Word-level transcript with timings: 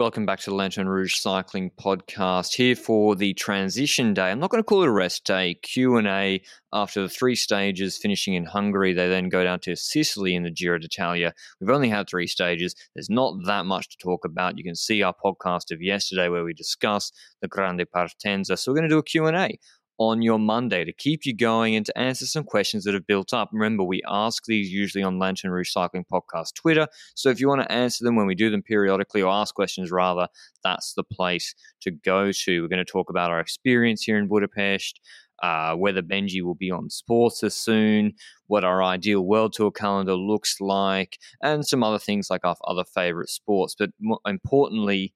Welcome 0.00 0.24
back 0.24 0.40
to 0.40 0.48
the 0.48 0.56
Lanterne 0.56 0.88
Rouge 0.88 1.16
Cycling 1.16 1.72
Podcast. 1.78 2.54
Here 2.54 2.74
for 2.74 3.14
the 3.14 3.34
transition 3.34 4.14
day. 4.14 4.30
I'm 4.30 4.40
not 4.40 4.48
going 4.48 4.62
to 4.62 4.66
call 4.66 4.82
it 4.82 4.88
a 4.88 4.90
rest 4.90 5.26
day. 5.26 5.56
Q 5.62 5.98
and 5.98 6.06
A 6.06 6.42
after 6.72 7.02
the 7.02 7.08
three 7.10 7.34
stages, 7.36 7.98
finishing 7.98 8.32
in 8.32 8.46
Hungary. 8.46 8.94
They 8.94 9.10
then 9.10 9.28
go 9.28 9.44
down 9.44 9.60
to 9.60 9.76
Sicily 9.76 10.34
in 10.34 10.42
the 10.42 10.50
Giro 10.50 10.78
d'Italia. 10.78 11.34
We've 11.60 11.68
only 11.68 11.90
had 11.90 12.08
three 12.08 12.26
stages. 12.26 12.74
There's 12.94 13.10
not 13.10 13.44
that 13.44 13.66
much 13.66 13.90
to 13.90 13.98
talk 13.98 14.24
about. 14.24 14.56
You 14.56 14.64
can 14.64 14.74
see 14.74 15.02
our 15.02 15.14
podcast 15.22 15.70
of 15.70 15.82
yesterday 15.82 16.30
where 16.30 16.44
we 16.44 16.54
discuss 16.54 17.12
the 17.42 17.48
Grande 17.48 17.84
Partenza. 17.94 18.58
So 18.58 18.72
we're 18.72 18.78
going 18.78 18.88
to 18.88 18.94
do 18.94 19.00
a 19.00 19.02
Q 19.02 19.26
and 19.26 19.36
A 19.36 19.58
on 20.00 20.22
your 20.22 20.38
Monday 20.38 20.82
to 20.82 20.94
keep 20.94 21.26
you 21.26 21.36
going 21.36 21.76
and 21.76 21.84
to 21.84 21.96
answer 21.96 22.24
some 22.24 22.42
questions 22.42 22.84
that 22.84 22.94
have 22.94 23.06
built 23.06 23.34
up. 23.34 23.50
Remember, 23.52 23.84
we 23.84 24.00
ask 24.08 24.46
these 24.46 24.72
usually 24.72 25.04
on 25.04 25.18
Lanterne 25.18 25.50
Rouge 25.50 25.70
Cycling 25.70 26.06
Podcast 26.10 26.54
Twitter. 26.54 26.88
So 27.14 27.28
if 27.28 27.38
you 27.38 27.48
want 27.48 27.60
to 27.60 27.70
answer 27.70 28.02
them 28.02 28.16
when 28.16 28.26
we 28.26 28.34
do 28.34 28.48
them 28.50 28.62
periodically 28.62 29.20
or 29.20 29.30
ask 29.30 29.54
questions 29.54 29.90
rather, 29.90 30.26
that's 30.64 30.94
the 30.94 31.04
place 31.04 31.54
to 31.82 31.90
go 31.90 32.32
to. 32.32 32.62
We're 32.62 32.68
going 32.68 32.84
to 32.84 32.90
talk 32.90 33.10
about 33.10 33.30
our 33.30 33.40
experience 33.40 34.02
here 34.02 34.18
in 34.18 34.26
Budapest. 34.26 35.00
Uh, 35.42 35.74
whether 35.74 36.02
Benji 36.02 36.42
will 36.42 36.54
be 36.54 36.70
on 36.70 36.88
Sporza 36.88 37.50
soon, 37.50 38.12
what 38.46 38.62
our 38.62 38.82
ideal 38.82 39.22
World 39.22 39.54
Tour 39.54 39.70
calendar 39.70 40.14
looks 40.14 40.60
like, 40.60 41.18
and 41.42 41.66
some 41.66 41.82
other 41.82 41.98
things 41.98 42.28
like 42.28 42.44
our 42.44 42.56
other 42.66 42.84
favorite 42.84 43.30
sports. 43.30 43.74
But 43.78 43.88
more 43.98 44.20
importantly, 44.26 45.14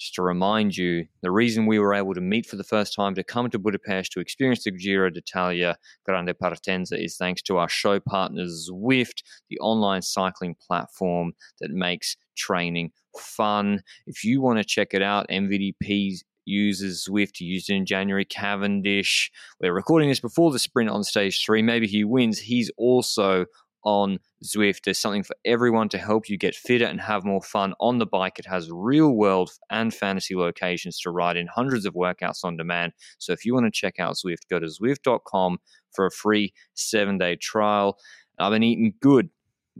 just 0.00 0.14
to 0.14 0.22
remind 0.22 0.74
you, 0.74 1.06
the 1.20 1.30
reason 1.30 1.66
we 1.66 1.78
were 1.78 1.92
able 1.92 2.14
to 2.14 2.22
meet 2.22 2.46
for 2.46 2.56
the 2.56 2.64
first 2.64 2.94
time 2.94 3.14
to 3.14 3.22
come 3.22 3.50
to 3.50 3.58
Budapest 3.58 4.10
to 4.12 4.20
experience 4.20 4.64
the 4.64 4.70
Giro 4.70 5.10
d'Italia 5.10 5.76
Grande 6.06 6.34
Partenza 6.42 6.98
is 6.98 7.18
thanks 7.18 7.42
to 7.42 7.58
our 7.58 7.68
show 7.68 8.00
partners 8.00 8.70
Zwift, 8.72 9.22
the 9.50 9.58
online 9.58 10.00
cycling 10.00 10.56
platform 10.66 11.32
that 11.60 11.70
makes 11.70 12.16
training 12.34 12.92
fun. 13.18 13.82
If 14.06 14.24
you 14.24 14.40
want 14.40 14.58
to 14.58 14.64
check 14.64 14.94
it 14.94 15.02
out, 15.02 15.28
MVDP 15.28 16.22
uses 16.46 17.06
Zwift. 17.06 17.40
Used 17.40 17.68
it 17.68 17.74
in 17.74 17.84
January. 17.84 18.24
Cavendish. 18.24 19.30
We're 19.60 19.74
recording 19.74 20.08
this 20.08 20.20
before 20.20 20.50
the 20.50 20.58
sprint 20.58 20.88
on 20.88 21.04
stage 21.04 21.44
three. 21.44 21.60
Maybe 21.60 21.86
he 21.86 22.04
wins. 22.04 22.38
He's 22.38 22.70
also 22.78 23.44
on 23.84 24.18
Zwift. 24.44 24.82
There's 24.84 24.98
something 24.98 25.22
for 25.22 25.36
everyone 25.44 25.88
to 25.90 25.98
help 25.98 26.28
you 26.28 26.36
get 26.36 26.54
fitter 26.54 26.84
and 26.84 27.00
have 27.00 27.24
more 27.24 27.42
fun 27.42 27.74
on 27.80 27.98
the 27.98 28.06
bike. 28.06 28.38
It 28.38 28.46
has 28.46 28.70
real 28.70 29.12
world 29.12 29.50
and 29.70 29.92
fantasy 29.92 30.34
locations 30.34 30.98
to 31.00 31.10
ride 31.10 31.36
in, 31.36 31.46
hundreds 31.46 31.86
of 31.86 31.94
workouts 31.94 32.44
on 32.44 32.56
demand. 32.56 32.92
So 33.18 33.32
if 33.32 33.44
you 33.44 33.54
want 33.54 33.66
to 33.66 33.70
check 33.70 33.98
out 33.98 34.16
Zwift, 34.16 34.48
go 34.48 34.58
to 34.58 34.66
Zwift.com 34.66 35.58
for 35.92 36.06
a 36.06 36.10
free 36.10 36.52
seven 36.74 37.18
day 37.18 37.36
trial. 37.36 37.98
I've 38.38 38.52
been 38.52 38.62
eating 38.62 38.94
good 39.00 39.28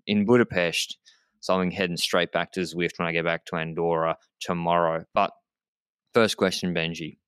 in 0.07 0.27
Budapest, 0.27 0.99
so 1.41 1.59
I'm 1.59 1.71
heading 1.71 1.97
straight 1.97 2.33
back 2.33 2.53
to 2.53 2.61
Zwift 2.61 2.99
when 2.99 3.09
I 3.09 3.13
get 3.13 3.25
back 3.25 3.47
to 3.47 3.57
Andorra 3.57 4.17
tomorrow. 4.41 5.05
But 5.15 5.33
first 6.13 6.37
question, 6.37 6.75
Benji 6.75 7.20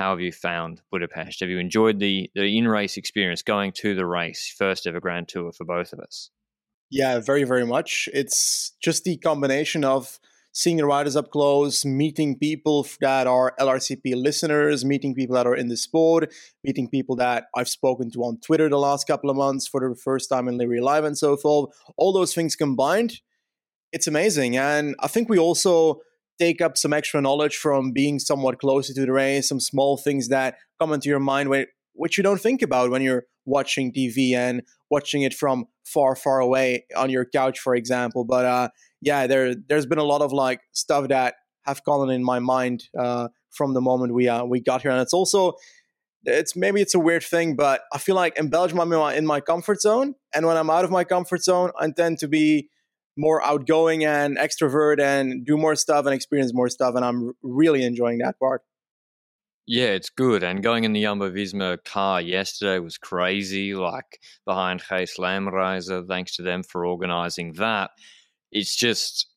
how 0.00 0.12
have 0.12 0.20
you 0.20 0.32
found 0.32 0.80
Budapest? 0.90 1.40
Have 1.40 1.50
you 1.50 1.58
enjoyed 1.58 1.98
the 1.98 2.30
the 2.34 2.56
in 2.56 2.66
race 2.66 2.96
experience 2.96 3.42
going 3.42 3.70
to 3.72 3.94
the 3.94 4.06
race, 4.06 4.52
first 4.56 4.86
ever 4.86 4.98
Grand 4.98 5.28
Tour 5.28 5.52
for 5.52 5.66
both 5.66 5.92
of 5.92 6.00
us? 6.00 6.30
Yeah, 6.90 7.20
very 7.20 7.44
very 7.44 7.66
much. 7.66 8.08
It's 8.14 8.72
just 8.82 9.04
the 9.04 9.18
combination 9.18 9.84
of 9.84 10.18
seeing 10.52 10.78
the 10.78 10.86
riders 10.86 11.16
up 11.16 11.30
close, 11.30 11.84
meeting 11.84 12.38
people 12.38 12.86
that 13.02 13.26
are 13.26 13.54
LRCP 13.60 14.14
listeners, 14.16 14.86
meeting 14.86 15.14
people 15.14 15.36
that 15.36 15.46
are 15.46 15.54
in 15.54 15.68
the 15.68 15.76
sport, 15.76 16.32
meeting 16.64 16.88
people 16.88 17.14
that 17.16 17.44
I've 17.54 17.68
spoken 17.68 18.10
to 18.12 18.20
on 18.24 18.40
Twitter 18.40 18.70
the 18.70 18.78
last 18.78 19.06
couple 19.06 19.28
of 19.28 19.36
months 19.36 19.68
for 19.68 19.86
the 19.86 19.94
first 19.94 20.30
time 20.30 20.48
in 20.48 20.56
Live 20.56 20.82
Live 20.82 21.04
and 21.04 21.16
so 21.16 21.36
forth. 21.36 21.70
All 21.98 22.14
those 22.14 22.34
things 22.34 22.56
combined, 22.56 23.20
it's 23.92 24.06
amazing. 24.06 24.56
And 24.56 24.96
I 25.00 25.08
think 25.08 25.28
we 25.28 25.38
also 25.38 26.00
take 26.40 26.62
up 26.62 26.76
some 26.78 26.92
extra 26.92 27.20
knowledge 27.20 27.56
from 27.56 27.92
being 27.92 28.18
somewhat 28.18 28.58
closer 28.58 28.94
to 28.94 29.02
the 29.02 29.12
race, 29.12 29.48
some 29.48 29.60
small 29.60 29.96
things 29.96 30.28
that 30.28 30.56
come 30.80 30.92
into 30.92 31.08
your 31.08 31.20
mind 31.20 31.50
when, 31.50 31.66
which 31.92 32.16
you 32.16 32.24
don't 32.24 32.40
think 32.40 32.62
about 32.62 32.90
when 32.90 33.02
you're 33.02 33.24
watching 33.44 33.92
TV 33.92 34.32
and 34.32 34.62
watching 34.90 35.22
it 35.22 35.34
from 35.34 35.66
far, 35.84 36.16
far 36.16 36.40
away 36.40 36.86
on 36.96 37.10
your 37.10 37.26
couch, 37.26 37.58
for 37.58 37.74
example. 37.74 38.24
But 38.24 38.44
uh, 38.46 38.68
yeah, 39.02 39.26
there 39.26 39.54
there's 39.54 39.86
been 39.86 39.98
a 39.98 40.04
lot 40.04 40.22
of 40.22 40.32
like 40.32 40.60
stuff 40.72 41.08
that 41.08 41.34
have 41.66 41.84
gone 41.84 42.10
in 42.10 42.24
my 42.24 42.38
mind 42.38 42.84
uh, 42.98 43.28
from 43.50 43.74
the 43.74 43.80
moment 43.82 44.14
we 44.14 44.26
uh, 44.28 44.44
we 44.44 44.60
got 44.60 44.82
here, 44.82 44.90
and 44.90 45.00
it's 45.00 45.12
also 45.12 45.54
it's 46.24 46.56
maybe 46.56 46.80
it's 46.80 46.94
a 46.94 46.98
weird 46.98 47.22
thing, 47.22 47.56
but 47.56 47.82
I 47.92 47.98
feel 47.98 48.14
like 48.14 48.38
in 48.38 48.48
Belgium 48.48 48.80
I'm 48.80 48.92
in 48.92 48.98
my, 48.98 49.14
in 49.14 49.26
my 49.26 49.40
comfort 49.40 49.80
zone, 49.80 50.14
and 50.34 50.46
when 50.46 50.56
I'm 50.56 50.70
out 50.70 50.84
of 50.84 50.90
my 50.90 51.04
comfort 51.04 51.42
zone, 51.42 51.70
I 51.78 51.90
tend 51.90 52.18
to 52.18 52.28
be 52.28 52.68
more 53.16 53.44
outgoing 53.44 54.04
and 54.04 54.38
extrovert 54.38 55.00
and 55.00 55.44
do 55.44 55.56
more 55.56 55.76
stuff 55.76 56.06
and 56.06 56.14
experience 56.14 56.52
more 56.54 56.68
stuff. 56.68 56.94
And 56.94 57.04
I'm 57.04 57.32
really 57.42 57.84
enjoying 57.84 58.18
that 58.18 58.38
part. 58.38 58.62
Yeah, 59.66 59.88
it's 59.88 60.10
good. 60.10 60.42
And 60.42 60.64
going 60.64 60.82
in 60.82 60.92
the 60.92 61.02
Jumbo 61.02 61.30
Visma 61.30 61.78
car 61.84 62.20
yesterday 62.20 62.80
was 62.80 62.98
crazy, 62.98 63.74
like 63.74 64.18
behind 64.44 64.82
Gijs 64.82 65.18
Leemreize. 65.18 66.08
Thanks 66.08 66.34
to 66.36 66.42
them 66.42 66.64
for 66.64 66.84
organizing 66.84 67.52
that. 67.52 67.90
It's 68.50 68.74
just, 68.74 69.28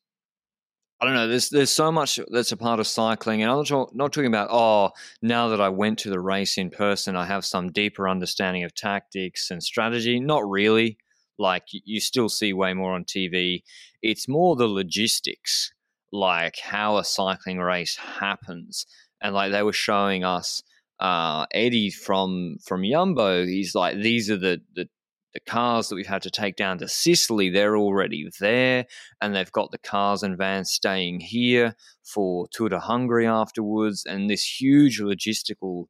I 1.00 1.04
don't 1.04 1.14
know, 1.14 1.28
there's, 1.28 1.50
there's 1.50 1.70
so 1.70 1.92
much 1.92 2.18
that's 2.32 2.50
a 2.50 2.56
part 2.56 2.80
of 2.80 2.88
cycling. 2.88 3.42
And 3.42 3.50
I'm 3.50 3.58
not, 3.58 3.66
talk, 3.68 3.94
not 3.94 4.12
talking 4.12 4.26
about, 4.26 4.48
oh, 4.50 4.90
now 5.22 5.48
that 5.48 5.60
I 5.60 5.68
went 5.68 6.00
to 6.00 6.10
the 6.10 6.18
race 6.18 6.58
in 6.58 6.70
person, 6.70 7.14
I 7.14 7.26
have 7.26 7.44
some 7.44 7.70
deeper 7.70 8.08
understanding 8.08 8.64
of 8.64 8.74
tactics 8.74 9.52
and 9.52 9.62
strategy. 9.62 10.18
Not 10.18 10.48
really 10.48 10.98
like 11.38 11.64
you 11.72 12.00
still 12.00 12.28
see 12.28 12.52
way 12.52 12.74
more 12.74 12.92
on 12.92 13.04
TV. 13.04 13.62
It's 14.02 14.28
more 14.28 14.56
the 14.56 14.68
logistics, 14.68 15.72
like 16.12 16.56
how 16.58 16.96
a 16.96 17.04
cycling 17.04 17.58
race 17.58 17.96
happens. 17.96 18.86
And 19.20 19.34
like 19.34 19.52
they 19.52 19.62
were 19.62 19.72
showing 19.72 20.24
us 20.24 20.62
uh, 21.00 21.46
Eddie 21.52 21.90
from 21.90 22.56
from 22.64 22.84
Jumbo, 22.84 23.44
he's 23.44 23.74
like, 23.74 23.96
these 23.96 24.30
are 24.30 24.36
the, 24.36 24.60
the 24.74 24.88
the 25.34 25.40
cars 25.40 25.88
that 25.88 25.96
we've 25.96 26.06
had 26.06 26.22
to 26.22 26.30
take 26.30 26.54
down 26.54 26.78
to 26.78 26.86
Sicily, 26.88 27.50
they're 27.50 27.76
already 27.76 28.30
there, 28.38 28.86
and 29.20 29.34
they've 29.34 29.50
got 29.50 29.72
the 29.72 29.78
cars 29.78 30.22
and 30.22 30.38
vans 30.38 30.70
staying 30.70 31.20
here 31.20 31.74
for 32.04 32.46
Tour 32.52 32.68
de 32.68 32.78
Hungary 32.78 33.26
afterwards, 33.26 34.04
and 34.06 34.30
this 34.30 34.60
huge 34.60 35.00
logistical 35.00 35.86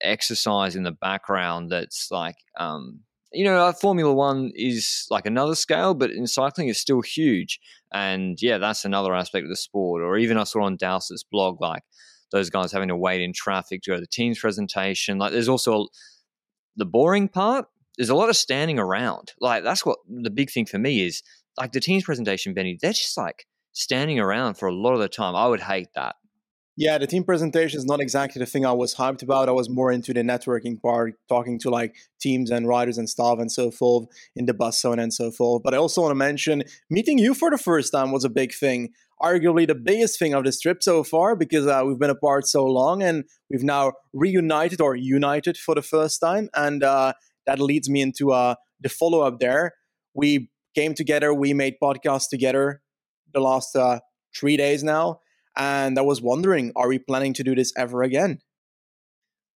exercise 0.00 0.74
in 0.74 0.82
the 0.82 0.92
background 0.92 1.70
that's 1.70 2.08
like 2.10 2.36
um, 2.58 3.00
you 3.32 3.44
know, 3.44 3.72
Formula 3.72 4.12
One 4.12 4.50
is 4.54 5.06
like 5.10 5.26
another 5.26 5.54
scale, 5.54 5.94
but 5.94 6.10
in 6.10 6.26
cycling 6.26 6.68
it's 6.68 6.78
still 6.78 7.02
huge. 7.02 7.60
And 7.92 8.40
yeah, 8.40 8.58
that's 8.58 8.84
another 8.84 9.14
aspect 9.14 9.44
of 9.44 9.50
the 9.50 9.56
sport. 9.56 10.02
Or 10.02 10.16
even 10.16 10.38
I 10.38 10.44
saw 10.44 10.62
on 10.62 10.76
Dowsett's 10.76 11.24
blog, 11.24 11.60
like 11.60 11.82
those 12.32 12.50
guys 12.50 12.72
having 12.72 12.88
to 12.88 12.96
wait 12.96 13.20
in 13.20 13.32
traffic 13.32 13.82
to 13.82 13.90
go 13.90 13.94
to 13.96 14.00
the 14.00 14.06
team's 14.06 14.38
presentation. 14.38 15.18
Like 15.18 15.32
there's 15.32 15.48
also 15.48 15.88
the 16.76 16.86
boring 16.86 17.28
part. 17.28 17.66
There's 17.96 18.10
a 18.10 18.14
lot 18.14 18.28
of 18.28 18.36
standing 18.36 18.78
around. 18.78 19.32
Like 19.40 19.64
that's 19.64 19.84
what 19.84 19.98
the 20.08 20.30
big 20.30 20.50
thing 20.50 20.66
for 20.66 20.78
me 20.78 21.04
is. 21.06 21.22
Like 21.58 21.72
the 21.72 21.80
team's 21.80 22.04
presentation, 22.04 22.54
Benji, 22.54 22.78
they're 22.78 22.92
just 22.92 23.16
like 23.16 23.46
standing 23.72 24.18
around 24.18 24.54
for 24.54 24.68
a 24.68 24.74
lot 24.74 24.94
of 24.94 25.00
the 25.00 25.08
time. 25.08 25.34
I 25.34 25.46
would 25.46 25.60
hate 25.60 25.88
that. 25.94 26.16
Yeah, 26.80 26.96
the 26.96 27.08
team 27.08 27.24
presentation 27.24 27.76
is 27.76 27.86
not 27.86 28.00
exactly 28.00 28.38
the 28.38 28.46
thing 28.46 28.64
I 28.64 28.70
was 28.70 28.94
hyped 28.94 29.24
about. 29.24 29.48
I 29.48 29.52
was 29.52 29.68
more 29.68 29.90
into 29.90 30.14
the 30.14 30.20
networking 30.20 30.80
part, 30.80 31.14
talking 31.28 31.58
to 31.58 31.70
like 31.70 31.96
teams 32.20 32.52
and 32.52 32.68
riders 32.68 32.98
and 32.98 33.10
staff 33.10 33.40
and 33.40 33.50
so 33.50 33.72
forth 33.72 34.06
in 34.36 34.46
the 34.46 34.54
bus 34.54 34.80
zone 34.80 35.00
and 35.00 35.12
so 35.12 35.32
forth. 35.32 35.64
But 35.64 35.74
I 35.74 35.78
also 35.78 36.02
want 36.02 36.12
to 36.12 36.14
mention 36.14 36.62
meeting 36.88 37.18
you 37.18 37.34
for 37.34 37.50
the 37.50 37.58
first 37.58 37.90
time 37.90 38.12
was 38.12 38.24
a 38.24 38.28
big 38.28 38.54
thing. 38.54 38.90
Arguably 39.20 39.66
the 39.66 39.74
biggest 39.74 40.20
thing 40.20 40.34
of 40.34 40.44
this 40.44 40.60
trip 40.60 40.80
so 40.80 41.02
far 41.02 41.34
because 41.34 41.66
uh, 41.66 41.82
we've 41.84 41.98
been 41.98 42.10
apart 42.10 42.46
so 42.46 42.64
long 42.64 43.02
and 43.02 43.24
we've 43.50 43.64
now 43.64 43.94
reunited 44.12 44.80
or 44.80 44.94
united 44.94 45.56
for 45.56 45.74
the 45.74 45.82
first 45.82 46.20
time. 46.20 46.48
And 46.54 46.84
uh, 46.84 47.14
that 47.46 47.58
leads 47.58 47.90
me 47.90 48.02
into 48.02 48.30
uh, 48.30 48.54
the 48.80 48.88
follow 48.88 49.22
up 49.22 49.40
there. 49.40 49.74
We 50.14 50.48
came 50.76 50.94
together, 50.94 51.34
we 51.34 51.54
made 51.54 51.74
podcasts 51.82 52.28
together 52.30 52.82
the 53.34 53.40
last 53.40 53.74
uh, 53.74 53.98
three 54.32 54.56
days 54.56 54.84
now 54.84 55.18
and 55.58 55.98
I 55.98 56.02
was 56.02 56.22
wondering, 56.22 56.72
are 56.76 56.88
we 56.88 56.98
planning 56.98 57.34
to 57.34 57.44
do 57.44 57.54
this 57.54 57.72
ever 57.76 58.02
again? 58.02 58.40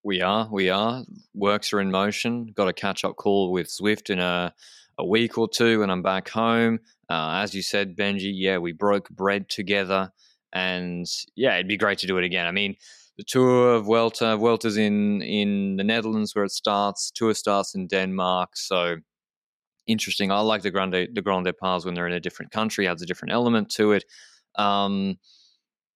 We 0.05 0.21
are, 0.21 0.49
we 0.51 0.69
are. 0.69 1.05
Works 1.33 1.73
are 1.73 1.81
in 1.81 1.93
motion. 1.93 2.53
Got 2.57 2.69
a 2.69 2.73
catch 2.73 3.05
up 3.05 3.15
call 3.17 3.53
with 3.53 3.69
Zwift 3.69 4.11
in 4.11 4.19
a, 4.19 4.53
a 4.99 5.07
week 5.07 5.39
or 5.39 5.49
two 5.49 5.79
when 5.79 5.91
I'm 5.91 6.03
back 6.03 6.29
home. 6.29 6.81
Uh, 7.09 7.41
as 7.43 7.55
you 7.55 7.63
said, 7.63 7.97
Benji, 7.97 8.33
yeah, 8.35 8.59
we 8.59 8.73
broke 8.73 9.09
bread 9.11 9.49
together, 9.49 10.11
and 10.53 11.07
yeah, 11.37 11.55
it'd 11.55 11.69
be 11.69 11.77
great 11.77 11.99
to 11.99 12.07
do 12.09 12.19
it 12.19 12.25
again. 12.25 12.47
I 12.47 12.51
mean, 12.51 12.75
the 13.17 13.23
tour 13.23 13.75
of 13.75 13.87
Welter, 13.87 14.37
Vuelta's 14.37 14.77
in 14.77 15.23
in 15.23 15.77
the 15.77 15.85
Netherlands 15.85 16.35
where 16.35 16.45
it 16.45 16.51
starts. 16.51 17.13
Tour 17.15 17.35
starts 17.35 17.75
in 17.75 17.87
Denmark, 17.87 18.57
so 18.57 18.97
interesting. 19.87 20.33
I 20.33 20.41
like 20.41 20.63
the 20.63 20.71
Grande 20.71 21.09
the 21.13 21.23
Grand 21.23 21.45
Departs 21.45 21.85
when 21.85 21.95
they're 21.95 22.09
in 22.09 22.13
a 22.13 22.21
different 22.21 22.51
country, 22.51 22.89
adds 22.89 23.03
a 23.03 23.07
different 23.07 23.33
element 23.35 23.71
to 23.77 23.93
it. 23.93 24.05
Um, 24.57 25.19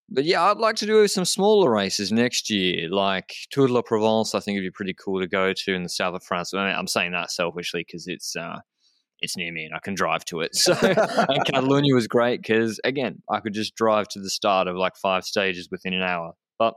but 0.09 0.25
yeah, 0.25 0.43
I'd 0.45 0.59
like 0.59 0.77
to 0.77 0.87
do 0.87 1.07
some 1.09 1.25
smaller 1.25 1.71
races 1.71 2.13
next 2.13 2.49
year, 2.51 2.89
like 2.89 3.35
Tour 3.51 3.67
de 3.67 3.73
la 3.73 3.83
Provence. 3.83 4.35
I 4.35 4.41
think 4.41 4.57
it'd 4.57 4.67
be 4.67 4.75
pretty 4.75 4.95
cool 4.95 5.21
to 5.21 5.27
go 5.27 5.53
to 5.53 5.75
in 5.75 5.83
the 5.83 5.89
south 5.89 6.15
of 6.15 6.23
France. 6.23 6.55
I 6.55 6.71
am 6.71 6.87
saying 6.87 7.13
that 7.13 7.31
selfishly 7.31 7.85
because 7.87 8.07
it's 8.07 8.37
uh, 8.37 8.61
it's 9.21 9.37
near 9.37 9.53
me 9.53 9.65
and 9.65 9.75
I 9.75 9.81
can 9.81 9.95
drive 9.95 10.25
to 10.27 10.41
it. 10.41 10.53
So 10.57 10.75
and 10.81 11.45
Catalonia 11.45 11.95
was 11.95 12.07
great 12.07 12.41
because 12.41 12.81
again, 12.85 13.23
I 13.31 13.41
could 13.41 13.55
just 13.55 13.75
drive 13.75 14.09
to 14.09 14.21
the 14.21 14.31
start 14.31 14.69
of 14.69 14.77
like 14.77 14.97
five 14.97 15.25
stages 15.25 15.69
within 15.71 15.95
an 15.95 16.03
hour. 16.03 16.35
But 16.59 16.75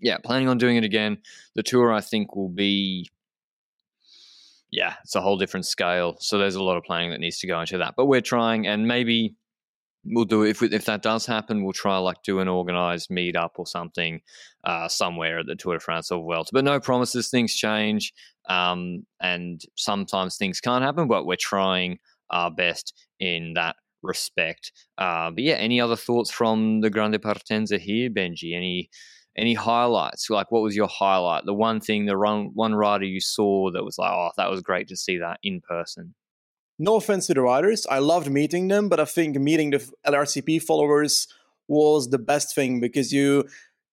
yeah, 0.00 0.18
planning 0.18 0.48
on 0.48 0.58
doing 0.58 0.76
it 0.76 0.84
again. 0.84 1.18
The 1.54 1.62
tour 1.62 1.92
I 1.92 2.00
think 2.00 2.34
will 2.34 2.48
be 2.48 3.08
yeah, 4.70 4.94
it's 5.02 5.14
a 5.14 5.20
whole 5.20 5.38
different 5.38 5.66
scale. 5.66 6.16
So 6.20 6.38
there's 6.38 6.54
a 6.54 6.62
lot 6.62 6.76
of 6.76 6.84
planning 6.84 7.10
that 7.10 7.20
needs 7.20 7.38
to 7.38 7.46
go 7.46 7.60
into 7.60 7.78
that. 7.78 7.94
But 7.96 8.06
we're 8.06 8.20
trying, 8.20 8.66
and 8.66 8.86
maybe 8.86 9.34
we'll 10.10 10.24
do 10.24 10.42
if 10.42 10.60
we, 10.60 10.68
if 10.68 10.84
that 10.86 11.02
does 11.02 11.26
happen. 11.26 11.64
We'll 11.64 11.72
try 11.72 11.98
like 11.98 12.22
do 12.22 12.40
an 12.40 12.48
organized 12.48 13.10
meetup 13.10 13.50
or 13.56 13.66
something 13.66 14.20
uh, 14.64 14.88
somewhere 14.88 15.40
at 15.40 15.46
the 15.46 15.56
Tour 15.56 15.74
de 15.74 15.80
France 15.80 16.10
or 16.10 16.22
Vuelta. 16.22 16.50
But 16.52 16.64
no 16.64 16.80
promises. 16.80 17.28
Things 17.28 17.54
change, 17.54 18.12
um, 18.48 19.06
and 19.20 19.60
sometimes 19.76 20.36
things 20.36 20.60
can't 20.60 20.84
happen. 20.84 21.08
But 21.08 21.26
we're 21.26 21.36
trying 21.36 21.98
our 22.30 22.50
best 22.50 22.94
in 23.20 23.54
that 23.54 23.76
respect. 24.02 24.72
Uh, 24.96 25.30
but 25.30 25.42
yeah, 25.42 25.54
any 25.54 25.80
other 25.80 25.96
thoughts 25.96 26.30
from 26.30 26.80
the 26.80 26.90
Grande 26.90 27.20
Partenza 27.20 27.78
here, 27.78 28.10
Benji? 28.10 28.54
Any 28.56 28.90
any 29.36 29.54
highlights? 29.54 30.28
Like, 30.28 30.50
what 30.50 30.62
was 30.62 30.74
your 30.74 30.88
highlight? 30.88 31.44
The 31.46 31.54
one 31.54 31.80
thing, 31.80 32.06
the 32.06 32.18
one, 32.18 32.50
one 32.54 32.74
rider 32.74 33.04
you 33.04 33.20
saw 33.20 33.70
that 33.70 33.84
was 33.84 33.96
like, 33.96 34.10
oh, 34.10 34.30
that 34.36 34.50
was 34.50 34.62
great 34.62 34.88
to 34.88 34.96
see 34.96 35.18
that 35.18 35.38
in 35.42 35.60
person. 35.60 36.14
No 36.78 36.96
offense 36.96 37.26
to 37.26 37.34
the 37.34 37.42
writers, 37.42 37.86
I 37.90 37.98
loved 37.98 38.30
meeting 38.30 38.68
them, 38.68 38.88
but 38.88 39.00
I 39.00 39.04
think 39.04 39.36
meeting 39.36 39.70
the 39.70 39.78
LRCP 40.06 40.62
followers 40.62 41.26
was 41.66 42.10
the 42.10 42.18
best 42.18 42.54
thing 42.54 42.80
because 42.80 43.12
you 43.12 43.44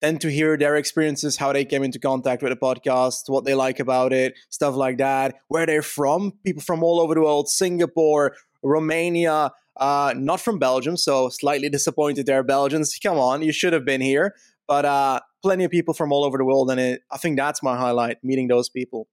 tend 0.01 0.21
to 0.21 0.29
hear 0.29 0.55
their 0.57 0.75
experiences, 0.75 1.37
how 1.37 1.51
they 1.51 1.65
came 1.65 1.83
into 1.83 1.99
contact 1.99 2.43
with 2.43 2.51
the 2.51 2.57
podcast, 2.57 3.27
what 3.27 3.43
they 3.45 3.55
like 3.55 3.79
about 3.79 4.13
it, 4.13 4.35
stuff 4.49 4.75
like 4.75 4.97
that, 4.97 5.35
where 5.47 5.65
they're 5.65 5.81
from. 5.81 6.33
People 6.43 6.61
from 6.61 6.83
all 6.83 6.99
over 6.99 7.15
the 7.15 7.21
world, 7.21 7.49
Singapore, 7.49 8.35
Romania, 8.61 9.51
uh, 9.77 10.13
not 10.15 10.39
from 10.39 10.59
Belgium, 10.59 10.95
so 10.97 11.29
slightly 11.29 11.69
disappointed 11.69 12.25
there, 12.25 12.43
Belgians. 12.43 12.97
Come 13.01 13.17
on, 13.17 13.41
you 13.41 13.51
should 13.51 13.73
have 13.73 13.85
been 13.85 14.01
here. 14.01 14.35
But 14.67 14.85
uh, 14.85 15.19
plenty 15.41 15.63
of 15.63 15.71
people 15.71 15.93
from 15.93 16.11
all 16.11 16.23
over 16.23 16.37
the 16.37 16.45
world, 16.45 16.71
and 16.71 16.79
it, 16.79 17.01
I 17.11 17.17
think 17.17 17.37
that's 17.37 17.61
my 17.61 17.75
highlight: 17.75 18.23
meeting 18.23 18.47
those 18.47 18.69
people. 18.69 19.07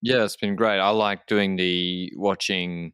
Yeah, 0.00 0.24
it's 0.24 0.36
been 0.36 0.56
great. 0.56 0.78
I 0.78 0.90
like 0.90 1.26
doing 1.26 1.56
the 1.56 2.12
watching. 2.16 2.92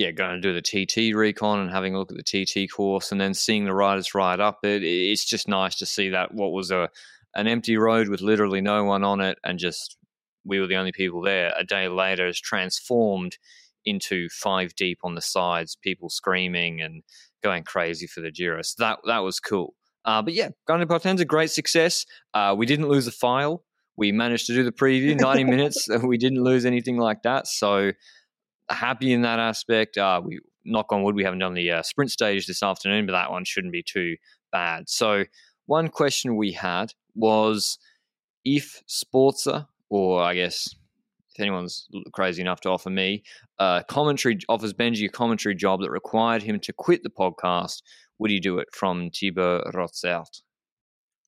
Yeah, 0.00 0.12
going 0.12 0.40
to 0.40 0.40
do 0.40 0.54
the 0.54 0.62
TT 0.62 1.14
recon 1.14 1.60
and 1.60 1.70
having 1.70 1.94
a 1.94 1.98
look 1.98 2.10
at 2.10 2.16
the 2.16 2.46
TT 2.46 2.72
course, 2.72 3.12
and 3.12 3.20
then 3.20 3.34
seeing 3.34 3.66
the 3.66 3.74
riders 3.74 4.14
ride 4.14 4.40
up 4.40 4.60
it. 4.62 4.82
It's 4.82 5.26
just 5.26 5.46
nice 5.46 5.74
to 5.74 5.84
see 5.84 6.08
that 6.08 6.32
what 6.32 6.52
was 6.52 6.70
a 6.70 6.88
an 7.34 7.46
empty 7.46 7.76
road 7.76 8.08
with 8.08 8.22
literally 8.22 8.62
no 8.62 8.82
one 8.84 9.04
on 9.04 9.20
it, 9.20 9.36
and 9.44 9.58
just 9.58 9.98
we 10.42 10.58
were 10.58 10.66
the 10.66 10.76
only 10.76 10.90
people 10.90 11.20
there. 11.20 11.52
A 11.54 11.64
day 11.64 11.86
later, 11.88 12.26
is 12.26 12.40
transformed 12.40 13.36
into 13.84 14.30
five 14.30 14.74
deep 14.74 15.00
on 15.04 15.16
the 15.16 15.20
sides, 15.20 15.76
people 15.76 16.08
screaming 16.08 16.80
and 16.80 17.02
going 17.42 17.62
crazy 17.64 18.06
for 18.06 18.22
the 18.22 18.30
Giro. 18.30 18.62
So 18.62 18.76
that 18.78 19.00
that 19.04 19.18
was 19.18 19.38
cool. 19.38 19.74
Uh, 20.06 20.22
but 20.22 20.32
yeah, 20.32 20.48
Grande 20.66 20.88
Partenza, 20.88 21.26
great 21.26 21.50
success. 21.50 22.06
Uh, 22.32 22.54
we 22.56 22.64
didn't 22.64 22.88
lose 22.88 23.06
a 23.06 23.12
file. 23.12 23.64
We 23.98 24.12
managed 24.12 24.46
to 24.46 24.54
do 24.54 24.64
the 24.64 24.72
preview, 24.72 25.20
90 25.20 25.44
minutes. 25.56 25.88
We 26.02 26.16
didn't 26.16 26.42
lose 26.42 26.64
anything 26.64 26.96
like 26.96 27.20
that. 27.24 27.46
So 27.46 27.92
happy 28.70 29.12
in 29.12 29.22
that 29.22 29.38
aspect. 29.38 29.98
Uh, 29.98 30.20
we 30.24 30.40
knock 30.64 30.92
on 30.92 31.02
wood, 31.02 31.14
we 31.14 31.24
haven't 31.24 31.38
done 31.38 31.54
the 31.54 31.70
uh, 31.70 31.82
sprint 31.82 32.10
stage 32.10 32.46
this 32.46 32.62
afternoon, 32.62 33.06
but 33.06 33.12
that 33.12 33.30
one 33.30 33.44
shouldn't 33.44 33.72
be 33.72 33.82
too 33.82 34.16
bad. 34.52 34.88
So 34.88 35.24
one 35.66 35.88
question 35.88 36.36
we 36.36 36.52
had 36.52 36.92
was 37.14 37.78
if 38.44 38.82
Sporza, 38.88 39.66
or 39.88 40.22
I 40.22 40.34
guess 40.34 40.74
if 41.34 41.40
anyone's 41.40 41.88
crazy 42.12 42.42
enough 42.42 42.60
to 42.62 42.70
offer 42.70 42.90
me 42.90 43.22
a 43.58 43.84
commentary 43.86 44.38
offers 44.48 44.72
Benji 44.72 45.06
a 45.06 45.08
commentary 45.08 45.54
job 45.54 45.80
that 45.80 45.90
required 45.90 46.42
him 46.42 46.58
to 46.60 46.72
quit 46.72 47.02
the 47.02 47.10
podcast, 47.10 47.82
would 48.18 48.30
he 48.30 48.40
do 48.40 48.58
it 48.58 48.68
from 48.72 49.10
Thibaut 49.10 49.74
Rothschild? 49.74 50.42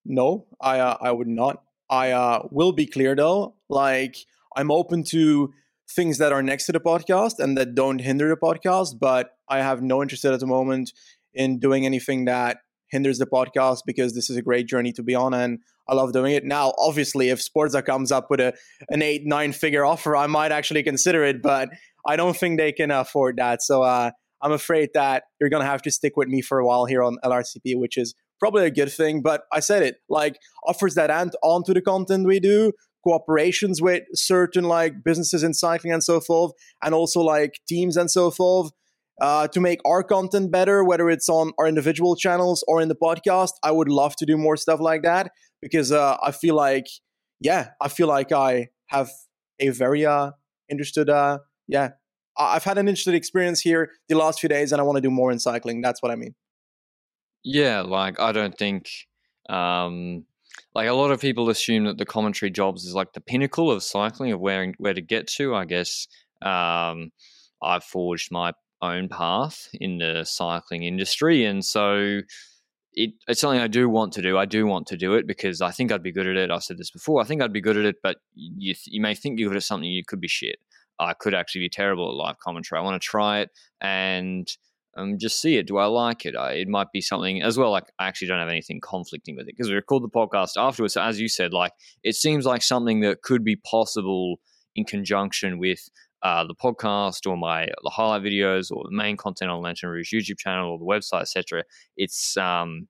No, 0.05 0.47
I 0.61 0.81
uh, 0.81 0.97
I 1.01 1.13
would 1.13 1.29
not. 1.29 1.63
I 1.89 2.11
uh, 2.11 2.49
will 2.51 2.73
be 2.73 2.87
clear 2.87 3.15
though. 3.15 3.55
Like 3.69 4.17
I'm 4.57 4.71
open 4.71 5.05
to 5.05 5.53
things 5.95 6.19
that 6.19 6.33
are 6.33 6.43
next 6.43 6.67
to 6.67 6.73
the 6.73 6.81
podcast 6.81 7.39
and 7.39 7.57
that 7.57 7.75
don't 7.75 8.01
hinder 8.01 8.29
the 8.29 8.37
podcast, 8.37 8.99
but 8.99 9.31
I 9.49 9.59
have 9.59 9.83
no 9.83 10.03
interest 10.03 10.25
at 10.25 10.39
the 10.39 10.47
moment 10.47 10.93
in 11.35 11.59
doing 11.59 11.87
anything 11.87 12.27
that 12.27 12.59
hinders 12.89 13.19
the 13.19 13.27
podcast 13.27 13.81
because 13.87 14.15
this 14.15 14.29
is 14.29 14.37
a 14.37 14.43
great 14.43 14.67
journey 14.67 14.93
to 14.93 15.03
be 15.03 15.15
on 15.15 15.33
and 15.35 15.59
I 15.89 15.95
love 15.95 16.13
doing 16.13 16.35
it. 16.35 16.45
Now, 16.45 16.75
obviously, 16.79 17.31
if 17.31 17.41
Sporza 17.41 17.85
comes 17.85 18.13
up 18.13 18.31
with 18.31 18.41
a 18.41 18.55
an 18.91 19.03
eight 19.03 19.23
nine 19.25 19.53
figure 19.53 19.85
offer, 19.85 20.15
I 20.15 20.27
might 20.27 20.53
actually 20.53 20.83
consider 20.83 21.25
it, 21.25 21.43
but 21.43 21.71
I 22.07 22.17
don't 22.17 22.37
think 22.37 22.59
they 22.59 22.73
can 22.73 22.91
afford 22.91 23.37
that. 23.39 23.63
So 23.63 23.83
uh, 23.83 24.11
I'm 24.41 24.53
afraid 24.53 24.91
that 24.95 25.25
you're 25.41 25.51
gonna 25.51 25.65
have 25.65 25.83
to 25.83 25.91
stick 25.91 26.17
with 26.17 26.29
me 26.29 26.41
for 26.41 26.59
a 26.59 26.67
while 26.67 26.85
here 26.85 27.03
on 27.03 27.17
LRCP, 27.25 27.79
which 27.79 27.97
is 27.97 28.15
probably 28.39 28.67
a 28.67 28.71
good 28.71 28.93
thing. 28.93 29.23
But 29.23 29.43
I 29.53 29.61
said 29.61 29.83
it 29.83 29.97
like 30.09 30.37
offers 30.67 30.95
that 30.95 31.11
add 31.11 31.31
onto 31.43 31.75
the 31.75 31.81
content 31.81 32.27
we 32.27 32.41
do, 32.41 32.73
cooperations 33.07 33.81
with 33.81 34.03
certain 34.15 34.65
like 34.65 35.05
businesses 35.05 35.43
in 35.43 35.55
cycling 35.55 35.93
and 35.93 36.03
so 36.03 36.21
forth, 36.21 36.53
and 36.83 36.95
also 36.95 37.21
like 37.21 37.61
teams 37.69 37.97
and 37.97 38.11
so 38.11 38.31
forth 38.31 38.71
uh, 39.21 39.49
to 39.49 39.61
make 39.61 39.81
our 39.85 40.03
content 40.03 40.51
better, 40.51 40.85
whether 40.85 41.09
it's 41.11 41.29
on 41.29 41.53
our 41.59 41.67
individual 41.67 42.17
channels 42.17 42.65
or 42.67 42.81
in 42.81 42.89
the 42.89 42.97
podcast. 42.97 43.53
I 43.63 43.71
would 43.71 43.89
love 43.89 44.17
to 44.17 44.27
do 44.27 44.37
more 44.37 44.57
stuff 44.57 44.81
like 44.81 45.03
that 45.03 45.31
because 45.61 45.93
uh, 45.93 46.17
I 46.23 46.33
feel 46.33 46.55
like, 46.55 46.87
yeah, 47.41 47.71
I 47.81 47.89
feel 47.89 48.09
like 48.09 48.33
I 48.33 48.69
have 48.87 49.11
a 49.61 49.69
very 49.69 50.05
uh, 50.05 50.33
interested, 50.69 51.09
uh, 51.09 51.39
yeah, 51.69 51.91
I've 52.37 52.65
had 52.65 52.79
an 52.79 52.89
interesting 52.89 53.15
experience 53.15 53.61
here 53.61 53.91
the 54.09 54.17
last 54.17 54.41
few 54.41 54.49
days, 54.49 54.73
and 54.73 54.81
I 54.81 54.85
want 54.85 54.97
to 54.97 55.03
do 55.03 55.11
more 55.11 55.31
in 55.31 55.39
cycling. 55.39 55.83
That's 55.83 56.03
what 56.03 56.11
I 56.11 56.17
mean. 56.17 56.35
Yeah, 57.45 57.83
like 57.83 58.19
I 58.19 58.33
don't 58.33 58.57
think, 58.57 58.89
um, 59.49 60.25
like 60.75 60.89
a 60.89 60.95
lot 60.95 61.11
of 61.11 61.21
people 61.21 61.51
assume 61.51 61.85
that 61.85 61.99
the 61.99 62.07
commentary 62.07 62.51
jobs 62.51 62.85
is 62.85 62.95
like 62.95 63.13
the 63.13 63.21
pinnacle 63.21 63.71
of 63.71 63.83
cycling 63.83 64.33
of 64.33 64.41
where 64.41 64.73
where 64.79 64.95
to 64.95 65.01
get 65.01 65.27
to. 65.29 65.55
I 65.55 65.65
guess 65.65 66.09
um, 66.43 67.11
I've 67.63 67.85
forged 67.85 68.33
my 68.33 68.53
own 68.83 69.09
path 69.09 69.69
in 69.75 69.99
the 69.99 70.25
cycling 70.25 70.83
industry. 70.83 71.45
And 71.45 71.65
so 71.65 72.21
it, 72.95 73.11
it's 73.29 73.41
something 73.41 73.61
I 73.61 73.69
do 73.69 73.89
want 73.89 74.13
to 74.15 74.23
do. 74.23 74.37
I 74.37 74.45
do 74.45 74.67
want 74.67 74.89
to 74.89 74.97
do 74.97 75.15
it 75.15 75.27
because 75.27 75.63
I 75.63 75.71
think 75.71 75.93
I'd 75.93 76.03
be 76.03 76.13
good 76.13 76.27
at 76.27 76.37
it. 76.37 76.51
I've 76.51 76.65
said 76.65 76.79
this 76.79 76.91
before. 76.91 77.23
I 77.23 77.25
think 77.25 77.41
I'd 77.41 77.53
be 77.53 77.61
good 77.61 77.77
at 77.77 77.85
it, 77.85 77.97
but 78.03 78.19
you, 78.35 78.75
you 78.85 79.01
may 79.01 79.15
think 79.15 79.39
you're 79.39 79.51
good 79.51 79.57
at 79.57 79.63
something, 79.63 79.89
you 79.89 80.05
could 80.05 80.21
be 80.21 80.29
shit. 80.29 80.57
I 80.99 81.15
could 81.15 81.35
actually 81.35 81.63
be 81.63 81.69
terrible 81.69 82.09
at 82.11 82.17
live 82.17 82.39
commentary. 82.39 82.81
I 82.81 82.83
want 82.83 83.01
to 83.01 83.07
try 83.07 83.41
it 83.41 83.51
and 83.81 84.49
um, 84.97 85.19
just 85.19 85.41
see 85.41 85.57
it. 85.57 85.67
Do 85.67 85.79
I 85.79 85.87
like 85.87 86.27
it? 86.27 86.37
I, 86.37 86.53
it 86.53 86.69
might 86.69 86.93
be 86.93 87.01
something 87.01 87.43
as 87.43 87.57
well. 87.57 87.71
Like 87.71 87.91
I 87.99 88.07
actually 88.07 88.29
don't 88.29 88.39
have 88.39 88.49
anything 88.49 88.81
conflicting 88.81 89.37
with 89.37 89.49
it 89.49 89.57
because 89.57 89.69
we 89.69 89.75
record 89.75 90.03
the 90.03 90.09
podcast 90.09 90.53
afterwards. 90.57 90.95
So 90.95 91.03
as 91.03 91.21
you 91.21 91.29
said, 91.29 91.53
like 91.53 91.73
it 92.03 92.15
seems 92.15 92.45
like 92.45 92.63
something 92.63 93.01
that 93.01 93.23
could 93.23 93.45
be 93.45 93.57
possible 93.57 94.37
in 94.75 94.85
conjunction 94.85 95.59
with 95.59 95.89
uh, 96.23 96.45
the 96.45 96.55
podcast 96.55 97.29
or 97.29 97.37
my 97.37 97.67
the 97.83 97.91
highlight 97.91 98.23
videos 98.23 98.71
or 98.71 98.85
the 98.85 98.97
main 98.97 99.17
content 99.17 99.51
on 99.51 99.63
Lanterne 99.63 99.91
Rouge 99.91 100.13
YouTube 100.13 100.39
channel 100.39 100.71
or 100.71 100.79
the 100.79 100.85
website, 100.85 101.23
etc. 101.23 101.65
It's 101.97 102.37
um, 102.37 102.89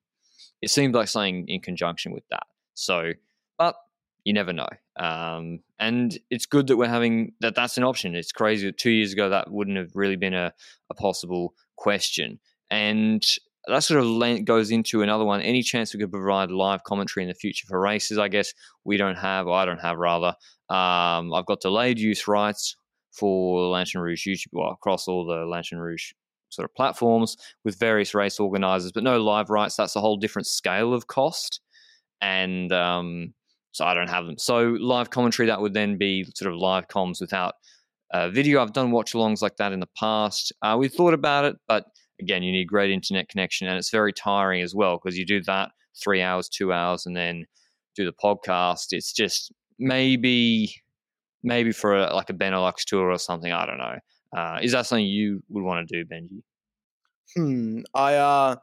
it 0.61 0.69
seems 0.69 0.93
like 0.93 1.07
something 1.07 1.45
in 1.47 1.61
conjunction 1.61 2.11
with 2.11 2.23
that. 2.29 2.43
So, 2.73 3.13
but 3.57 3.75
you 4.23 4.33
never 4.33 4.53
know. 4.53 4.67
Um, 4.97 5.59
and 5.79 6.17
it's 6.29 6.45
good 6.45 6.67
that 6.67 6.77
we're 6.77 6.87
having 6.87 7.33
that. 7.41 7.55
That's 7.55 7.77
an 7.77 7.83
option. 7.83 8.15
It's 8.15 8.31
crazy 8.31 8.71
two 8.71 8.91
years 8.91 9.13
ago 9.13 9.29
that 9.29 9.51
wouldn't 9.51 9.77
have 9.77 9.91
really 9.95 10.15
been 10.15 10.33
a, 10.33 10.53
a 10.89 10.93
possible 10.93 11.53
question. 11.77 12.39
And 12.69 13.23
that 13.67 13.83
sort 13.83 14.03
of 14.03 14.45
goes 14.45 14.71
into 14.71 15.01
another 15.01 15.23
one. 15.23 15.41
Any 15.41 15.61
chance 15.61 15.93
we 15.93 15.99
could 15.99 16.11
provide 16.11 16.51
live 16.51 16.83
commentary 16.83 17.23
in 17.23 17.29
the 17.29 17.35
future 17.35 17.65
for 17.67 17.79
races? 17.79 18.17
I 18.17 18.27
guess 18.27 18.53
we 18.83 18.97
don't 18.97 19.17
have, 19.17 19.47
I 19.47 19.65
don't 19.65 19.79
have 19.79 19.97
rather. 19.97 20.35
Um, 20.69 21.33
I've 21.33 21.45
got 21.45 21.61
delayed 21.61 21.99
use 21.99 22.27
rights 22.27 22.75
for 23.11 23.67
Lanterne 23.67 24.01
Rouge 24.01 24.27
YouTube, 24.27 24.47
well, 24.51 24.71
across 24.71 25.07
all 25.07 25.25
the 25.25 25.45
Lanterne 25.45 25.79
Rouge 25.79 26.11
sort 26.49 26.69
of 26.69 26.75
platforms 26.75 27.37
with 27.63 27.79
various 27.79 28.13
race 28.13 28.39
organizers, 28.39 28.91
but 28.91 29.03
no 29.03 29.21
live 29.21 29.49
rights. 29.49 29.75
That's 29.75 29.95
a 29.95 30.01
whole 30.01 30.17
different 30.17 30.47
scale 30.47 30.93
of 30.93 31.07
cost. 31.07 31.61
And 32.21 32.71
um, 32.71 33.33
so 33.71 33.85
I 33.85 33.93
don't 33.93 34.09
have 34.09 34.25
them. 34.25 34.37
So 34.37 34.77
live 34.79 35.09
commentary, 35.09 35.47
that 35.47 35.61
would 35.61 35.73
then 35.73 35.97
be 35.97 36.25
sort 36.35 36.51
of 36.51 36.59
live 36.59 36.87
comms 36.87 37.21
without 37.21 37.55
uh, 38.13 38.29
video. 38.29 38.61
I've 38.61 38.73
done 38.73 38.91
watch 38.91 39.13
alongs 39.13 39.41
like 39.41 39.57
that 39.57 39.73
in 39.73 39.79
the 39.79 39.89
past. 39.97 40.53
Uh, 40.61 40.77
we 40.79 40.87
thought 40.87 41.13
about 41.13 41.45
it, 41.45 41.55
but 41.67 41.85
again, 42.21 42.43
you 42.43 42.51
need 42.51 42.65
great 42.65 42.91
internet 42.91 43.27
connection, 43.27 43.67
and 43.67 43.77
it's 43.77 43.89
very 43.89 44.13
tiring 44.13 44.61
as 44.61 44.73
well 44.73 44.97
because 44.97 45.17
you 45.17 45.25
do 45.25 45.41
that 45.41 45.71
three 46.01 46.21
hours, 46.21 46.47
two 46.47 46.71
hours, 46.71 47.05
and 47.05 47.15
then 47.15 47.45
do 47.95 48.05
the 48.05 48.13
podcast. 48.13 48.87
It's 48.91 49.11
just 49.11 49.51
maybe 49.79 50.73
maybe 51.43 51.71
for 51.71 51.97
a, 51.97 52.13
like 52.13 52.29
a 52.29 52.33
Benelux 52.33 52.85
tour 52.85 53.09
or 53.09 53.17
something. 53.17 53.51
I 53.51 53.65
don't 53.65 53.77
know. 53.77 53.97
Uh, 54.35 54.59
is 54.61 54.71
that 54.71 54.85
something 54.85 55.05
you 55.05 55.43
would 55.49 55.63
want 55.63 55.87
to 55.87 56.03
do, 56.03 56.09
Benji? 56.09 56.41
Hmm. 57.35 57.81
I 57.93 58.15
uh, 58.15 58.55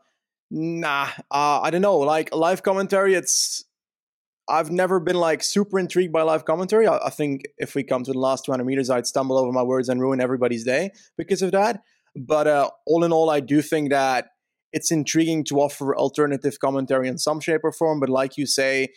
nah. 0.50 1.08
Uh, 1.30 1.60
I 1.60 1.70
don't 1.70 1.82
know. 1.82 1.98
Like 1.98 2.34
live 2.34 2.62
commentary, 2.62 3.14
it's. 3.14 3.64
I've 4.50 4.70
never 4.70 4.98
been 4.98 5.16
like 5.16 5.44
super 5.44 5.78
intrigued 5.78 6.12
by 6.12 6.22
live 6.22 6.44
commentary. 6.44 6.86
I, 6.86 6.98
I 6.98 7.10
think 7.10 7.42
if 7.56 7.76
we 7.76 7.84
come 7.84 8.02
to 8.02 8.12
the 8.12 8.18
last 8.18 8.44
200 8.44 8.64
meters, 8.64 8.90
I'd 8.90 9.06
stumble 9.06 9.38
over 9.38 9.52
my 9.52 9.62
words 9.62 9.88
and 9.88 10.00
ruin 10.00 10.20
everybody's 10.20 10.64
day 10.64 10.90
because 11.16 11.40
of 11.40 11.52
that. 11.52 11.82
But 12.16 12.48
uh, 12.48 12.70
all 12.84 13.04
in 13.04 13.12
all, 13.12 13.30
I 13.30 13.38
do 13.38 13.62
think 13.62 13.90
that 13.90 14.26
it's 14.72 14.90
intriguing 14.90 15.44
to 15.44 15.60
offer 15.60 15.96
alternative 15.96 16.58
commentary 16.58 17.06
in 17.06 17.16
some 17.16 17.38
shape 17.38 17.60
or 17.62 17.70
form. 17.70 18.00
But 18.00 18.08
like 18.08 18.36
you 18.36 18.44
say, 18.44 18.88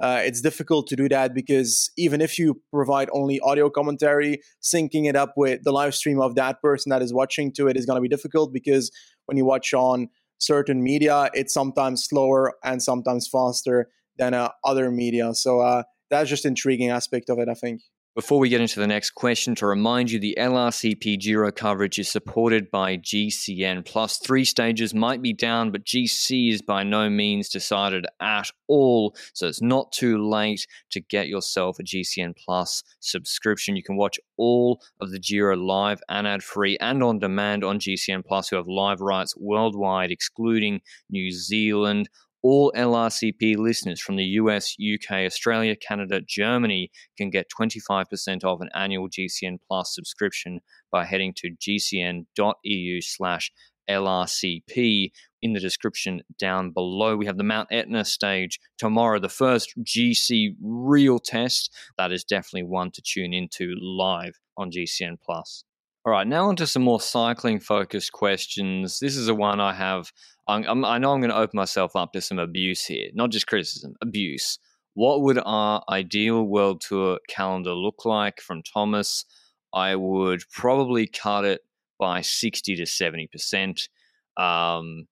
uh, 0.00 0.22
it's 0.24 0.40
difficult 0.40 0.86
to 0.86 0.96
do 0.96 1.08
that 1.08 1.34
because 1.34 1.90
even 1.98 2.20
if 2.20 2.38
you 2.38 2.60
provide 2.72 3.08
only 3.12 3.40
audio 3.40 3.68
commentary, 3.68 4.40
syncing 4.62 5.08
it 5.08 5.16
up 5.16 5.34
with 5.36 5.64
the 5.64 5.72
live 5.72 5.94
stream 5.94 6.20
of 6.20 6.36
that 6.36 6.62
person 6.62 6.90
that 6.90 7.02
is 7.02 7.12
watching 7.12 7.52
to 7.52 7.66
it 7.66 7.76
is 7.76 7.84
going 7.84 7.96
to 7.96 8.00
be 8.00 8.08
difficult 8.08 8.52
because 8.52 8.90
when 9.26 9.36
you 9.36 9.44
watch 9.44 9.74
on 9.74 10.08
certain 10.38 10.82
media, 10.82 11.30
it's 11.34 11.52
sometimes 11.52 12.04
slower 12.04 12.54
and 12.64 12.80
sometimes 12.80 13.28
faster 13.28 13.88
than 14.18 14.34
uh, 14.34 14.50
other 14.64 14.90
media. 14.90 15.34
So 15.34 15.60
uh, 15.60 15.82
that's 16.10 16.28
just 16.28 16.44
intriguing 16.44 16.90
aspect 16.90 17.30
of 17.30 17.38
it, 17.38 17.48
I 17.48 17.54
think. 17.54 17.80
Before 18.16 18.40
we 18.40 18.48
get 18.48 18.60
into 18.60 18.80
the 18.80 18.88
next 18.88 19.10
question, 19.10 19.54
to 19.54 19.66
remind 19.66 20.10
you, 20.10 20.18
the 20.18 20.36
LRCP 20.36 21.20
Giro 21.20 21.52
coverage 21.52 21.96
is 21.96 22.10
supported 22.10 22.68
by 22.68 22.96
GCN. 22.96 23.86
Plus, 23.86 24.18
three 24.18 24.44
stages 24.44 24.92
might 24.92 25.22
be 25.22 25.32
down, 25.32 25.70
but 25.70 25.84
GC 25.84 26.52
is 26.52 26.60
by 26.60 26.82
no 26.82 27.08
means 27.08 27.48
decided 27.48 28.06
at 28.20 28.50
all. 28.66 29.14
So 29.32 29.46
it's 29.46 29.62
not 29.62 29.92
too 29.92 30.18
late 30.28 30.66
to 30.90 31.00
get 31.00 31.28
yourself 31.28 31.78
a 31.78 31.84
GCN 31.84 32.34
Plus 32.36 32.82
subscription. 32.98 33.76
You 33.76 33.84
can 33.84 33.96
watch 33.96 34.18
all 34.36 34.82
of 35.00 35.12
the 35.12 35.20
Giro 35.20 35.56
live 35.56 36.02
and 36.08 36.26
ad 36.26 36.42
free 36.42 36.76
and 36.80 37.04
on 37.04 37.20
demand 37.20 37.62
on 37.62 37.78
GCN 37.78 38.24
Plus, 38.26 38.48
who 38.48 38.56
have 38.56 38.66
live 38.66 39.00
rights 39.00 39.36
worldwide, 39.36 40.10
excluding 40.10 40.80
New 41.10 41.30
Zealand 41.30 42.08
all 42.42 42.72
LRCP 42.76 43.56
listeners 43.56 44.00
from 44.00 44.16
the 44.16 44.24
US, 44.24 44.74
UK, 44.80 45.26
Australia, 45.26 45.76
Canada, 45.76 46.20
Germany 46.26 46.90
can 47.16 47.30
get 47.30 47.50
25% 47.50 48.44
off 48.44 48.60
an 48.60 48.70
annual 48.74 49.08
GCN 49.08 49.58
Plus 49.66 49.94
subscription 49.94 50.60
by 50.90 51.04
heading 51.04 51.34
to 51.36 51.50
gcn.eu 51.50 53.00
slash 53.00 53.50
LRCP 53.88 55.10
in 55.42 55.52
the 55.52 55.60
description 55.60 56.22
down 56.38 56.70
below. 56.70 57.16
We 57.16 57.26
have 57.26 57.38
the 57.38 57.44
Mount 57.44 57.68
Etna 57.70 58.04
stage 58.04 58.60
tomorrow, 58.78 59.18
the 59.18 59.28
first 59.28 59.72
GC 59.82 60.54
real 60.62 61.18
test. 61.18 61.74
That 61.98 62.12
is 62.12 62.24
definitely 62.24 62.64
one 62.64 62.90
to 62.92 63.02
tune 63.02 63.34
into 63.34 63.74
live 63.80 64.38
on 64.56 64.70
GCN 64.70 65.16
Plus. 65.20 65.64
All 66.04 66.12
right, 66.12 66.26
now 66.26 66.48
onto 66.48 66.64
some 66.64 66.82
more 66.82 67.00
cycling 67.00 67.60
focused 67.60 68.12
questions. 68.12 69.00
This 69.00 69.16
is 69.16 69.26
the 69.26 69.34
one 69.34 69.60
I 69.60 69.74
have 69.74 70.12
I'm, 70.50 70.64
I'm, 70.66 70.84
i 70.84 70.98
know 70.98 71.12
I'm 71.12 71.20
going 71.20 71.30
to 71.30 71.36
open 71.36 71.56
myself 71.56 71.94
up 71.94 72.12
to 72.12 72.20
some 72.20 72.38
abuse 72.38 72.84
here, 72.84 73.08
not 73.14 73.30
just 73.30 73.46
criticism, 73.46 73.94
abuse. 74.02 74.58
What 74.94 75.22
would 75.22 75.38
our 75.44 75.82
ideal 75.88 76.42
world 76.44 76.80
tour 76.80 77.20
calendar 77.28 77.72
look 77.72 78.04
like 78.04 78.40
from 78.40 78.62
Thomas? 78.62 79.24
I 79.72 79.94
would 79.94 80.42
probably 80.52 81.06
cut 81.06 81.44
it 81.44 81.60
by 81.98 82.22
60 82.22 82.76
to 82.76 82.82
70%. 82.82 83.88
Um, 84.36 85.06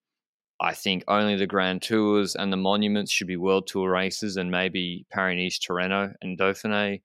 I 0.61 0.75
think 0.75 1.05
only 1.07 1.37
the 1.37 1.47
Grand 1.47 1.83
Tours 1.83 2.35
and 2.35 2.53
the 2.53 2.57
Monuments 2.57 3.13
should 3.13 3.29
be 3.29 3.37
World 3.37 3.69
Tour 3.69 3.89
races, 3.89 4.37
and 4.37 4.51
maybe 4.51 5.07
Paris 5.13 5.59
Tirreno, 5.61 6.15
and 6.21 6.37
Dauphiné, 6.37 7.03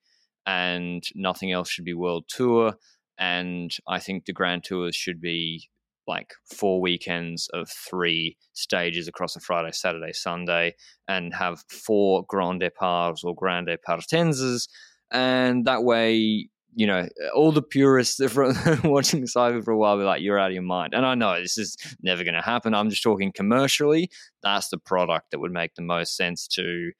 and 0.47 1.03
nothing 1.13 1.51
else 1.51 1.69
should 1.69 1.85
be 1.85 1.93
World 1.93 2.25
Tour. 2.27 2.73
And 3.19 3.71
I 3.87 3.99
think 3.99 4.25
the 4.25 4.33
Grand 4.33 4.63
Tours 4.63 4.95
should 4.95 5.21
be 5.21 5.69
like 6.07 6.33
four 6.45 6.81
weekends 6.81 7.49
of 7.53 7.69
three 7.69 8.37
stages 8.53 9.07
across 9.07 9.35
a 9.35 9.39
Friday, 9.39 9.71
Saturday, 9.71 10.13
Sunday, 10.13 10.75
and 11.07 11.33
have 11.33 11.63
four 11.69 12.25
Grand 12.27 12.59
Departs 12.59 13.23
or 13.23 13.35
Grand 13.35 13.67
Departenses. 13.67 14.67
And 15.11 15.65
that 15.65 15.83
way, 15.83 16.49
you 16.75 16.87
know, 16.87 17.07
all 17.35 17.51
the 17.51 17.61
purists 17.61 18.21
from 18.31 18.55
watching 18.83 19.25
cycling 19.27 19.61
for 19.61 19.71
a 19.71 19.77
while 19.77 19.97
be 19.97 20.03
like, 20.03 20.21
you're 20.21 20.39
out 20.39 20.49
of 20.49 20.53
your 20.53 20.63
mind. 20.63 20.93
And 20.93 21.05
I 21.05 21.15
know 21.15 21.39
this 21.39 21.57
is 21.57 21.77
never 22.01 22.23
going 22.23 22.33
to 22.33 22.41
happen. 22.41 22.73
I'm 22.73 22.89
just 22.89 23.03
talking 23.03 23.31
commercially. 23.31 24.09
That's 24.41 24.69
the 24.69 24.77
product 24.77 25.31
that 25.31 25.39
would 25.39 25.51
make 25.51 25.75
the 25.75 25.83
most 25.83 26.17
sense 26.17 26.47
to 26.49 26.91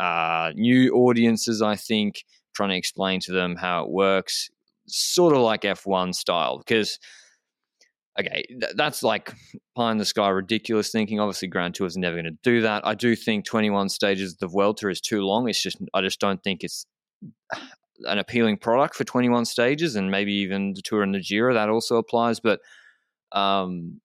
uh, 0.00 0.52
new 0.54 0.94
audiences, 0.94 1.60
I 1.60 1.76
think, 1.76 2.24
trying 2.54 2.70
to 2.70 2.76
explain 2.76 3.20
to 3.20 3.32
them 3.32 3.56
how 3.56 3.84
it 3.84 3.90
works, 3.90 4.48
sort 4.86 5.34
of 5.34 5.42
like 5.42 5.62
F1 5.62 6.14
style. 6.14 6.58
Because 6.58 6.98
okay, 8.18 8.44
th- 8.48 8.72
that's 8.76 9.02
like 9.02 9.32
pie 9.76 9.92
in 9.92 9.98
the 9.98 10.04
sky 10.04 10.28
ridiculous 10.28 10.90
thinking. 10.90 11.20
Obviously, 11.20 11.48
Grand 11.48 11.74
Tour 11.74 11.86
is 11.86 11.96
never 11.96 12.16
going 12.16 12.24
to 12.24 12.38
do 12.42 12.60
that. 12.62 12.86
I 12.86 12.94
do 12.94 13.14
think 13.14 13.44
21 13.44 13.88
stages 13.88 14.32
of 14.32 14.38
the 14.38 14.48
Vuelta 14.48 14.88
is 14.88 15.00
too 15.00 15.22
long. 15.22 15.48
It's 15.48 15.62
just 15.62 15.78
I 15.94 16.00
just 16.00 16.20
don't 16.20 16.42
think 16.42 16.64
it's 16.64 16.86
an 18.04 18.18
appealing 18.18 18.58
product 18.58 18.94
for 18.94 19.04
21 19.04 19.44
stages, 19.44 19.96
and 19.96 20.10
maybe 20.10 20.32
even 20.34 20.74
the 20.74 20.82
Tour 20.82 21.02
and 21.02 21.14
the 21.14 21.50
that 21.54 21.68
also 21.68 21.96
applies. 21.96 22.40
But 22.40 22.60
um, 23.32 24.00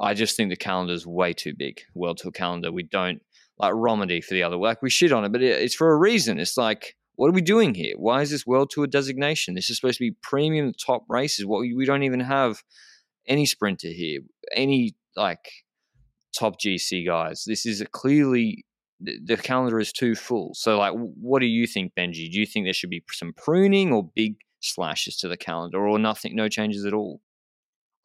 I 0.00 0.14
just 0.14 0.36
think 0.36 0.50
the 0.50 0.56
calendar 0.56 0.92
is 0.92 1.06
way 1.06 1.32
too 1.32 1.54
big. 1.56 1.80
World 1.94 2.18
Tour 2.18 2.32
calendar. 2.32 2.72
We 2.72 2.84
don't 2.84 3.22
like 3.58 3.72
Romandy 3.74 4.20
for 4.20 4.34
the 4.34 4.42
other. 4.42 4.56
Like 4.56 4.82
we 4.82 4.90
shit 4.90 5.12
on 5.12 5.24
it, 5.24 5.32
but 5.32 5.42
it, 5.42 5.62
it's 5.62 5.74
for 5.74 5.92
a 5.92 5.96
reason. 5.96 6.38
It's 6.38 6.56
like 6.56 6.96
what 7.16 7.28
are 7.28 7.32
we 7.32 7.40
doing 7.40 7.74
here? 7.74 7.94
Why 7.96 8.20
is 8.20 8.30
this 8.30 8.46
World 8.46 8.70
Tour 8.70 8.86
designation? 8.86 9.54
This 9.54 9.70
is 9.70 9.76
supposed 9.76 9.98
to 9.98 10.04
be 10.04 10.16
premium 10.22 10.72
top 10.74 11.04
races. 11.08 11.46
What 11.46 11.60
we 11.60 11.86
don't 11.86 12.02
even 12.02 12.20
have 12.20 12.62
any 13.28 13.46
sprinter 13.46 13.88
here, 13.88 14.20
any 14.52 14.94
like 15.16 15.50
top 16.36 16.60
GC 16.60 17.06
guys. 17.06 17.44
This 17.46 17.66
is 17.66 17.84
clearly 17.92 18.64
the 19.00 19.36
calendar 19.36 19.78
is 19.78 19.92
too 19.92 20.14
full. 20.14 20.54
So, 20.54 20.78
like, 20.78 20.94
what 20.94 21.40
do 21.40 21.46
you 21.46 21.66
think, 21.66 21.92
Benji? 21.94 22.30
Do 22.30 22.40
you 22.40 22.46
think 22.46 22.66
there 22.66 22.72
should 22.72 22.90
be 22.90 23.04
some 23.10 23.32
pruning 23.36 23.92
or 23.92 24.10
big 24.14 24.36
slashes 24.60 25.16
to 25.18 25.28
the 25.28 25.36
calendar, 25.36 25.86
or 25.86 25.98
nothing, 25.98 26.34
no 26.34 26.48
changes 26.48 26.84
at 26.84 26.94
all? 26.94 27.20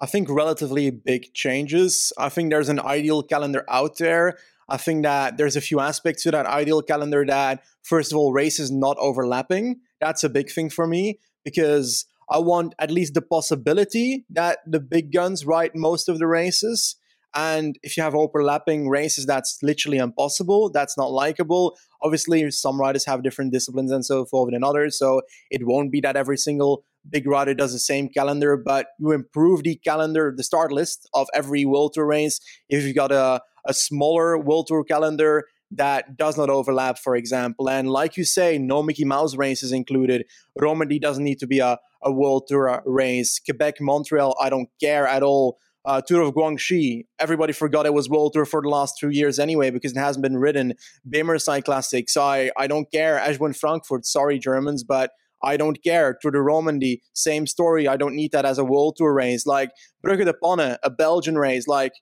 I 0.01 0.06
think 0.06 0.30
relatively 0.30 0.90
big 0.90 1.34
changes. 1.34 2.12
I 2.18 2.30
think 2.30 2.50
there's 2.50 2.70
an 2.70 2.80
ideal 2.80 3.24
calendar 3.24 3.63
out 3.70 3.98
there. 4.00 4.38
I 4.68 4.78
think 4.78 5.04
that 5.04 5.38
there's 5.38 5.56
a 5.56 5.62
few 5.62 5.80
aspects 5.80 6.24
to 6.24 6.32
that 6.32 6.46
ideal 6.46 6.82
calendar 6.82 7.25
that, 7.25 7.63
first 7.84 8.12
of 8.12 8.18
all, 8.18 8.34
races 8.34 8.72
not 8.72 8.98
overlapping. 9.00 9.82
That's 10.00 10.24
a 10.24 10.30
big 10.30 10.50
thing 10.50 10.70
for 10.70 10.88
me 10.88 11.20
because 11.44 12.06
I 12.32 12.40
want 12.40 12.74
at 12.80 12.90
least 12.90 13.14
the 13.14 13.22
possibility 13.22 14.26
that 14.30 14.60
the 14.66 14.80
big 14.80 15.12
guns 15.12 15.46
ride 15.46 15.72
most 15.76 16.08
of 16.08 16.18
the 16.18 16.28
races. 16.28 16.96
And 17.36 17.78
if 17.84 17.96
you 17.98 18.04
have 18.04 18.16
overlapping 18.16 18.90
races, 18.90 19.26
that's 19.26 19.58
literally 19.62 19.98
impossible. 19.98 20.70
That's 20.70 20.98
not 20.98 21.12
likable. 21.12 21.78
Obviously, 22.02 22.50
some 22.52 22.80
riders 22.80 23.06
have 23.06 23.24
different 23.24 23.52
disciplines 23.52 23.92
and 23.92 24.06
so 24.06 24.26
forth 24.26 24.52
than 24.52 24.64
others. 24.64 24.98
So 24.98 25.22
it 25.50 25.66
won't 25.66 25.92
be 25.92 26.02
that 26.02 26.16
every 26.16 26.38
single 26.38 26.84
big 27.10 27.28
rider 27.28 27.54
does 27.54 27.74
the 27.74 27.80
same 27.80 28.10
calendar, 28.10 28.58
but 28.58 28.88
you 29.00 29.12
improve 29.12 29.64
the 29.64 29.76
calendar, 29.76 30.34
the 30.36 30.44
start 30.44 30.72
list 30.72 31.10
of 31.14 31.28
every 31.34 31.66
World 31.66 31.94
Tour 31.94 32.06
race. 32.06 32.40
If 32.70 32.84
you've 32.84 32.96
got 32.96 33.12
a, 33.12 33.42
a 33.68 33.74
smaller 33.74 34.38
World 34.38 34.68
Tour 34.68 34.84
calendar, 34.84 35.46
that 35.72 36.18
does 36.18 36.38
not 36.38 36.50
overlap, 36.50 37.00
for 37.00 37.16
example. 37.16 37.70
And 37.70 37.90
like 37.90 38.18
you 38.18 38.25
say, 38.25 38.58
no 38.58 38.84
Mickey 38.84 39.06
Mouse 39.06 39.36
races 39.36 39.72
included. 39.72 40.25
Romandy 40.60 41.00
doesn't 41.00 41.24
need 41.24 41.40
to 41.40 41.48
be 41.48 41.60
a, 41.60 41.80
a 42.04 42.12
World 42.12 42.46
Tour 42.48 42.82
race. 42.86 43.40
Quebec, 43.40 43.80
Montreal, 43.80 44.36
I 44.42 44.50
don't 44.50 44.70
care 44.80 45.08
at 45.08 45.24
all. 45.24 45.58
Uh, 45.84 46.00
Tour 46.00 46.22
of 46.22 46.36
Guangxi, 46.36 47.06
everybody 47.18 47.54
forgot 47.54 47.88
it 47.88 47.94
was 47.94 48.08
World 48.08 48.34
Tour 48.34 48.46
for 48.46 48.62
the 48.62 48.70
last 48.70 49.00
two 49.00 49.10
years 49.10 49.40
anyway 49.40 49.72
because 49.72 49.94
it 49.94 49.98
hasn't 49.98 50.22
been 50.22 50.38
ridden. 50.38 50.75
Bimmer 51.10 51.63
Classic, 51.66 52.08
so 52.08 52.22
I, 52.22 52.51
I 52.56 52.68
don't 52.68 52.92
care. 52.92 53.18
Eschborn 53.18 53.58
Frankfurt, 53.58 54.06
sorry 54.06 54.38
Germans, 54.38 54.84
but 54.84 55.12
I 55.44 55.58
don't 55.58 55.82
care. 55.84 56.16
Tour 56.22 56.32
de 56.32 56.40
Romandy, 56.40 57.01
same 57.13 57.48
story. 57.48 57.88
I 57.88 57.98
don't 57.98 58.16
need 58.16 58.32
that 58.32 58.46
as 58.46 58.60
a 58.60 58.63
World 58.63 58.98
Tour 58.98 59.12
race. 59.12 59.48
Like 59.48 59.72
Brugge 60.06 60.25
de 60.25 60.34
Panne, 60.34 60.78
a 60.84 60.90
Belgian 60.92 61.36
race. 61.36 61.68
Like 61.68 61.94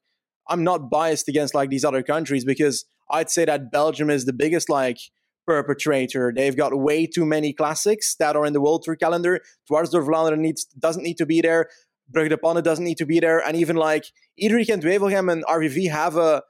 I'm 0.49 0.63
not 0.63 0.89
biased 0.89 1.29
against 1.29 1.55
like 1.55 1.69
these 1.69 1.85
other 1.85 2.03
countries 2.03 2.43
because 2.43 2.83
I'd 3.11 3.29
say 3.29 3.45
that 3.45 3.71
Belgium 3.71 4.09
is 4.09 4.25
the 4.25 4.33
biggest 4.33 4.69
like 4.69 4.99
perpetrator. 5.45 6.31
They've 6.35 6.55
got 6.55 6.77
way 6.77 7.07
too 7.07 7.25
many 7.25 7.53
classics 7.53 8.15
that 8.19 8.35
are 8.35 8.45
in 8.45 8.53
the 8.53 8.61
World 8.61 8.83
Tour 8.83 8.95
calendar. 8.95 9.41
Dwars 9.69 9.91
door 9.91 10.03
Vlaanderen 10.03 10.39
needs 10.39 10.65
doesn't 10.77 11.03
need 11.03 11.17
to 11.17 11.25
be 11.25 11.41
there. 11.41 11.69
Brugge 12.11 12.29
de 12.29 12.37
Panne 12.37 12.63
doesn't 12.63 12.85
need 12.85 12.97
to 12.97 13.05
be 13.05 13.19
there, 13.19 13.39
and 13.39 13.55
even 13.55 13.75
like 13.75 14.05
Idrik 14.41 14.69
and 14.69 14.81
Wevelgem 14.81 15.31
and 15.31 15.45
RVV 15.45 15.91
have 15.91 16.17
a 16.17 16.41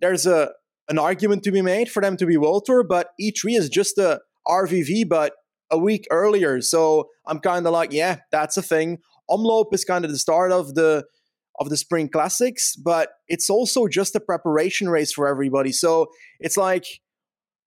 there's 0.00 0.26
a 0.26 0.52
an 0.88 0.98
argument 0.98 1.42
to 1.44 1.52
be 1.52 1.62
made 1.62 1.90
for 1.90 2.02
them 2.02 2.16
to 2.16 2.26
be 2.26 2.36
World 2.36 2.64
Tour, 2.66 2.82
but 2.82 3.10
E3 3.20 3.56
is 3.56 3.68
just 3.68 3.98
a 3.98 4.20
RVV, 4.46 5.08
but 5.08 5.32
a 5.70 5.78
week 5.78 6.06
earlier. 6.10 6.60
So 6.60 7.08
I'm 7.26 7.38
kind 7.38 7.66
of 7.66 7.72
like, 7.72 7.92
yeah, 7.92 8.18
that's 8.30 8.56
a 8.56 8.62
thing. 8.62 8.98
Omloop 9.30 9.72
is 9.72 9.84
kind 9.84 10.04
of 10.04 10.10
the 10.10 10.18
start 10.18 10.52
of 10.52 10.74
the 10.74 11.04
of 11.62 11.70
the 11.70 11.76
spring 11.76 12.08
classics, 12.08 12.76
but 12.76 13.10
it's 13.28 13.48
also 13.48 13.86
just 13.86 14.16
a 14.16 14.20
preparation 14.20 14.88
race 14.88 15.12
for 15.12 15.28
everybody. 15.28 15.72
So 15.72 16.08
it's 16.40 16.56
like 16.56 16.84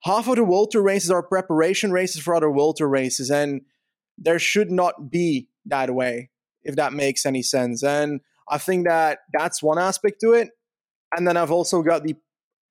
half 0.03 0.27
of 0.27 0.35
the 0.35 0.67
Tour 0.71 0.83
races 0.83 1.09
are 1.09 1.23
preparation 1.23 1.91
races 1.91 2.21
for 2.21 2.35
other 2.35 2.51
Tour 2.75 2.87
races, 2.87 3.31
and 3.31 3.61
there 4.17 4.37
should 4.37 4.69
not 4.69 5.09
be 5.09 5.47
that 5.65 5.95
way, 5.95 6.29
if 6.63 6.75
that 6.75 6.93
makes 6.93 7.25
any 7.25 7.41
sense. 7.41 7.83
And 7.83 8.19
I 8.49 8.57
think 8.57 8.85
that 8.85 9.19
that's 9.33 9.63
one 9.63 9.79
aspect 9.79 10.21
to 10.21 10.33
it. 10.33 10.49
And 11.15 11.27
then 11.27 11.37
I've 11.37 11.51
also 11.51 11.81
got 11.81 12.03
the 12.03 12.15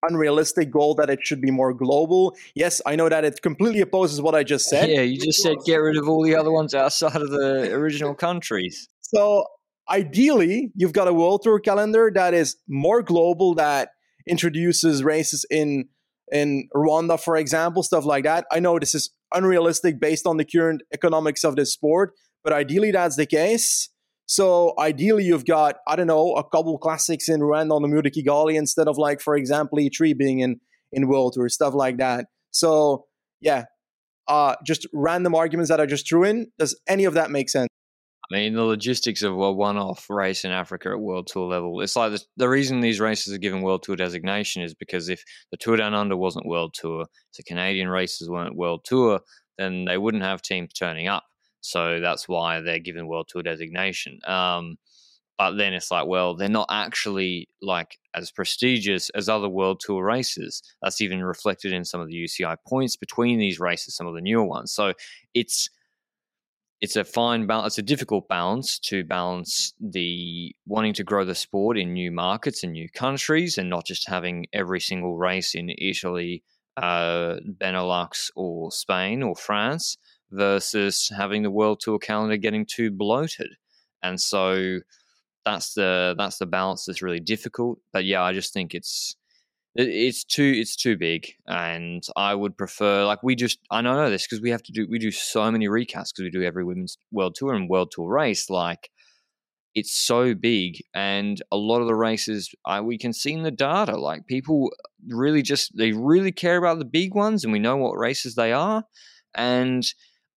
unrealistic 0.07 0.69
goal 0.69 0.93
that 0.95 1.09
it 1.09 1.19
should 1.23 1.41
be 1.41 1.49
more 1.49 1.73
global. 1.73 2.35
Yes, 2.53 2.81
I 2.85 2.95
know 2.95 3.09
that 3.09 3.25
it 3.25 3.41
completely 3.41 3.81
opposes 3.81 4.21
what 4.21 4.35
I 4.35 4.43
just 4.43 4.65
said. 4.65 4.89
Yeah, 4.89 5.01
you 5.01 5.19
just 5.19 5.41
said 5.41 5.55
get 5.65 5.77
rid 5.77 5.97
of 5.97 6.07
all 6.07 6.23
the 6.23 6.35
other 6.35 6.51
ones 6.51 6.75
outside 6.75 7.15
of 7.15 7.31
the 7.31 7.73
original 7.73 8.13
countries. 8.13 8.87
So 9.01 9.45
ideally, 9.89 10.71
you've 10.75 10.93
got 10.93 11.07
a 11.07 11.13
world 11.13 11.41
tour 11.43 11.59
calendar 11.59 12.11
that 12.13 12.33
is 12.33 12.57
more 12.67 13.01
global 13.01 13.55
that 13.55 13.89
introduces 14.27 15.03
races 15.03 15.45
in 15.49 15.89
in 16.31 16.67
Rwanda, 16.75 17.19
for 17.19 17.37
example, 17.37 17.83
stuff 17.83 18.03
like 18.03 18.23
that. 18.23 18.45
I 18.51 18.59
know 18.59 18.79
this 18.79 18.95
is 18.95 19.11
unrealistic 19.33 19.99
based 19.99 20.25
on 20.25 20.37
the 20.37 20.45
current 20.45 20.81
economics 20.91 21.43
of 21.43 21.55
this 21.55 21.71
sport, 21.71 22.13
but 22.43 22.51
ideally 22.51 22.91
that's 22.91 23.15
the 23.15 23.27
case. 23.27 23.89
So 24.25 24.73
ideally, 24.79 25.23
you've 25.23 25.45
got 25.45 25.75
I 25.87 25.95
don't 25.95 26.07
know 26.07 26.33
a 26.33 26.43
couple 26.43 26.77
classics 26.79 27.29
in 27.29 27.41
Rwanda 27.41 27.73
on 27.73 27.81
the 27.83 27.87
Mur 27.87 28.01
de 28.01 28.09
Kigali 28.09 28.55
instead 28.55 28.87
of 28.87 28.97
like 28.97 29.21
for 29.21 29.35
example 29.35 29.77
E3 29.77 30.17
being 30.17 30.39
in 30.39 30.59
in 30.91 31.07
World 31.07 31.33
Tour 31.33 31.49
stuff 31.49 31.73
like 31.75 31.97
that. 31.97 32.25
So 32.51 33.05
yeah, 33.39 33.65
uh, 34.27 34.55
just 34.65 34.87
random 34.93 35.35
arguments 35.35 35.69
that 35.69 35.79
I 35.79 35.85
just 35.85 36.07
threw 36.07 36.23
in. 36.23 36.47
Does 36.57 36.79
any 36.87 37.05
of 37.05 37.13
that 37.13 37.29
make 37.29 37.49
sense? 37.49 37.67
I 38.31 38.35
mean, 38.35 38.53
the 38.53 38.63
logistics 38.63 39.21
of 39.21 39.33
a 39.33 39.51
one-off 39.51 40.09
race 40.09 40.45
in 40.45 40.51
Africa 40.51 40.89
at 40.89 40.99
World 40.99 41.27
Tour 41.27 41.47
level. 41.47 41.81
It's 41.81 41.95
like 41.95 42.11
the, 42.11 42.21
the 42.37 42.49
reason 42.49 42.79
these 42.79 42.99
races 42.99 43.33
are 43.33 43.39
given 43.39 43.61
World 43.61 43.83
Tour 43.83 43.95
designation 43.95 44.63
is 44.63 44.73
because 44.73 45.09
if 45.09 45.23
the 45.51 45.57
Tour 45.57 45.77
Down 45.77 45.93
Under 45.93 46.17
wasn't 46.17 46.47
World 46.47 46.73
Tour, 46.73 47.03
if 47.03 47.37
the 47.37 47.43
Canadian 47.43 47.87
races 47.87 48.29
weren't 48.29 48.55
World 48.55 48.81
Tour, 48.83 49.19
then 49.57 49.85
they 49.85 49.97
wouldn't 49.97 50.23
have 50.23 50.41
teams 50.41 50.73
turning 50.73 51.07
up. 51.07 51.23
So 51.61 51.99
that's 51.99 52.27
why 52.27 52.61
they're 52.61 52.79
given 52.79 53.07
World 53.07 53.27
Tour 53.27 53.43
designation. 53.43 54.19
Um, 54.27 54.77
but 55.37 55.57
then 55.57 55.73
it's 55.73 55.91
like, 55.91 56.07
well, 56.07 56.35
they're 56.35 56.47
not 56.47 56.67
actually 56.71 57.49
like 57.61 57.97
as 58.13 58.31
prestigious 58.31 59.09
as 59.11 59.27
other 59.27 59.49
World 59.49 59.81
Tour 59.81 60.03
races. 60.03 60.61
That's 60.81 61.01
even 61.01 61.23
reflected 61.23 61.73
in 61.73 61.83
some 61.83 61.99
of 61.99 62.07
the 62.07 62.23
UCI 62.23 62.55
points 62.67 62.95
between 62.95 63.37
these 63.37 63.59
races, 63.59 63.95
some 63.95 64.07
of 64.07 64.15
the 64.15 64.21
newer 64.21 64.45
ones. 64.45 64.71
So 64.71 64.93
it's 65.33 65.69
it's 66.85 66.95
a 66.95 67.03
fine 67.03 67.47
balance. 67.47 67.71
It's 67.73 67.79
a 67.79 67.93
difficult 67.93 68.27
balance 68.27 68.77
to 68.89 69.03
balance 69.03 69.73
the 69.79 70.55
wanting 70.67 70.93
to 70.93 71.03
grow 71.03 71.25
the 71.25 71.33
sport 71.33 71.79
in 71.79 71.93
new 71.93 72.11
markets 72.11 72.63
and 72.63 72.73
new 72.73 72.87
countries, 72.87 73.57
and 73.57 73.71
not 73.71 73.87
just 73.87 74.07
having 74.07 74.45
every 74.53 74.79
single 74.79 75.17
race 75.17 75.55
in 75.55 75.71
Italy, 75.79 76.43
uh, 76.77 77.37
Benelux, 77.59 78.29
or 78.35 78.71
Spain 78.71 79.23
or 79.23 79.35
France 79.35 79.97
versus 80.29 81.11
having 81.17 81.41
the 81.41 81.49
world 81.49 81.79
tour 81.79 81.97
calendar 81.97 82.37
getting 82.37 82.67
too 82.67 82.91
bloated. 82.91 83.55
And 84.03 84.21
so 84.21 84.81
that's 85.43 85.73
the 85.73 86.13
that's 86.15 86.37
the 86.37 86.45
balance 86.45 86.85
that's 86.85 87.01
really 87.01 87.19
difficult. 87.19 87.79
But 87.93 88.05
yeah, 88.05 88.21
I 88.21 88.31
just 88.31 88.53
think 88.53 88.75
it's 88.75 89.15
it's 89.75 90.23
too 90.23 90.53
it's 90.55 90.75
too 90.75 90.95
big 90.97 91.27
and 91.47 92.03
i 92.15 92.33
would 92.33 92.57
prefer 92.57 93.05
like 93.05 93.21
we 93.21 93.35
just 93.35 93.59
i 93.71 93.81
know 93.81 94.09
this 94.09 94.25
because 94.25 94.41
we 94.41 94.49
have 94.49 94.63
to 94.63 94.71
do 94.71 94.87
we 94.89 94.97
do 94.97 95.11
so 95.11 95.51
many 95.51 95.67
recasts 95.67 96.11
because 96.13 96.23
we 96.23 96.29
do 96.29 96.43
every 96.43 96.63
women's 96.63 96.97
world 97.11 97.35
tour 97.35 97.53
and 97.53 97.69
world 97.69 97.91
tour 97.91 98.09
race 98.09 98.49
like 98.49 98.89
it's 99.73 99.93
so 99.93 100.33
big 100.33 100.77
and 100.93 101.41
a 101.51 101.57
lot 101.57 101.81
of 101.81 101.87
the 101.87 101.95
races 101.95 102.49
I, 102.65 102.79
we 102.79 102.97
can 102.97 103.11
see 103.11 103.33
in 103.33 103.43
the 103.43 103.51
data 103.51 103.97
like 103.97 104.25
people 104.27 104.71
really 105.09 105.41
just 105.41 105.77
they 105.77 105.91
really 105.91 106.31
care 106.31 106.57
about 106.57 106.79
the 106.79 106.85
big 106.85 107.13
ones 107.13 107.43
and 107.43 107.51
we 107.51 107.59
know 107.59 107.75
what 107.75 107.97
races 107.97 108.35
they 108.35 108.53
are 108.53 108.85
and 109.35 109.85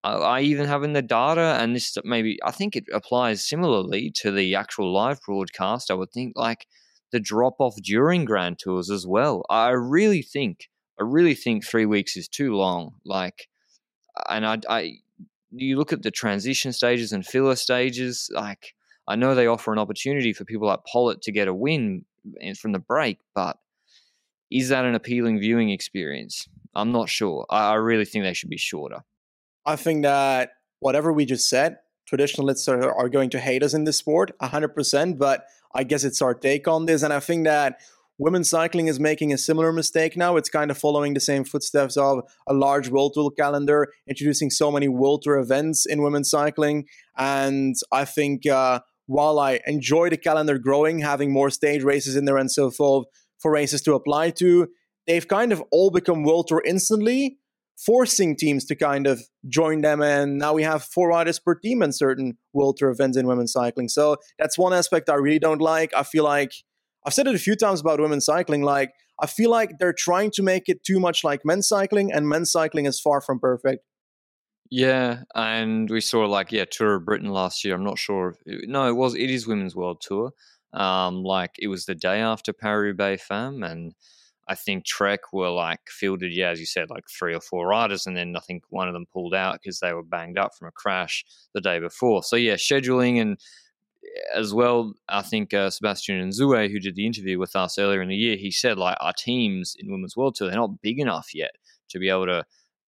I 0.05 0.43
even 0.43 0.67
have 0.67 0.85
in 0.85 0.93
the 0.93 1.03
data, 1.03 1.59
and 1.61 1.75
this 1.75 1.97
maybe 2.05 2.39
I 2.45 2.53
think 2.53 2.77
it 2.77 2.85
applies 2.95 3.47
similarly 3.47 4.13
to 4.17 4.31
the 4.31 4.55
actual 4.55 4.93
live 4.93 5.21
broadcast. 5.27 5.91
I 5.91 5.95
would 5.95 6.13
think 6.13 6.35
like 6.37 6.67
the 7.11 7.21
drop 7.21 7.57
off 7.59 7.77
during 7.83 8.25
Grand 8.25 8.59
Tours 8.59 8.91
as 8.91 9.07
well. 9.07 9.45
I 9.49 9.71
really 9.71 10.23
think, 10.23 10.69
I 11.01 11.05
really 11.05 11.35
think 11.35 11.65
three 11.65 11.87
weeks 11.87 12.17
is 12.17 12.29
too 12.29 12.55
long. 12.55 12.95
Like, 13.05 13.49
and 14.29 14.47
I, 14.47 14.59
I 14.69 14.93
you 15.51 15.77
look 15.77 15.93
at 15.93 16.03
the 16.03 16.11
transition 16.11 16.73
stages 16.73 17.13
and 17.13 17.25
filler 17.25 17.57
stages. 17.57 18.31
Like, 18.33 18.75
I 19.07 19.17
know 19.17 19.35
they 19.35 19.47
offer 19.47 19.73
an 19.73 19.79
opportunity 19.79 20.33
for 20.33 20.45
people 20.45 20.67
like 20.67 20.85
Politt 20.85 21.23
to 21.23 21.33
get 21.33 21.49
a 21.49 21.55
win 21.55 22.05
from 22.61 22.73
the 22.73 22.79
break, 22.79 23.19
but 23.35 23.57
is 24.51 24.69
that 24.69 24.85
an 24.85 24.95
appealing 24.95 25.39
viewing 25.39 25.71
experience? 25.71 26.49
I'm 26.75 26.93
not 26.93 27.09
sure. 27.09 27.47
I, 27.49 27.71
I 27.71 27.75
really 27.75 28.05
think 28.05 28.25
they 28.25 28.35
should 28.35 28.51
be 28.51 28.59
shorter. 28.59 29.05
I 29.65 29.77
think 29.77 30.03
that 30.03 30.51
whatever 30.81 31.13
we 31.13 31.25
just 31.25 31.49
said, 31.49 31.79
traditionalists 32.09 32.67
are, 32.69 32.91
are 32.93 33.09
going 33.09 33.31
to 33.31 33.39
hate 33.39 33.63
us 33.63 33.75
in 33.75 33.85
this 33.85 33.99
sport 33.99 34.33
100%, 34.41 35.19
but 35.19 35.45
I 35.75 35.85
guess 35.85 36.05
it's 36.05 36.23
our 36.23 36.35
take 36.35 36.67
on 36.67 36.87
this. 36.87 37.03
And 37.03 37.13
I 37.13 37.21
think 37.21 37.45
that 37.45 37.81
women's 38.17 38.49
cycling 38.49 38.87
is 38.87 38.99
making 38.99 39.33
a 39.33 39.39
similar 39.39 39.73
mistake 39.73 40.17
now. 40.17 40.37
It's 40.37 40.49
kind 40.49 40.71
of 40.71 40.79
following 40.79 41.13
the 41.13 41.21
same 41.21 41.45
footsteps 41.45 41.97
of 41.97 42.23
a 42.47 42.55
large 42.55 42.89
World 42.89 43.13
Tour 43.15 43.31
calendar, 43.31 43.89
introducing 44.09 44.49
so 44.51 44.73
many 44.73 44.89
World 44.89 45.23
Tour 45.23 45.39
events 45.39 45.85
in 45.85 46.03
women's 46.03 46.31
cycling. 46.31 46.87
And 47.17 47.77
I 47.93 48.07
think 48.07 48.47
uh, 48.47 48.81
while 49.07 49.39
I 49.39 49.61
enjoy 49.67 50.09
the 50.09 50.17
calendar 50.17 50.59
growing, 50.59 51.01
having 51.01 51.31
more 51.31 51.51
stage 51.51 51.83
races 51.83 52.17
in 52.17 52.25
there 52.25 52.39
and 52.39 52.51
so 52.51 52.71
forth 52.71 53.07
for 53.39 53.53
races 53.53 53.83
to 53.83 53.95
apply 53.95 54.31
to, 54.31 54.69
they've 55.07 55.29
kind 55.29 55.53
of 55.53 55.63
all 55.71 55.91
become 55.91 56.25
World 56.25 56.49
Tour 56.49 56.63
instantly 56.65 57.38
forcing 57.85 58.37
teams 58.37 58.65
to 58.67 58.75
kind 58.75 59.07
of 59.07 59.23
join 59.49 59.83
them. 59.83 60.03
And 60.03 60.39
now 60.39 60.53
we 60.53 60.65
have 60.65 60.83
four 60.83 61.09
riders 61.09 61.39
per 61.39 61.55
team 61.55 61.83
in 61.83 61.93
certain 61.93 62.37
World 62.53 62.77
Tour 62.77 62.91
events 62.91 63.17
in 63.17 63.27
women's 63.27 63.53
cycling. 63.53 63.89
So 63.89 64.17
that's 64.39 64.59
one 64.59 64.73
aspect 64.73 65.09
I 65.09 65.15
really 65.15 65.39
don't 65.39 65.61
like. 65.61 65.93
I 65.95 66.03
feel 66.03 66.25
like 66.25 66.53
I've 67.07 67.15
said 67.15 67.27
it 67.27 67.35
a 67.35 67.39
few 67.39 67.57
times 67.57 67.81
about 67.81 68.01
women's 68.01 68.27
cycling. 68.27 68.63
Like, 68.63 68.93
I 69.21 69.27
feel 69.27 69.51
like 69.51 69.79
they're 69.79 69.95
trying 69.97 70.31
to 70.33 70.43
make 70.43 70.69
it 70.69 70.85
too 70.85 71.01
much 71.01 71.25
like 71.25 71.45
men's 71.45 71.69
cycling, 71.69 72.13
and 72.13 72.29
men's 72.29 72.53
cycling 72.53 72.87
is 72.87 73.01
far 73.01 73.21
from 73.21 73.41
perfect. 73.41 73.85
Yeah, 74.71 75.23
and 75.35 75.89
we 75.89 76.01
saw 76.01 76.27
like 76.27 76.53
yeah, 76.53 76.67
Tour 76.71 76.97
of 76.97 77.05
Britain 77.05 77.31
last 77.31 77.65
year. 77.65 77.75
I'm 77.75 77.85
not 77.85 77.99
sure. 77.99 78.37
No, 78.47 78.87
it 78.87 78.95
was. 78.95 79.15
It 79.15 79.31
is 79.31 79.47
Women's 79.47 79.75
World 79.75 80.01
Tour. 80.01 80.33
Um, 80.73 81.23
like 81.23 81.53
it 81.59 81.69
was 81.69 81.87
the 81.87 81.95
day 81.95 82.21
after 82.21 82.53
Paris 82.53 82.89
Roubaix 82.89 83.25
Femme, 83.25 83.63
and 83.63 83.95
I 84.49 84.55
think 84.55 84.87
Trek 84.87 85.33
were 85.33 85.51
like 85.51 85.81
fielded, 85.89 86.33
yeah, 86.35 86.49
as 86.49 86.59
you 86.59 86.67
said, 86.67 86.89
like 86.89 87.05
three 87.09 87.35
or 87.35 87.41
four 87.41 87.69
riders, 87.69 88.07
and 88.07 88.17
then 88.17 88.35
I 88.35 88.41
think 88.41 88.65
one 88.71 88.89
of 88.89 88.95
them 88.95 89.07
pulled 89.13 89.35
out 89.35 89.61
because 89.61 89.81
they 89.81 89.93
were 89.93 90.03
banged 90.03 90.39
up 90.39 90.55
from 90.55 90.69
a 90.69 90.73
crash 90.73 91.25
the 91.53 91.61
day 91.61 91.79
before. 91.79 92.23
So 92.23 92.37
yeah, 92.37 92.55
scheduling 92.55 93.21
and 93.21 93.39
eh, 94.05 94.39
as 94.39 94.55
well, 94.55 94.95
I 95.09 95.23
think 95.23 95.53
uh, 95.53 95.69
Sebastian 95.69 96.31
Nzue, 96.31 96.71
who 96.71 96.81
did 96.81 96.97
the 96.97 97.07
interview 97.07 97.39
with 97.39 97.55
us 97.55 97.79
earlier 97.79 98.01
in 98.01 98.09
the 98.09 98.17
year, 98.17 98.37
he 98.37 98.51
said 98.51 98.79
like 98.79 98.97
our 99.01 99.13
teams 99.13 99.77
in 99.79 99.91
Women's 99.91 100.17
World 100.17 100.35
Tour 100.35 100.49
they're 100.49 100.57
not 100.57 100.81
big 100.81 100.99
enough 100.99 101.35
yet 101.35 101.53
to 101.91 101.99
be 101.99 102.09
able 102.09 102.27
to 102.27 102.45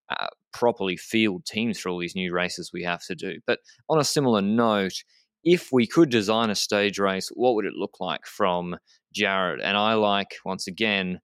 uh, 0.08 0.28
properly 0.52 0.96
field 0.96 1.44
teams 1.44 1.78
for 1.78 1.90
all 1.90 1.98
these 1.98 2.16
new 2.16 2.32
races 2.32 2.72
we 2.72 2.82
have 2.84 3.04
to 3.04 3.14
do. 3.14 3.38
But 3.46 3.60
on 3.88 4.00
a 4.00 4.04
similar 4.04 4.40
note, 4.40 5.04
if 5.44 5.68
we 5.72 5.86
could 5.86 6.10
design 6.10 6.50
a 6.50 6.54
stage 6.54 6.98
race, 6.98 7.30
what 7.34 7.54
would 7.54 7.64
it 7.64 7.74
look 7.74 7.96
like 8.00 8.26
from 8.26 8.76
Jared? 9.12 9.60
And 9.60 9.76
I 9.76 9.94
like 9.94 10.36
once 10.44 10.66
again 10.66 11.20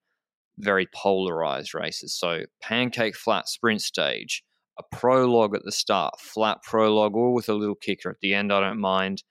very 0.59 0.87
polarized 0.95 1.75
races. 1.75 2.15
So, 2.15 2.45
pancake 2.63 3.17
flat 3.17 3.49
sprint 3.49 3.83
stage, 3.83 4.43
a 4.79 4.83
prologue 4.97 5.55
at 5.55 5.65
the 5.65 5.73
start, 5.73 6.21
flat 6.21 6.59
prologue, 6.63 7.15
all 7.15 7.35
with 7.35 7.49
a 7.49 7.55
little 7.55 7.75
kicker 7.75 8.11
at 8.11 8.21
the 8.21 8.35
end, 8.35 8.53
I 8.53 8.61
don't 8.61 8.81
mind. 8.81 9.23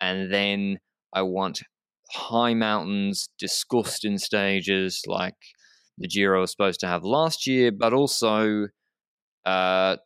And 0.00 0.32
then 0.32 0.78
I 1.12 1.22
want 1.22 1.62
high 2.10 2.54
mountains, 2.54 3.28
disgusting 3.38 4.18
stages 4.18 5.02
like 5.06 5.36
the 5.98 6.08
Giro 6.08 6.40
was 6.40 6.50
supposed 6.50 6.80
to 6.80 6.86
have 6.86 7.04
last 7.04 7.46
year, 7.46 7.70
but 7.70 7.92
also 7.92 8.68
uh, 9.44 9.96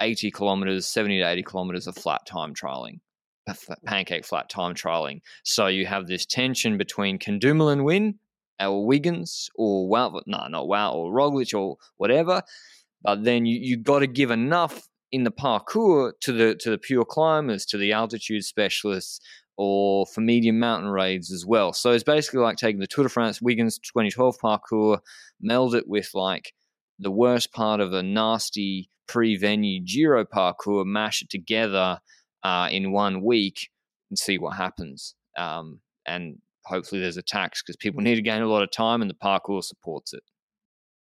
80 0.00 0.30
kilometers, 0.30 0.86
70 0.86 1.18
to 1.18 1.28
80 1.28 1.42
kilometers 1.42 1.86
of 1.86 1.96
flat 1.96 2.26
time 2.26 2.54
trialing, 2.54 3.00
pancake 3.86 4.24
flat 4.24 4.48
time 4.48 4.74
trialing. 4.74 5.20
So 5.44 5.66
you 5.66 5.86
have 5.86 6.06
this 6.06 6.26
tension 6.26 6.78
between 6.78 7.18
can 7.18 7.38
Dumoulin 7.38 7.84
win 7.84 8.18
or 8.60 8.86
Wiggins 8.86 9.50
or 9.56 9.88
Wow, 9.88 10.20
no, 10.26 10.46
not 10.48 10.68
Wow 10.68 10.94
or 10.94 11.12
Roglic 11.12 11.58
or 11.58 11.76
whatever. 11.96 12.42
But 13.02 13.24
then 13.24 13.46
you 13.46 13.58
you 13.60 13.76
got 13.76 14.00
to 14.00 14.06
give 14.06 14.30
enough 14.30 14.88
in 15.12 15.24
the 15.24 15.30
parcours 15.30 16.14
to 16.20 16.32
the 16.32 16.54
to 16.56 16.70
the 16.70 16.78
pure 16.78 17.04
climbers, 17.04 17.64
to 17.66 17.78
the 17.78 17.92
altitude 17.92 18.44
specialists, 18.44 19.20
or 19.56 20.06
for 20.06 20.20
medium 20.20 20.58
mountain 20.58 20.90
raids 20.90 21.32
as 21.32 21.44
well. 21.46 21.72
So 21.72 21.92
it's 21.92 22.04
basically 22.04 22.40
like 22.40 22.56
taking 22.56 22.80
the 22.80 22.86
Tour 22.86 23.04
de 23.04 23.10
France 23.10 23.42
Wiggins 23.42 23.78
2012 23.78 24.38
parcours, 24.38 25.00
meld 25.40 25.74
it 25.74 25.88
with 25.88 26.10
like 26.14 26.52
the 26.98 27.10
worst 27.10 27.52
part 27.52 27.80
of 27.80 27.92
a 27.92 28.02
nasty 28.02 28.90
pre-venue 29.06 29.80
Giro 29.84 30.24
parcours, 30.24 30.86
mash 30.86 31.22
it 31.22 31.30
together 31.30 31.98
uh, 32.42 32.68
in 32.70 32.92
one 32.92 33.22
week 33.22 33.68
and 34.10 34.18
see 34.18 34.38
what 34.38 34.56
happens. 34.56 35.14
Um, 35.36 35.80
and 36.06 36.38
hopefully 36.68 37.00
there's 37.00 37.16
a 37.16 37.22
tax 37.22 37.62
because 37.62 37.76
people 37.76 38.02
need 38.02 38.16
to 38.16 38.22
gain 38.22 38.42
a 38.42 38.46
lot 38.46 38.62
of 38.62 38.70
time 38.70 39.00
and 39.00 39.10
the 39.10 39.14
parcours 39.14 39.68
supports 39.68 40.12
it. 40.12 40.22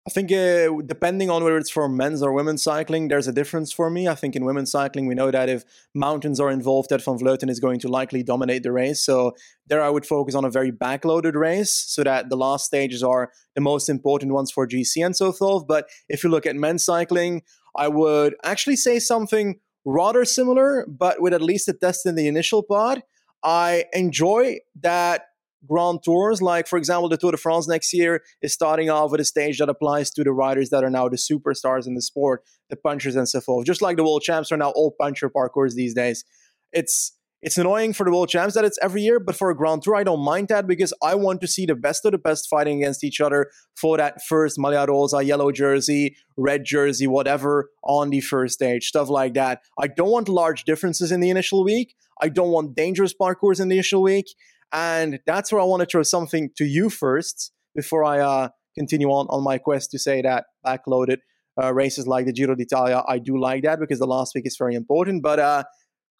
I 0.06 0.10
think 0.10 0.34
uh, 0.34 0.82
depending 0.86 1.30
on 1.30 1.45
whether 1.45 1.58
it's 1.58 1.69
for 1.69 1.88
men's 1.88 2.21
or 2.21 2.34
women's 2.34 2.62
cycling, 2.62 3.08
there's 3.08 3.30
a 3.30 3.32
difference 3.32 3.71
for 3.71 3.89
me. 3.89 4.06
I 4.06 4.15
think 4.15 4.36
in 4.36 4.43
women's 4.43 4.69
cycling, 4.69 5.08
we 5.08 5.15
know 5.15 5.32
that 5.32 5.47
if 5.47 5.63
mountains 5.95 6.41
are 6.41 6.52
involved, 6.52 6.89
that 6.89 7.02
Van 7.02 7.17
Vleuten 7.17 7.49
is 7.49 7.62
going 7.62 7.80
to 7.80 7.88
likely 7.88 8.21
dominate 8.21 8.63
the 8.63 8.73
race. 8.73 8.99
So 8.99 9.32
there, 9.67 9.82
I 9.82 9.89
would 9.89 10.06
focus 10.06 10.36
on 10.36 10.43
a 10.43 10.49
very 10.49 10.73
backloaded 10.73 11.36
race, 11.36 11.71
so 11.71 12.04
that 12.04 12.28
the 12.28 12.36
last 12.36 12.65
stages 12.65 13.02
are 13.02 13.32
the 13.56 13.62
most 13.62 13.88
important 13.88 14.34
ones 14.34 14.52
for 14.52 14.67
GC 14.67 15.06
and 15.06 15.15
so 15.15 15.32
forth. 15.32 15.67
But 15.67 15.88
if 16.10 16.21
you 16.21 16.30
look 16.30 16.45
at 16.45 16.58
men's 16.58 16.84
cycling, 16.84 17.43
I 17.73 17.88
would 17.88 18.36
actually 18.43 18.76
say 18.76 18.99
something 18.99 19.62
rather 19.86 20.26
similar, 20.26 20.86
but 20.86 21.21
with 21.21 21.34
at 21.34 21.41
least 21.41 21.69
a 21.69 21.73
test 21.73 22.06
in 22.06 22.15
the 22.15 22.28
initial 22.28 22.62
part. 22.62 22.99
I 23.41 23.86
enjoy 23.93 24.60
that 24.82 25.28
Grand 25.65 25.99
Tours, 26.04 26.41
like 26.41 26.67
for 26.67 26.78
example, 26.78 27.10
the 27.10 27.17
Tour 27.17 27.32
de 27.32 27.38
France 27.38 27.67
next 27.67 27.93
year 27.93 28.21
is 28.41 28.54
starting 28.54 28.89
off 28.89 29.12
with 29.12 29.21
a 29.21 29.26
stage 29.26 29.60
that 29.60 29.69
applies 29.69 30.12
to 30.12 30.23
the 30.23 30.32
riders 30.32 30.69
that 30.69 30.84
are 30.84 30.89
now 30.89 31.08
the 31.08 31.17
superstars 31.17 31.88
in 31.88 31.95
the 31.95 32.02
sport, 32.02 32.43
the 32.69 32.76
punchers 32.76 33.15
and 33.15 33.28
so 33.28 33.41
forth. 33.41 33.65
Just 33.65 33.82
like 33.82 33.97
the 33.97 34.04
world 34.04 34.21
champs 34.21 34.52
are 34.52 34.58
now 34.58 34.71
all 34.71 34.95
puncher 34.99 35.30
parcours 35.30 35.76
these 35.76 35.93
days. 35.93 36.26
It's 36.71 37.13
it's 37.43 37.58
annoying 37.58 37.91
for 37.91 38.06
the 38.06 38.12
world 38.12 38.30
champs 38.30 38.56
that 38.56 38.63
it's 38.63 38.80
every 38.82 39.02
year, 39.02 39.19
but 39.19 39.36
for 39.36 39.49
a 39.49 39.56
Grand 39.56 39.82
Tour, 39.82 39.95
I 39.97 40.06
don't 40.06 40.23
mind 40.23 40.47
that 40.47 40.65
because 40.65 40.93
I 41.04 41.15
want 41.15 41.41
to 41.41 41.47
see 41.47 41.65
the 41.65 41.76
best 41.76 42.06
of 42.06 42.13
the 42.13 42.17
best 42.17 42.47
fighting 42.49 42.78
against 42.78 43.04
each 43.04 43.19
other 43.19 43.52
for 43.76 43.97
that 43.97 44.23
first 44.23 44.58
Maglia 44.58 44.88
Rosa, 44.88 45.21
yellow 45.21 45.52
jersey, 45.52 46.15
red 46.38 46.63
jersey, 46.63 47.06
whatever 47.06 47.69
on 47.84 48.12
the 48.12 48.21
first 48.21 48.54
stage, 48.54 48.86
stuff 48.88 49.10
like 49.10 49.34
that. 49.34 49.60
I 49.78 49.88
don't 49.88 50.10
want 50.10 50.30
large 50.30 50.63
differences 50.63 51.12
in 51.12 51.19
the 51.19 51.30
initial 51.30 51.65
week. 51.65 51.95
I 52.21 52.30
don't 52.30 52.52
want 52.52 52.76
dangerous 52.78 53.13
parcours 53.13 53.60
in 53.60 53.67
the 53.67 53.76
initial 53.76 54.02
week. 54.02 54.28
And 54.74 55.20
that's 55.26 55.52
where 55.52 55.62
I 55.62 55.66
want 55.66 55.82
to 55.82 55.86
throw 55.86 56.04
something 56.04 56.50
to 56.58 56.66
you 56.66 56.90
first 56.90 57.52
before 57.76 58.04
I 58.04 58.20
uh, 58.20 58.50
continue 58.76 59.10
on 59.10 59.28
on 59.30 59.44
my 59.44 59.58
quest 59.60 59.92
to 59.92 60.00
say 60.00 60.22
that 60.22 60.46
backloaded 60.66 61.18
uh, 61.62 61.74
races 61.74 62.08
like 62.08 62.26
the 62.26 62.34
Giro 62.34 62.56
d'Italia, 62.56 63.04
I 63.08 63.20
do 63.20 63.40
like 63.40 63.64
that 63.64 63.80
because 63.80 64.00
the 64.00 64.08
last 64.08 64.34
week 64.36 64.46
is 64.48 64.58
very 64.58 64.76
important. 64.76 65.22
But 65.22 65.40
uh, 65.40 65.64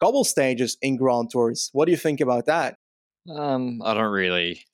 cobble 0.00 0.24
stages 0.24 0.76
in 0.80 0.96
Grand 0.96 1.30
Tours, 1.30 1.70
what 1.72 1.86
do 1.86 1.90
you 1.90 1.98
think 1.98 2.20
about 2.20 2.46
that? 2.46 2.76
Um, 3.28 3.80
I 3.84 3.94
don't 3.94 4.12
really 4.12 4.64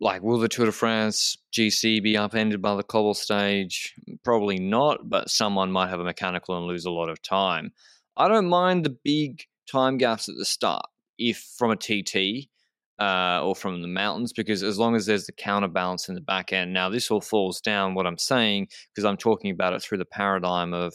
like. 0.00 0.22
Will 0.22 0.38
the 0.38 0.48
Tour 0.48 0.66
de 0.66 0.72
France 0.72 1.36
GC 1.52 2.02
be 2.02 2.16
upended 2.16 2.60
by 2.60 2.74
the 2.74 2.82
cobble 2.82 3.14
stage? 3.14 3.94
Probably 4.24 4.58
not, 4.58 5.08
but 5.08 5.30
someone 5.30 5.70
might 5.70 5.90
have 5.90 6.00
a 6.00 6.04
mechanical 6.04 6.56
and 6.56 6.66
lose 6.66 6.86
a 6.86 6.90
lot 6.90 7.08
of 7.08 7.22
time. 7.22 7.72
I 8.16 8.28
don't 8.28 8.48
mind 8.48 8.84
the 8.84 8.96
big 9.04 9.44
time 9.70 9.98
gaps 9.98 10.28
at 10.28 10.36
the 10.36 10.44
start 10.44 10.86
if 11.18 11.38
from 11.56 11.70
a 11.70 11.76
TT 11.76 12.48
uh, 13.00 13.40
or 13.42 13.54
from 13.56 13.82
the 13.82 13.88
mountains 13.88 14.32
because 14.32 14.62
as 14.62 14.78
long 14.78 14.94
as 14.94 15.06
there's 15.06 15.26
the 15.26 15.32
counterbalance 15.32 16.08
in 16.08 16.14
the 16.14 16.20
back 16.20 16.52
end. 16.52 16.72
Now, 16.72 16.88
this 16.88 17.10
all 17.10 17.20
falls 17.20 17.60
down 17.60 17.94
what 17.94 18.06
I'm 18.06 18.18
saying 18.18 18.68
because 18.92 19.04
I'm 19.04 19.16
talking 19.16 19.50
about 19.50 19.72
it 19.72 19.82
through 19.82 19.98
the 19.98 20.04
paradigm 20.04 20.72
of 20.72 20.94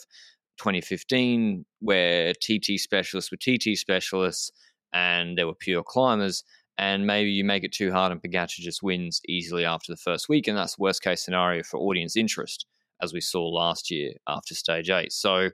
2015, 0.58 1.64
where 1.80 2.32
TT 2.34 2.78
specialists 2.78 3.30
were 3.30 3.36
TT 3.36 3.76
specialists 3.76 4.50
and 4.92 5.36
there 5.36 5.46
were 5.46 5.54
pure 5.54 5.82
climbers. 5.82 6.44
And 6.78 7.06
maybe 7.06 7.30
you 7.30 7.44
make 7.44 7.64
it 7.64 7.72
too 7.72 7.92
hard 7.92 8.10
and 8.10 8.22
Pogacar 8.22 8.48
just 8.48 8.82
wins 8.82 9.20
easily 9.28 9.66
after 9.66 9.92
the 9.92 9.98
first 9.98 10.30
week. 10.30 10.48
And 10.48 10.56
that's 10.56 10.78
worst 10.78 11.02
case 11.02 11.22
scenario 11.22 11.62
for 11.62 11.78
audience 11.78 12.16
interest, 12.16 12.64
as 13.02 13.12
we 13.12 13.20
saw 13.20 13.46
last 13.46 13.90
year 13.90 14.12
after 14.26 14.54
stage 14.54 14.88
eight. 14.88 15.12
So 15.12 15.50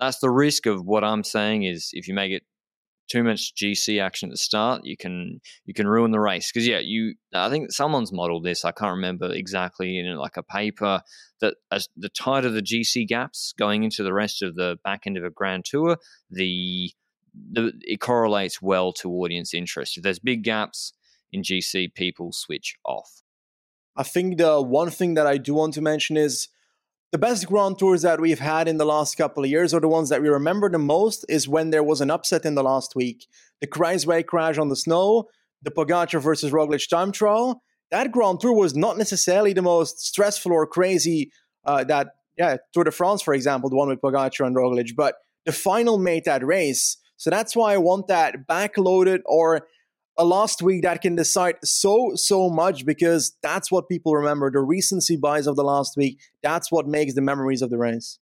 that's 0.00 0.18
the 0.18 0.30
risk 0.30 0.66
of 0.66 0.84
what 0.84 1.04
I'm 1.04 1.22
saying 1.22 1.62
is 1.62 1.90
if 1.92 2.08
you 2.08 2.14
make 2.14 2.32
it 2.32 2.42
too 3.10 3.22
much 3.22 3.54
GC 3.54 4.00
action 4.00 4.28
at 4.28 4.32
the 4.32 4.38
start, 4.38 4.82
you 4.84 4.96
can 4.96 5.40
you 5.64 5.74
can 5.74 5.86
ruin 5.86 6.10
the 6.10 6.20
race. 6.20 6.50
Because 6.50 6.66
yeah, 6.66 6.78
you 6.78 7.14
I 7.34 7.50
think 7.50 7.72
someone's 7.72 8.12
modeled 8.12 8.44
this. 8.44 8.64
I 8.64 8.72
can't 8.72 8.96
remember 8.96 9.32
exactly 9.32 9.98
in 9.98 10.16
like 10.16 10.36
a 10.36 10.42
paper 10.42 11.02
that 11.40 11.56
as 11.70 11.88
the 11.96 12.08
tighter 12.08 12.50
the 12.50 12.62
GC 12.62 13.06
gaps 13.06 13.54
going 13.58 13.82
into 13.84 14.02
the 14.02 14.14
rest 14.14 14.42
of 14.42 14.54
the 14.54 14.78
back 14.84 15.02
end 15.06 15.16
of 15.16 15.24
a 15.24 15.30
Grand 15.30 15.64
Tour, 15.64 15.96
the 16.30 16.92
the 17.52 17.72
it 17.82 18.00
correlates 18.00 18.62
well 18.62 18.92
to 18.94 19.10
audience 19.10 19.54
interest. 19.54 19.96
If 19.96 20.02
there's 20.02 20.18
big 20.18 20.42
gaps 20.42 20.92
in 21.32 21.42
GC, 21.42 21.94
people 21.94 22.32
switch 22.32 22.76
off. 22.84 23.22
I 23.96 24.02
think 24.02 24.38
the 24.38 24.60
one 24.60 24.90
thing 24.90 25.14
that 25.14 25.26
I 25.26 25.38
do 25.38 25.54
want 25.54 25.74
to 25.74 25.80
mention 25.80 26.16
is 26.16 26.48
the 27.14 27.18
best 27.18 27.46
Grand 27.46 27.78
Tours 27.78 28.02
that 28.02 28.20
we've 28.20 28.40
had 28.40 28.66
in 28.66 28.76
the 28.76 28.84
last 28.84 29.16
couple 29.16 29.44
of 29.44 29.48
years, 29.48 29.72
or 29.72 29.78
the 29.78 29.86
ones 29.86 30.08
that 30.08 30.20
we 30.20 30.28
remember 30.28 30.68
the 30.68 30.78
most, 30.78 31.24
is 31.28 31.46
when 31.46 31.70
there 31.70 31.84
was 31.84 32.00
an 32.00 32.10
upset 32.10 32.44
in 32.44 32.56
the 32.56 32.62
last 32.64 32.96
week. 32.96 33.28
The 33.60 33.68
Kruijswijk 33.68 34.26
crash 34.26 34.58
on 34.58 34.68
the 34.68 34.74
snow, 34.74 35.28
the 35.62 35.70
Pogacar 35.70 36.20
versus 36.20 36.50
Roglic 36.50 36.88
time 36.88 37.12
trial. 37.12 37.62
That 37.92 38.10
Grand 38.10 38.40
Tour 38.40 38.52
was 38.52 38.74
not 38.74 38.98
necessarily 38.98 39.52
the 39.52 39.62
most 39.62 40.00
stressful 40.00 40.50
or 40.50 40.66
crazy. 40.66 41.30
Uh, 41.64 41.84
that 41.84 42.08
yeah, 42.36 42.56
Tour 42.72 42.82
de 42.82 42.90
France, 42.90 43.22
for 43.22 43.32
example, 43.32 43.70
the 43.70 43.76
one 43.76 43.90
with 43.90 44.00
Pogacar 44.00 44.44
and 44.44 44.56
Roglic, 44.56 44.96
but 44.96 45.14
the 45.46 45.52
final 45.52 45.98
made 45.98 46.24
that 46.24 46.44
race. 46.44 46.96
So 47.16 47.30
that's 47.30 47.54
why 47.54 47.74
I 47.74 47.76
want 47.76 48.08
that 48.08 48.48
backloaded 48.48 49.20
or 49.24 49.68
a 50.16 50.24
last 50.24 50.62
week 50.62 50.82
that 50.82 51.00
can 51.02 51.16
decide 51.16 51.56
so 51.64 52.12
so 52.14 52.48
much 52.48 52.86
because 52.86 53.36
that's 53.42 53.70
what 53.70 53.88
people 53.88 54.14
remember. 54.14 54.50
The 54.50 54.60
recency 54.60 55.16
bias 55.16 55.46
of 55.46 55.56
the 55.56 55.64
last 55.64 55.96
week 55.96 56.20
that's 56.42 56.70
what 56.70 56.86
makes 56.86 57.14
the 57.14 57.22
memories 57.22 57.62
of 57.62 57.70
the 57.70 57.78
race. 57.78 58.18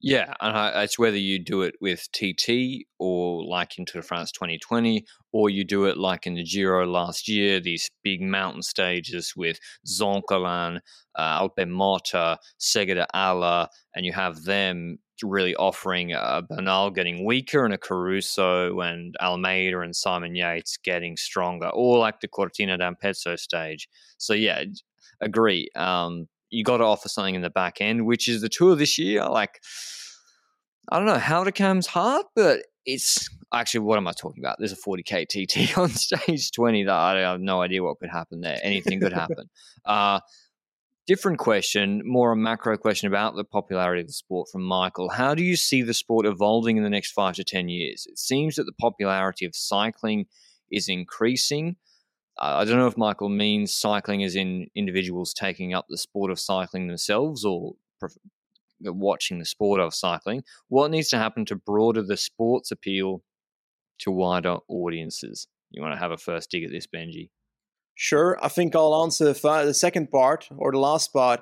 Yeah 0.00 0.34
and 0.40 0.82
it's 0.82 0.98
whether 0.98 1.16
you 1.16 1.38
do 1.38 1.62
it 1.62 1.76
with 1.80 2.08
tt 2.12 2.86
or 2.98 3.46
like 3.46 3.78
into 3.78 4.02
france 4.02 4.32
2020 4.32 5.04
or 5.32 5.48
you 5.48 5.62
do 5.62 5.84
it 5.84 5.96
like 5.96 6.26
in 6.26 6.34
the 6.34 6.42
giro 6.42 6.84
last 6.84 7.28
year 7.28 7.60
these 7.60 7.88
big 8.02 8.20
mountain 8.20 8.62
stages 8.62 9.34
with 9.36 9.60
zoncolan 9.86 10.80
uh, 11.14 11.40
alpemota 11.40 12.36
Sega 12.60 12.96
di 12.96 13.06
Ala 13.14 13.68
and 13.94 14.04
you 14.04 14.12
have 14.12 14.42
them 14.42 14.98
really 15.22 15.54
offering 15.56 16.12
a 16.12 16.42
Bernal 16.48 16.90
getting 16.90 17.24
weaker 17.24 17.64
and 17.64 17.74
a 17.74 17.78
Caruso 17.78 18.80
and 18.80 19.14
Almeida 19.20 19.80
and 19.80 19.94
Simon 19.94 20.34
Yates 20.34 20.76
getting 20.76 21.16
stronger, 21.16 21.68
or 21.68 21.98
like 21.98 22.20
the 22.20 22.28
Cortina 22.28 22.78
d'Ampezzo 22.78 23.36
stage. 23.36 23.88
So 24.18 24.34
yeah, 24.34 24.64
agree. 25.20 25.68
Um, 25.74 26.28
you 26.50 26.64
got 26.64 26.78
to 26.78 26.84
offer 26.84 27.08
something 27.08 27.34
in 27.34 27.42
the 27.42 27.50
back 27.50 27.80
end, 27.80 28.06
which 28.06 28.28
is 28.28 28.42
the 28.42 28.48
tour 28.48 28.76
this 28.76 28.98
year. 28.98 29.24
Like, 29.26 29.60
I 30.90 30.98
don't 30.98 31.06
know 31.06 31.18
how 31.18 31.44
to 31.44 31.52
comes 31.52 31.86
hard, 31.86 32.26
but 32.36 32.60
it's 32.84 33.28
actually 33.54 33.80
what 33.80 33.96
am 33.96 34.08
I 34.08 34.12
talking 34.12 34.42
about? 34.42 34.56
There's 34.58 34.72
a 34.72 34.76
40k 34.76 35.26
TT 35.28 35.78
on 35.78 35.88
stage 35.90 36.50
20 36.52 36.84
that 36.84 36.94
I 36.94 37.20
have 37.20 37.40
no 37.40 37.62
idea 37.62 37.82
what 37.82 37.98
could 37.98 38.10
happen 38.10 38.40
there. 38.40 38.58
Anything 38.62 39.00
could 39.00 39.12
happen. 39.12 39.48
uh, 39.84 40.20
Different 41.04 41.38
question, 41.38 42.02
more 42.04 42.30
a 42.30 42.36
macro 42.36 42.76
question 42.76 43.08
about 43.08 43.34
the 43.34 43.42
popularity 43.42 44.02
of 44.02 44.06
the 44.06 44.12
sport 44.12 44.48
from 44.52 44.62
Michael. 44.62 45.08
How 45.08 45.34
do 45.34 45.42
you 45.42 45.56
see 45.56 45.82
the 45.82 45.94
sport 45.94 46.26
evolving 46.26 46.76
in 46.76 46.84
the 46.84 46.90
next 46.90 47.10
five 47.10 47.34
to 47.34 47.44
10 47.44 47.68
years? 47.68 48.06
It 48.08 48.18
seems 48.18 48.54
that 48.54 48.64
the 48.64 48.72
popularity 48.80 49.44
of 49.44 49.56
cycling 49.56 50.26
is 50.70 50.88
increasing. 50.88 51.74
Uh, 52.38 52.58
I 52.58 52.64
don't 52.64 52.78
know 52.78 52.86
if 52.86 52.96
Michael 52.96 53.28
means 53.28 53.74
cycling 53.74 54.22
as 54.22 54.36
in 54.36 54.68
individuals 54.76 55.34
taking 55.34 55.74
up 55.74 55.86
the 55.88 55.98
sport 55.98 56.30
of 56.30 56.38
cycling 56.38 56.86
themselves 56.86 57.44
or 57.44 57.74
pref- 57.98 58.16
watching 58.80 59.40
the 59.40 59.44
sport 59.44 59.80
of 59.80 59.94
cycling. 59.94 60.44
What 60.68 60.92
needs 60.92 61.08
to 61.08 61.18
happen 61.18 61.44
to 61.46 61.56
broaden 61.56 62.06
the 62.06 62.16
sport's 62.16 62.70
appeal 62.70 63.24
to 63.98 64.12
wider 64.12 64.58
audiences? 64.68 65.48
You 65.72 65.82
want 65.82 65.94
to 65.94 66.00
have 66.00 66.12
a 66.12 66.16
first 66.16 66.48
dig 66.48 66.62
at 66.62 66.70
this, 66.70 66.86
Benji? 66.86 67.30
Sure, 68.02 68.36
I 68.42 68.48
think 68.48 68.74
I'll 68.74 69.00
answer 69.04 69.32
the, 69.32 69.62
the 69.64 69.72
second 69.72 70.10
part 70.10 70.48
or 70.56 70.72
the 70.72 70.78
last 70.80 71.12
part 71.12 71.38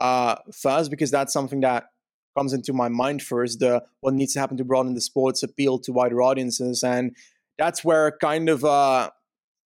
uh, 0.00 0.36
first 0.50 0.90
because 0.90 1.10
that's 1.10 1.30
something 1.30 1.60
that 1.60 1.90
comes 2.34 2.54
into 2.54 2.72
my 2.72 2.88
mind 2.88 3.20
first. 3.20 3.58
The 3.58 3.82
what 4.00 4.14
needs 4.14 4.32
to 4.32 4.40
happen 4.40 4.56
to 4.56 4.64
broaden 4.64 4.94
the 4.94 5.02
sports 5.02 5.42
appeal 5.42 5.78
to 5.80 5.92
wider 5.92 6.22
audiences, 6.22 6.82
and 6.82 7.14
that's 7.58 7.84
where 7.84 8.16
kind 8.18 8.48
of 8.48 8.64
uh, 8.64 9.10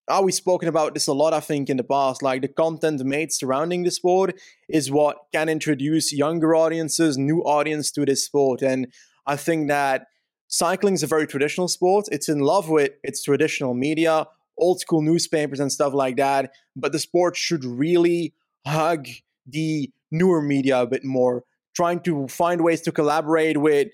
oh, 0.09 0.23
we've 0.23 0.35
spoken 0.35 0.69
about 0.69 0.95
this 0.95 1.07
a 1.07 1.13
lot. 1.13 1.33
I 1.33 1.39
think 1.39 1.71
in 1.71 1.77
the 1.77 1.85
past, 1.85 2.21
like 2.21 2.43
the 2.43 2.49
content 2.49 3.05
made 3.05 3.33
surrounding 3.33 3.85
the 3.85 3.93
sport 3.93 4.35
is 4.69 4.91
what 4.91 5.17
can 5.33 5.49
introduce 5.49 6.13
younger 6.13 6.57
audiences, 6.57 7.17
new 7.17 7.43
audience 7.43 7.93
to 7.93 8.05
this 8.05 8.25
sport, 8.25 8.61
and 8.61 8.93
I 9.25 9.37
think 9.37 9.69
that 9.69 10.09
cycling 10.49 10.95
is 10.95 11.05
a 11.05 11.07
very 11.07 11.29
traditional 11.29 11.69
sport. 11.69 12.09
It's 12.11 12.29
in 12.29 12.41
love 12.41 12.69
with 12.69 12.91
its 13.05 13.23
traditional 13.23 13.75
media 13.75 14.27
old 14.59 14.81
school 14.81 15.03
newspapers 15.03 15.61
and 15.61 15.71
stuff 15.71 15.95
like 15.95 16.17
that. 16.17 16.53
But 16.77 16.93
the 16.93 16.99
sport 16.99 17.37
should 17.37 17.65
really 17.65 18.35
hug 18.67 19.07
the 19.47 19.91
newer 20.11 20.41
media 20.41 20.81
a 20.81 20.87
bit 20.87 21.05
more, 21.05 21.45
trying 21.75 22.01
to 22.01 22.29
find 22.29 22.63
ways 22.63 22.81
to 22.83 22.93
collaborate 22.93 23.59
with 23.59 23.89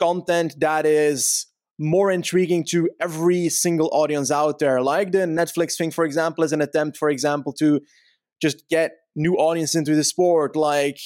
content 0.00 0.54
that 0.60 0.86
is 0.86 1.46
more 1.78 2.10
intriguing 2.10 2.64
to 2.64 2.88
every 3.00 3.48
single 3.48 3.88
audience 3.92 4.30
out 4.30 4.58
there. 4.58 4.80
Like 4.82 5.12
the 5.12 5.18
Netflix 5.18 5.76
thing, 5.76 5.90
for 5.90 6.04
example, 6.04 6.44
is 6.44 6.52
an 6.52 6.60
attempt, 6.60 6.96
for 6.96 7.08
example, 7.08 7.52
to 7.54 7.80
just 8.42 8.68
get 8.68 8.92
new 9.14 9.34
audience 9.34 9.74
into 9.74 9.94
the 9.94 10.04
sport. 10.04 10.56
Like 10.56 10.98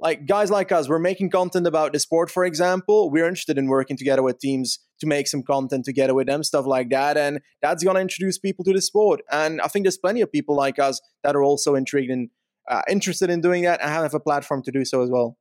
like 0.00 0.26
guys 0.26 0.50
like 0.50 0.72
us, 0.72 0.88
we're 0.88 0.98
making 0.98 1.30
content 1.30 1.66
about 1.66 1.92
the 1.92 2.00
sport, 2.00 2.30
for 2.30 2.44
example. 2.44 3.10
We're 3.10 3.26
interested 3.26 3.58
in 3.58 3.66
working 3.66 3.98
together 3.98 4.22
with 4.22 4.38
teams 4.38 4.78
to 5.00 5.06
make 5.06 5.28
some 5.28 5.42
content 5.42 5.84
together 5.84 6.14
with 6.14 6.26
them, 6.26 6.42
stuff 6.42 6.66
like 6.66 6.88
that. 6.90 7.18
And 7.18 7.40
that's 7.60 7.84
going 7.84 7.96
to 7.96 8.00
introduce 8.00 8.38
people 8.38 8.64
to 8.64 8.72
the 8.72 8.80
sport. 8.80 9.20
And 9.30 9.60
I 9.60 9.68
think 9.68 9.84
there's 9.84 9.98
plenty 9.98 10.22
of 10.22 10.32
people 10.32 10.56
like 10.56 10.78
us 10.78 11.00
that 11.22 11.36
are 11.36 11.42
also 11.42 11.74
intrigued 11.74 12.10
and 12.10 12.30
uh, 12.68 12.82
interested 12.88 13.28
in 13.28 13.42
doing 13.42 13.64
that 13.64 13.80
and 13.82 13.90
have 13.90 14.14
a 14.14 14.20
platform 14.20 14.62
to 14.62 14.70
do 14.70 14.84
so 14.84 15.02
as 15.02 15.10
well. 15.10 15.36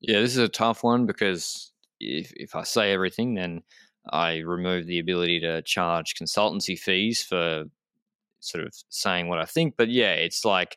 Yeah, 0.00 0.20
this 0.20 0.32
is 0.32 0.38
a 0.38 0.48
tough 0.48 0.84
one 0.84 1.06
because 1.06 1.72
if, 1.98 2.32
if 2.36 2.54
I 2.54 2.62
say 2.62 2.92
everything, 2.92 3.34
then 3.34 3.62
I 4.08 4.38
remove 4.38 4.86
the 4.86 5.00
ability 5.00 5.40
to 5.40 5.62
charge 5.62 6.14
consultancy 6.14 6.78
fees 6.78 7.22
for 7.22 7.64
sort 8.38 8.64
of 8.64 8.72
saying 8.88 9.28
what 9.28 9.40
I 9.40 9.44
think. 9.44 9.74
But 9.76 9.90
yeah, 9.90 10.12
it's 10.12 10.44
like 10.44 10.76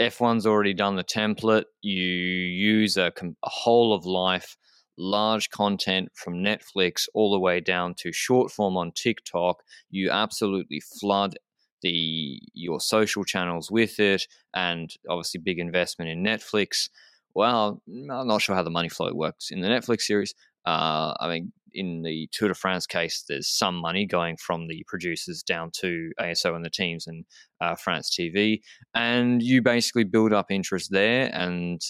F1's 0.00 0.46
already 0.46 0.74
done 0.74 0.96
the 0.96 1.04
template. 1.04 1.64
You 1.82 2.02
use 2.02 2.96
a, 2.96 3.12
a 3.22 3.50
whole 3.50 3.94
of 3.94 4.04
life, 4.04 4.56
large 4.98 5.50
content 5.50 6.10
from 6.14 6.34
Netflix 6.34 7.06
all 7.14 7.32
the 7.32 7.38
way 7.38 7.60
down 7.60 7.94
to 7.98 8.12
short 8.12 8.50
form 8.50 8.76
on 8.76 8.92
TikTok. 8.92 9.62
You 9.90 10.10
absolutely 10.10 10.80
flood 11.00 11.36
the 11.82 12.40
your 12.54 12.80
social 12.80 13.24
channels 13.24 13.70
with 13.70 14.00
it, 14.00 14.26
and 14.54 14.90
obviously 15.08 15.40
big 15.40 15.58
investment 15.58 16.10
in 16.10 16.24
Netflix. 16.24 16.88
Well, 17.34 17.82
I'm 17.88 18.26
not 18.26 18.42
sure 18.42 18.54
how 18.54 18.62
the 18.62 18.70
money 18.70 18.88
flow 18.88 19.12
works 19.12 19.50
in 19.50 19.60
the 19.60 19.68
Netflix 19.68 20.02
series. 20.02 20.34
Uh, 20.66 21.14
I 21.20 21.28
mean, 21.28 21.52
in 21.74 22.02
the 22.02 22.28
Tour 22.32 22.48
de 22.48 22.54
France 22.54 22.86
case, 22.86 23.24
there's 23.28 23.48
some 23.48 23.74
money 23.74 24.06
going 24.06 24.36
from 24.36 24.68
the 24.68 24.84
producers 24.86 25.42
down 25.42 25.70
to 25.72 26.12
ASO 26.20 26.54
and 26.54 26.64
the 26.64 26.70
teams 26.70 27.06
and 27.06 27.24
uh, 27.60 27.74
France 27.74 28.10
TV, 28.10 28.60
and 28.94 29.42
you 29.42 29.60
basically 29.60 30.04
build 30.04 30.32
up 30.32 30.50
interest 30.50 30.90
there. 30.90 31.30
And 31.32 31.80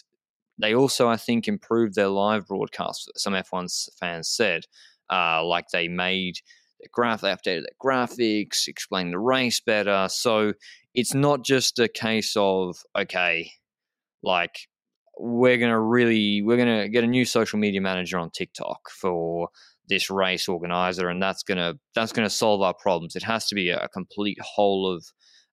they 0.59 0.75
also, 0.75 1.09
I 1.09 1.17
think, 1.17 1.47
improved 1.47 1.95
their 1.95 2.09
live 2.09 2.47
broadcast. 2.47 3.11
Some 3.17 3.35
F1 3.35 3.91
fans 3.99 4.29
said, 4.29 4.65
uh, 5.11 5.45
like 5.45 5.69
they 5.69 5.89
made 5.89 6.37
the 6.81 6.89
graph, 6.91 7.21
they 7.21 7.31
updated 7.31 7.65
their 7.65 7.79
graphics, 7.83 8.69
explained 8.69 9.13
the 9.13 9.19
race 9.19 9.61
better. 9.61 10.09
So 10.11 10.55
it's 10.95 11.15
not 11.15 11.45
just 11.45 11.79
a 11.79 11.89
case 11.89 12.35
of 12.37 12.77
okay, 12.97 13.51
like 14.23 14.69
we're 15.19 15.59
gonna 15.59 15.81
really 15.81 16.43
we're 16.43 16.57
gonna 16.57 16.89
get 16.89 17.05
a 17.05 17.07
new 17.07 17.25
social 17.25 17.59
media 17.59 17.81
manager 17.81 18.19
on 18.19 18.31
TikTok 18.31 18.91
for 18.91 19.49
this 19.89 20.11
race 20.11 20.49
organizer, 20.49 21.09
and 21.09 21.23
that's 21.23 21.43
gonna 21.43 21.75
that's 21.95 22.13
gonna 22.13 22.31
solve 22.31 22.63
our 22.63 22.75
problems. 22.75 23.17
It 23.17 23.23
has 23.23 23.47
to 23.49 23.55
be 23.55 23.71
a 23.71 23.89
complete 23.89 24.39
whole 24.41 24.93
of, 24.93 25.07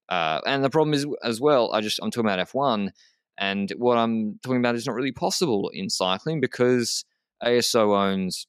uh, 0.09 0.41
and 0.45 0.63
the 0.63 0.69
problem 0.69 0.93
is 0.93 1.05
as 1.23 1.41
well. 1.41 1.73
I 1.73 1.81
just 1.81 1.99
I'm 2.01 2.11
talking 2.11 2.27
about 2.27 2.39
F 2.39 2.53
one, 2.53 2.91
and 3.37 3.71
what 3.77 3.97
I'm 3.97 4.39
talking 4.43 4.59
about 4.59 4.75
is 4.75 4.85
not 4.85 4.95
really 4.95 5.11
possible 5.11 5.69
in 5.73 5.89
cycling 5.89 6.41
because 6.41 7.03
ASO 7.43 7.97
owns 7.97 8.47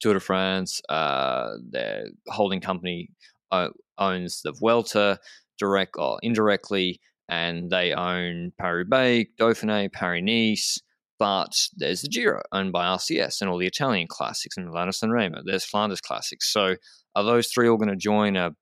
Tour 0.00 0.14
de 0.14 0.20
France. 0.20 0.80
Uh, 0.88 1.54
their 1.70 2.06
holding 2.28 2.60
company 2.60 3.10
uh, 3.50 3.68
owns 3.98 4.42
the 4.42 4.52
Vuelta 4.52 5.18
direct 5.58 5.94
or 5.98 6.18
indirectly, 6.22 7.00
and 7.28 7.70
they 7.70 7.92
own 7.92 8.52
Paris 8.58 8.84
Roubaix, 8.84 9.30
Dauphiné, 9.38 9.92
Paris 9.92 10.22
Nice. 10.24 10.80
But 11.18 11.68
there's 11.76 12.02
the 12.02 12.08
Giro 12.08 12.42
owned 12.50 12.72
by 12.72 12.84
RCS 12.84 13.40
and 13.40 13.48
all 13.48 13.58
the 13.58 13.66
Italian 13.66 14.08
classics 14.08 14.56
and 14.56 14.66
Milano 14.66 14.90
San 14.90 15.10
Remo. 15.10 15.40
There's 15.44 15.64
Flanders 15.64 16.00
classics. 16.00 16.52
So 16.52 16.74
are 17.14 17.24
those 17.24 17.48
three 17.48 17.68
all 17.68 17.76
going 17.76 17.90
to 17.90 17.96
join 17.96 18.36
a 18.36 18.56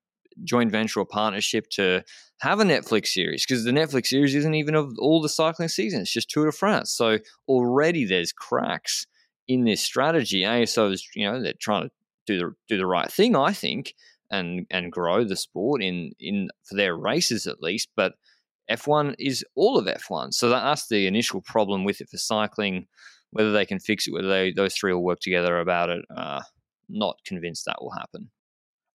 joint 0.44 0.70
venture 0.70 1.00
or 1.00 1.06
partnership 1.06 1.68
to 1.70 2.02
have 2.40 2.60
a 2.60 2.64
Netflix 2.64 3.08
series? 3.08 3.46
Because 3.46 3.64
the 3.64 3.70
Netflix 3.70 4.08
series 4.08 4.34
isn't 4.34 4.54
even 4.54 4.74
of 4.74 4.92
all 4.98 5.22
the 5.22 5.28
cycling 5.28 5.68
season; 5.68 6.02
it's 6.02 6.12
just 6.12 6.28
Tour 6.28 6.46
de 6.46 6.52
France. 6.52 6.92
So 6.92 7.18
already 7.48 8.04
there's 8.04 8.32
cracks 8.32 9.06
in 9.48 9.64
this 9.64 9.80
strategy. 9.80 10.44
Eh? 10.44 10.64
ASO 10.64 10.92
is, 10.92 11.08
you 11.14 11.30
know, 11.30 11.42
they're 11.42 11.54
trying 11.58 11.84
to 11.84 11.90
do 12.26 12.38
the 12.38 12.54
do 12.68 12.76
the 12.76 12.86
right 12.86 13.10
thing, 13.10 13.36
I 13.36 13.52
think, 13.52 13.94
and 14.30 14.66
and 14.70 14.92
grow 14.92 15.24
the 15.24 15.36
sport 15.36 15.82
in 15.82 16.12
in 16.20 16.50
for 16.64 16.76
their 16.76 16.96
races 16.96 17.46
at 17.46 17.62
least. 17.62 17.88
But 17.96 18.14
F1 18.70 19.14
is 19.18 19.44
all 19.54 19.78
of 19.78 19.86
F1. 19.86 20.32
So 20.32 20.48
that's 20.48 20.88
the 20.88 21.06
initial 21.06 21.40
problem 21.40 21.84
with 21.84 22.00
it 22.00 22.08
for 22.08 22.18
cycling. 22.18 22.86
Whether 23.32 23.52
they 23.52 23.64
can 23.64 23.78
fix 23.78 24.08
it, 24.08 24.12
whether 24.12 24.28
they, 24.28 24.52
those 24.52 24.74
three 24.74 24.92
will 24.92 25.04
work 25.04 25.20
together 25.20 25.58
about 25.58 25.90
it, 25.90 26.04
uh, 26.16 26.40
not 26.88 27.16
convinced 27.24 27.64
that 27.66 27.80
will 27.80 27.92
happen. 27.92 28.30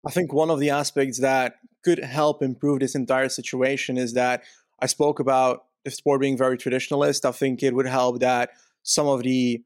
I 0.05 0.11
think 0.11 0.33
one 0.33 0.49
of 0.49 0.59
the 0.59 0.69
aspects 0.69 1.19
that 1.19 1.55
could 1.83 1.99
help 1.99 2.43
improve 2.43 2.79
this 2.79 2.95
entire 2.95 3.29
situation 3.29 3.97
is 3.97 4.13
that 4.13 4.43
I 4.79 4.87
spoke 4.87 5.19
about 5.19 5.65
the 5.83 5.91
sport 5.91 6.21
being 6.21 6.37
very 6.37 6.57
traditionalist. 6.57 7.25
I 7.25 7.31
think 7.31 7.63
it 7.63 7.73
would 7.73 7.87
help 7.87 8.19
that 8.19 8.51
some 8.83 9.07
of 9.07 9.23
the 9.23 9.63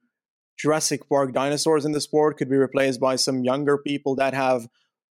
Jurassic 0.58 1.08
Park 1.10 1.34
dinosaurs 1.34 1.86
in 1.86 1.94
the 1.94 2.02
sport 2.02 2.38
could 2.38 2.50
be 2.50 2.58
replaced 2.58 3.00
by 3.00 3.16
some 3.16 3.44
younger 3.44 3.78
people 3.78 4.16
that 4.16 4.34
have 4.34 4.68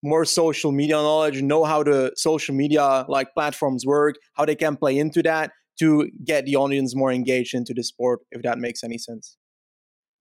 more 0.03 0.25
social 0.25 0.73
media 0.73 0.97
knowledge, 0.97 1.43
know 1.43 1.65
how 1.65 1.83
the 1.83 2.13
social 2.17 2.55
media 2.55 3.05
like 3.09 3.33
platforms 3.35 3.85
work, 3.85 4.17
how 4.35 4.45
they 4.45 4.57
can 4.57 4.77
play 4.77 4.99
into 4.99 5.23
that 5.23 5.53
to 5.79 6.11
get 6.25 6.45
the 6.45 6.57
audience 6.57 6.95
more 6.95 7.13
engaged 7.13 7.55
into 7.55 7.73
the 7.75 7.83
sport, 7.83 8.21
if 8.31 8.43
that 8.43 8.59
makes 8.59 8.85
any 8.85 8.99
sense. 8.99 9.37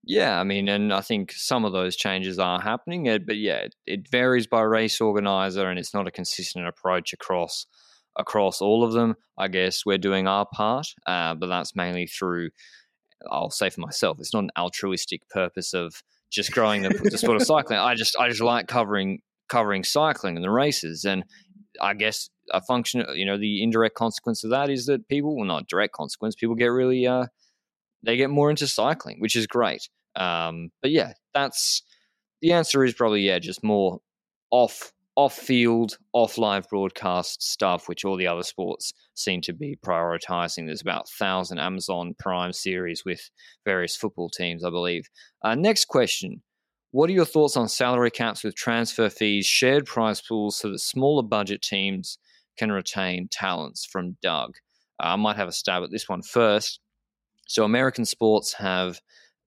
Yeah, 0.05 0.39
I 0.39 0.43
mean, 0.43 0.69
and 0.69 0.93
I 0.93 1.01
think 1.01 1.33
some 1.33 1.65
of 1.65 1.73
those 1.73 1.95
changes 1.95 2.39
are 2.39 2.61
happening, 2.61 3.03
but 3.25 3.37
yeah, 3.37 3.67
it 3.85 4.09
varies 4.09 4.47
by 4.47 4.61
race 4.61 5.01
organizer, 5.01 5.69
and 5.69 5.77
it's 5.77 5.93
not 5.93 6.07
a 6.07 6.11
consistent 6.11 6.67
approach 6.67 7.13
across 7.13 7.65
across 8.17 8.61
all 8.61 8.83
of 8.83 8.93
them. 8.93 9.15
I 9.37 9.49
guess 9.49 9.85
we're 9.85 9.97
doing 9.97 10.27
our 10.27 10.45
part, 10.45 10.87
uh, 11.05 11.35
but 11.35 11.47
that's 11.47 11.75
mainly 11.75 12.07
through. 12.07 12.49
I'll 13.29 13.49
say 13.49 13.69
for 13.69 13.81
myself, 13.81 14.17
it's 14.19 14.33
not 14.33 14.45
an 14.45 14.51
altruistic 14.57 15.27
purpose 15.29 15.73
of 15.73 16.01
just 16.31 16.53
growing 16.53 16.83
the, 16.83 16.89
the 16.89 17.17
sport 17.17 17.35
of 17.35 17.43
cycling. 17.45 17.79
I 17.79 17.95
just 17.95 18.15
I 18.17 18.29
just 18.29 18.41
like 18.41 18.67
covering 18.67 19.19
covering 19.49 19.83
cycling 19.83 20.35
and 20.35 20.43
the 20.43 20.51
races. 20.51 21.05
And 21.05 21.23
I 21.81 21.93
guess 21.93 22.29
a 22.51 22.61
function, 22.61 23.05
you 23.13 23.25
know, 23.25 23.37
the 23.37 23.61
indirect 23.63 23.95
consequence 23.95 24.43
of 24.43 24.51
that 24.51 24.69
is 24.69 24.85
that 24.85 25.07
people, 25.07 25.35
well, 25.35 25.45
not 25.45 25.67
direct 25.67 25.93
consequence, 25.93 26.35
people 26.35 26.55
get 26.55 26.67
really, 26.67 27.05
uh, 27.05 27.25
they 28.03 28.17
get 28.17 28.29
more 28.29 28.49
into 28.49 28.67
cycling, 28.67 29.19
which 29.19 29.35
is 29.35 29.47
great. 29.47 29.89
Um, 30.15 30.69
but 30.81 30.91
yeah, 30.91 31.13
that's 31.33 31.83
the 32.41 32.53
answer 32.53 32.83
is 32.83 32.93
probably 32.93 33.21
yeah, 33.21 33.39
just 33.39 33.63
more 33.63 33.99
off 34.51 34.91
off 35.15 35.35
field, 35.35 35.97
off 36.13 36.37
live 36.37 36.65
broadcast 36.69 37.43
stuff, 37.43 37.89
which 37.89 38.05
all 38.05 38.15
the 38.15 38.27
other 38.27 38.43
sports 38.43 38.93
seem 39.15 39.41
to 39.41 39.51
be 39.51 39.77
prioritizing. 39.85 40.65
There's 40.65 40.81
about 40.81 41.09
thousand 41.09 41.59
Amazon 41.59 42.15
Prime 42.17 42.53
series 42.53 43.03
with 43.03 43.29
various 43.65 43.97
football 43.97 44.29
teams, 44.29 44.63
I 44.63 44.69
believe. 44.69 45.09
Uh, 45.43 45.55
next 45.55 45.85
question 45.85 46.41
what 46.91 47.09
are 47.09 47.13
your 47.13 47.25
thoughts 47.25 47.55
on 47.55 47.69
salary 47.69 48.11
caps 48.11 48.43
with 48.43 48.55
transfer 48.55 49.09
fees, 49.09 49.45
shared 49.45 49.85
prize 49.85 50.21
pools 50.21 50.57
so 50.57 50.71
that 50.71 50.79
smaller 50.79 51.23
budget 51.23 51.61
teams 51.61 52.17
can 52.57 52.71
retain 52.71 53.27
talents 53.31 53.85
from 53.85 54.17
Doug? 54.21 54.55
Uh, 55.01 55.07
I 55.07 55.15
might 55.15 55.37
have 55.37 55.47
a 55.47 55.53
stab 55.53 55.83
at 55.83 55.91
this 55.91 56.09
one 56.09 56.21
first. 56.21 56.79
So, 57.47 57.63
American 57.63 58.05
sports 58.05 58.53
have 58.53 58.99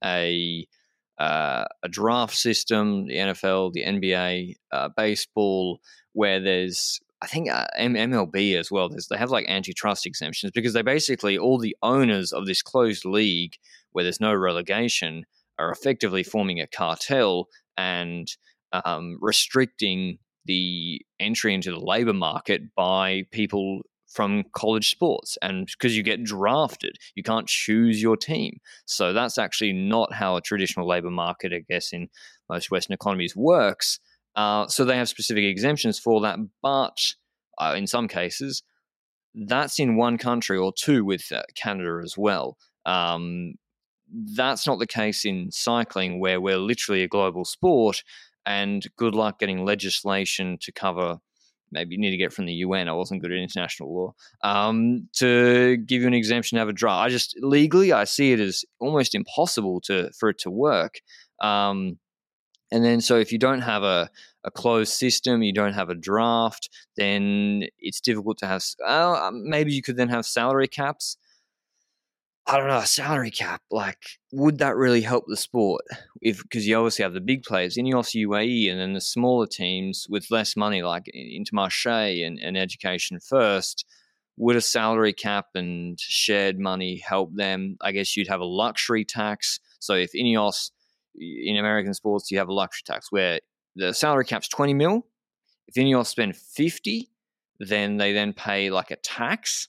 a 0.05 0.67
uh, 1.19 1.65
a 1.83 1.89
draft 1.89 2.35
system, 2.35 3.07
the 3.07 3.15
NFL, 3.15 3.73
the 3.73 3.85
NBA, 3.85 4.55
uh, 4.73 4.89
baseball, 4.97 5.81
where 6.13 6.41
there's 6.41 7.01
I 7.23 7.27
think 7.27 7.49
uh, 7.51 7.67
MLB 7.79 8.57
as 8.59 8.71
well. 8.71 8.89
There's, 8.89 9.07
they 9.07 9.17
have 9.17 9.31
like 9.31 9.47
antitrust 9.49 10.07
exemptions 10.07 10.51
because 10.53 10.73
they 10.73 10.83
basically 10.83 11.39
all 11.39 11.59
the 11.59 11.77
owners 11.83 12.33
of 12.33 12.47
this 12.47 12.63
closed 12.63 13.05
league 13.05 13.55
where 13.93 14.03
there's 14.03 14.21
no 14.21 14.35
relegation 14.35 15.25
are 15.63 15.71
effectively 15.71 16.23
forming 16.23 16.61
a 16.61 16.67
cartel 16.67 17.49
and 17.77 18.29
um, 18.73 19.19
restricting 19.21 20.19
the 20.45 21.01
entry 21.21 21.55
into 21.55 21.71
the 21.71 21.79
labor 21.79 22.13
market 22.13 22.75
by 22.75 23.23
people 23.31 23.83
from 24.09 24.45
college 24.55 24.91
sports. 24.91 25.39
And 25.41 25.67
because 25.67 25.97
you 25.97 26.03
get 26.03 26.25
drafted 26.25 26.97
you 27.15 27.23
can't 27.23 27.47
choose 27.47 28.03
your 28.03 28.17
team. 28.17 28.59
So 28.85 29.13
that's 29.13 29.39
actually 29.39 29.73
not 29.73 30.13
how 30.13 30.37
a 30.37 30.41
traditional 30.41 30.87
labor 30.87 31.11
market 31.11 31.53
i 31.55 31.61
guess 31.69 31.93
in 31.93 32.09
most 32.49 32.71
western 32.71 32.95
economies 32.95 33.37
works. 33.37 33.99
Uh, 34.35 34.67
so 34.67 34.85
they 34.85 34.97
have 34.97 35.09
specific 35.09 35.45
exemptions 35.45 35.99
for 35.99 36.21
that 36.23 36.39
but 36.63 36.99
uh, 37.59 37.75
in 37.77 37.87
some 37.87 38.09
cases 38.09 38.63
that's 39.35 39.79
in 39.79 39.97
one 39.97 40.19
country 40.19 40.59
or 40.59 40.73
two 40.77 41.05
with 41.05 41.31
uh, 41.33 41.43
canada 41.55 42.01
as 42.03 42.17
well. 42.19 42.57
Um, 42.85 43.55
that's 44.13 44.67
not 44.67 44.79
the 44.79 44.87
case 44.87 45.25
in 45.25 45.51
cycling, 45.51 46.21
where 46.21 46.41
we're 46.41 46.59
literally 46.59 47.03
a 47.03 47.09
global 47.09 47.45
sport. 47.45 48.03
And 48.45 48.85
good 48.97 49.15
luck 49.15 49.39
getting 49.39 49.65
legislation 49.65 50.59
to 50.63 50.73
cover. 50.73 51.19
Maybe 51.71 51.95
you 51.95 52.01
need 52.01 52.11
to 52.11 52.17
get 52.17 52.33
from 52.33 52.47
the 52.47 52.53
UN. 52.55 52.89
I 52.89 52.93
wasn't 52.93 53.23
good 53.23 53.33
at 53.33 53.39
international 53.39 53.95
law 53.95 54.15
um, 54.43 55.09
to 55.15 55.77
give 55.79 56.03
you 56.03 56.09
an 56.09 56.15
exemption 56.15 56.57
to 56.57 56.61
have 56.61 56.69
a 56.69 56.73
draft. 56.73 57.07
I 57.07 57.09
just 57.09 57.37
legally, 57.41 57.93
I 57.93 58.05
see 58.05 58.33
it 58.33 58.41
as 58.41 58.65
almost 58.79 59.15
impossible 59.15 59.81
to 59.83 60.11
for 60.19 60.29
it 60.29 60.39
to 60.41 60.51
work. 60.51 61.01
Um, 61.41 61.99
and 62.73 62.85
then, 62.85 63.01
so 63.01 63.17
if 63.17 63.33
you 63.33 63.39
don't 63.39 63.61
have 63.61 63.83
a, 63.83 64.09
a 64.45 64.51
closed 64.51 64.95
system, 64.95 65.43
you 65.43 65.53
don't 65.53 65.75
have 65.75 65.91
a 65.91 65.95
draft, 65.95 66.71
then 66.97 67.65
it's 67.79 68.01
difficult 68.01 68.39
to 68.39 68.47
have. 68.47 68.65
Uh, 68.85 69.31
maybe 69.33 69.73
you 69.73 69.83
could 69.83 69.97
then 69.97 70.09
have 70.09 70.25
salary 70.25 70.69
caps 70.69 71.17
I 72.47 72.57
don't 72.57 72.67
know, 72.67 72.79
a 72.79 72.87
salary 72.87 73.31
cap, 73.31 73.63
like, 73.71 74.03
would 74.33 74.59
that 74.59 74.75
really 74.75 75.03
help 75.03 75.25
the 75.29 75.37
sport? 75.37 75.83
If 76.21 76.43
because 76.43 76.67
you 76.67 76.77
obviously 76.77 77.05
have 77.05 77.15
the 77.15 77.21
big 77.21 77.45
players, 77.45 77.77
Ineos 77.77 78.15
UAE, 78.15 78.71
and 78.71 78.81
then 78.81 78.95
the 78.95 79.01
smaller 79.01 79.47
teams 79.47 80.07
with 80.09 80.31
less 80.31 80.57
money, 80.57 80.83
like 80.83 81.05
Intermarché 81.15 82.27
and, 82.27 82.39
and 82.41 82.57
Education 82.57 83.21
First. 83.21 83.87
Would 84.39 84.57
a 84.57 84.63
salary 84.63 85.13
cap 85.13 85.49
and 85.55 86.01
shared 86.01 86.59
money 86.59 87.03
help 87.07 87.35
them? 87.35 87.77
I 87.83 87.93
guess 87.93 88.17
you'd 88.17 88.29
have 88.29 88.41
a 88.41 88.47
luxury 88.47 89.05
tax. 89.05 89.61
So 89.79 89.95
if 89.95 90.13
Ineos 90.15 90.71
in 91.15 91.59
American 91.59 91.93
sports, 91.93 92.31
you 92.31 92.39
have 92.39 92.49
a 92.49 92.53
luxury 92.53 92.83
tax 92.87 93.13
where 93.13 93.41
the 93.77 93.93
salary 93.93 94.25
cap's 94.25 94.49
20 94.49 94.73
mil. 94.75 95.07
If 95.69 95.75
Ineos 95.75 96.07
spend 96.07 96.35
50, 96.37 97.11
then 97.61 97.99
they 97.99 98.13
then 98.13 98.33
pay 98.33 98.71
like 98.71 98.91
a 98.91 98.97
tax 98.97 99.69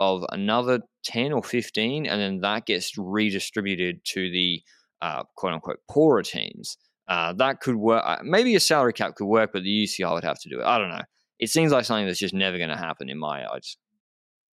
of 0.00 0.24
another 0.30 0.80
10 1.04 1.32
or 1.32 1.44
15, 1.44 2.06
and 2.06 2.20
then 2.20 2.40
that 2.40 2.66
gets 2.66 2.96
redistributed 2.98 4.04
to 4.06 4.30
the 4.30 4.62
uh, 5.00 5.22
quote 5.36 5.52
unquote 5.52 5.78
poorer 5.88 6.22
teams. 6.22 6.76
Uh, 7.06 7.32
that 7.34 7.60
could 7.60 7.76
work. 7.76 8.02
Uh, 8.04 8.16
maybe 8.22 8.54
a 8.56 8.60
salary 8.60 8.92
cap 8.92 9.14
could 9.14 9.26
work, 9.26 9.50
but 9.52 9.62
the 9.62 9.84
UCI 9.84 10.12
would 10.12 10.24
have 10.24 10.40
to 10.40 10.48
do 10.48 10.60
it. 10.60 10.64
I 10.64 10.78
don't 10.78 10.90
know. 10.90 11.02
It 11.38 11.50
seems 11.50 11.72
like 11.72 11.84
something 11.84 12.06
that's 12.06 12.18
just 12.18 12.34
never 12.34 12.58
going 12.58 12.70
to 12.70 12.76
happen 12.76 13.08
in 13.08 13.18
my 13.18 13.46
eyes. 13.50 13.76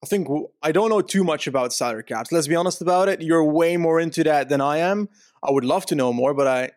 I 0.03 0.07
think 0.07 0.29
I 0.63 0.71
don't 0.71 0.91
know 0.91 1.01
too 1.01 1.25
much 1.25 1.47
about 1.47 1.73
salary 1.73 2.05
caps. 2.05 2.31
Let's 2.31 2.47
be 2.47 2.55
honest 2.55 2.83
about 2.83 3.09
it. 3.09 3.23
You're 3.23 3.45
way 3.45 3.77
more 3.77 4.01
into 4.01 4.23
that 4.25 4.51
than 4.51 4.61
I 4.61 4.79
am. 4.79 5.09
I 5.43 5.51
would 5.51 5.65
love 5.65 5.87
to 5.87 5.95
know 5.95 6.13
more, 6.13 6.35
but 6.35 6.47
I 6.47 6.71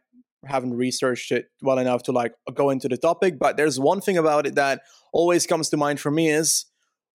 haven't 0.45 0.75
researched 0.75 1.31
it 1.31 1.49
well 1.61 1.77
enough 1.77 2.03
to 2.03 2.11
like 2.11 2.33
go 2.53 2.69
into 2.69 2.87
the 2.87 2.97
topic. 2.97 3.37
But 3.37 3.57
there's 3.57 3.79
one 3.79 3.99
thing 3.99 4.17
about 4.17 4.47
it 4.47 4.55
that 4.55 4.81
always 5.11 5.45
comes 5.45 5.69
to 5.69 5.77
mind 5.77 5.99
for 5.99 6.09
me 6.09 6.29
is 6.29 6.65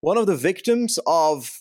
one 0.02 0.18
of 0.18 0.28
the 0.28 0.36
victims 0.36 1.00
of 1.08 1.52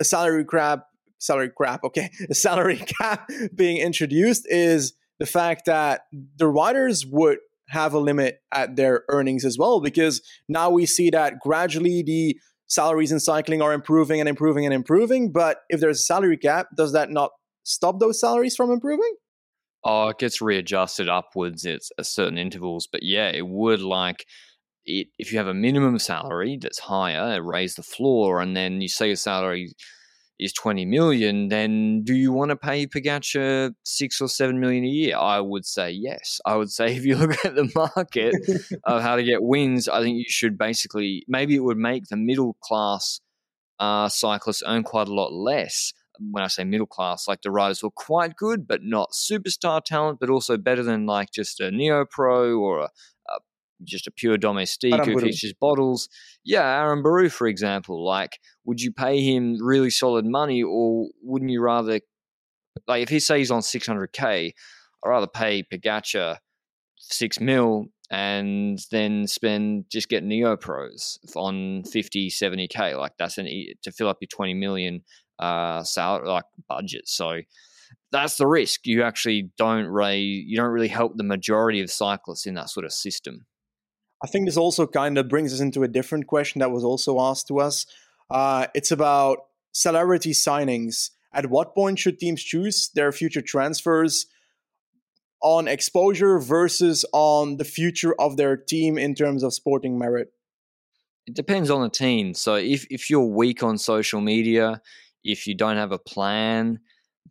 a 0.00 0.04
salary 0.04 0.44
cap, 0.44 0.84
salary 1.18 1.50
cap, 1.60 1.80
okay, 1.84 2.10
a 2.30 2.34
salary 2.34 2.76
cap 3.00 3.28
being 3.54 3.78
introduced 3.78 4.46
is 4.48 4.92
the 5.18 5.26
fact 5.26 5.66
that 5.66 6.02
the 6.36 6.46
riders 6.46 7.04
would 7.04 7.38
have 7.70 7.92
a 7.92 7.98
limit 7.98 8.38
at 8.52 8.76
their 8.76 9.04
earnings 9.08 9.44
as 9.44 9.58
well, 9.58 9.80
because 9.80 10.22
now 10.48 10.70
we 10.70 10.86
see 10.86 11.10
that 11.10 11.40
gradually 11.40 12.02
the 12.02 12.38
salaries 12.66 13.12
in 13.12 13.18
cycling 13.18 13.60
are 13.60 13.72
improving 13.72 14.20
and 14.20 14.28
improving 14.28 14.64
and 14.64 14.74
improving. 14.74 15.32
But 15.32 15.58
if 15.68 15.80
there's 15.80 16.00
a 16.00 16.02
salary 16.02 16.36
cap, 16.36 16.68
does 16.76 16.92
that 16.92 17.10
not 17.10 17.30
stop 17.64 17.98
those 17.98 18.20
salaries 18.20 18.56
from 18.56 18.70
improving? 18.70 19.14
Oh, 19.84 20.08
it 20.08 20.18
gets 20.18 20.40
readjusted 20.40 21.08
upwards 21.08 21.64
at 21.64 21.80
certain 22.02 22.38
intervals. 22.38 22.88
But 22.90 23.02
yeah, 23.02 23.28
it 23.28 23.46
would 23.46 23.80
like 23.80 24.26
it, 24.88 25.08
if 25.18 25.32
you 25.32 25.38
have 25.38 25.46
a 25.46 25.54
minimum 25.54 25.98
salary 25.98 26.58
that's 26.60 26.78
higher, 26.78 27.42
raise 27.42 27.74
the 27.74 27.82
floor, 27.82 28.40
and 28.40 28.56
then 28.56 28.80
you 28.80 28.88
say 28.88 29.08
your 29.08 29.16
salary 29.16 29.72
is 30.38 30.52
20 30.52 30.84
million, 30.86 31.48
then 31.48 32.02
do 32.04 32.14
you 32.14 32.32
want 32.32 32.50
to 32.50 32.56
pay 32.56 32.86
Pogacar 32.86 33.74
six 33.84 34.20
or 34.20 34.28
seven 34.28 34.60
million 34.60 34.84
a 34.84 34.88
year? 34.88 35.16
I 35.16 35.40
would 35.40 35.66
say 35.66 35.90
yes. 35.90 36.40
I 36.46 36.56
would 36.56 36.70
say 36.70 36.86
if 36.96 37.04
you 37.04 37.16
look 37.16 37.44
at 37.44 37.54
the 37.54 37.70
market 37.74 38.34
of 38.84 39.02
how 39.02 39.16
to 39.16 39.22
get 39.22 39.42
wins, 39.42 39.88
I 39.88 40.02
think 40.02 40.16
you 40.16 40.24
should 40.28 40.56
basically, 40.56 41.24
maybe 41.28 41.54
it 41.54 41.64
would 41.64 41.78
make 41.78 42.06
the 42.06 42.16
middle 42.16 42.56
class 42.62 43.20
uh, 43.78 44.08
cyclists 44.08 44.62
earn 44.66 44.82
quite 44.82 45.08
a 45.08 45.14
lot 45.14 45.32
less. 45.32 45.92
When 46.20 46.42
I 46.42 46.48
say 46.48 46.64
middle 46.64 46.86
class, 46.86 47.28
like 47.28 47.42
the 47.42 47.52
riders 47.52 47.80
were 47.80 47.92
quite 47.92 48.34
good, 48.34 48.66
but 48.66 48.82
not 48.82 49.12
superstar 49.12 49.84
talent, 49.84 50.18
but 50.18 50.30
also 50.30 50.56
better 50.56 50.82
than 50.82 51.06
like 51.06 51.30
just 51.30 51.60
a 51.60 51.70
neo 51.70 52.04
pro 52.04 52.58
or 52.58 52.80
a, 52.80 52.88
just 53.84 54.06
a 54.06 54.10
pure 54.10 54.36
domestique 54.36 55.04
who 55.04 55.18
features 55.20 55.54
bottles. 55.60 56.08
Yeah, 56.44 56.62
Aaron 56.62 57.02
Baru, 57.02 57.28
for 57.28 57.46
example. 57.46 58.04
Like, 58.04 58.38
would 58.64 58.80
you 58.80 58.92
pay 58.92 59.22
him 59.22 59.56
really 59.60 59.90
solid 59.90 60.26
money, 60.26 60.62
or 60.62 61.08
wouldn't 61.22 61.50
you 61.50 61.62
rather, 61.62 62.00
like, 62.86 63.02
if 63.02 63.08
he 63.08 63.20
says 63.20 63.38
he's 63.38 63.50
on 63.50 63.60
600k, 63.60 64.52
I'd 65.04 65.08
rather 65.08 65.26
pay 65.26 65.62
Pogacar 65.62 66.38
six 66.98 67.40
mil 67.40 67.86
and 68.10 68.78
then 68.90 69.26
spend 69.26 69.84
just 69.90 70.08
get 70.08 70.24
neo 70.24 70.56
pros 70.56 71.18
on 71.36 71.82
50 71.84 72.30
70k 72.30 72.98
like 72.98 73.12
that's 73.18 73.38
an 73.38 73.46
to 73.82 73.92
fill 73.92 74.08
up 74.08 74.18
your 74.20 74.28
20 74.28 74.54
million 74.54 75.02
uh 75.38 75.82
salary 75.82 76.28
like 76.28 76.44
budget 76.68 77.06
so 77.06 77.40
that's 78.10 78.36
the 78.36 78.46
risk 78.46 78.86
you 78.86 79.02
actually 79.02 79.50
don't 79.58 79.86
raise 79.86 80.44
you 80.46 80.56
don't 80.56 80.70
really 80.70 80.88
help 80.88 81.16
the 81.16 81.24
majority 81.24 81.80
of 81.80 81.90
cyclists 81.90 82.46
in 82.46 82.54
that 82.54 82.70
sort 82.70 82.86
of 82.86 82.92
system 82.92 83.46
I 84.22 84.26
think 84.26 84.46
this 84.46 84.56
also 84.56 84.86
kind 84.86 85.16
of 85.18 85.28
brings 85.28 85.52
us 85.52 85.60
into 85.60 85.82
a 85.82 85.88
different 85.88 86.26
question 86.26 86.58
that 86.58 86.70
was 86.70 86.84
also 86.84 87.20
asked 87.20 87.48
to 87.48 87.60
us. 87.60 87.86
Uh, 88.30 88.66
it's 88.74 88.90
about 88.90 89.38
celebrity 89.72 90.32
signings. 90.32 91.10
At 91.32 91.50
what 91.50 91.74
point 91.74 91.98
should 91.98 92.18
teams 92.18 92.42
choose 92.42 92.90
their 92.94 93.12
future 93.12 93.42
transfers 93.42 94.26
on 95.40 95.68
exposure 95.68 96.38
versus 96.38 97.04
on 97.12 97.58
the 97.58 97.64
future 97.64 98.14
of 98.18 98.36
their 98.36 98.56
team 98.56 98.98
in 98.98 99.14
terms 99.14 99.42
of 99.42 99.54
sporting 99.54 99.98
merit? 99.98 100.32
It 101.26 101.34
depends 101.34 101.70
on 101.70 101.82
the 101.82 101.90
team. 101.90 102.34
So 102.34 102.54
if, 102.54 102.86
if 102.90 103.10
you're 103.10 103.20
weak 103.20 103.62
on 103.62 103.78
social 103.78 104.20
media, 104.20 104.80
if 105.22 105.46
you 105.46 105.54
don't 105.54 105.76
have 105.76 105.92
a 105.92 105.98
plan, 105.98 106.80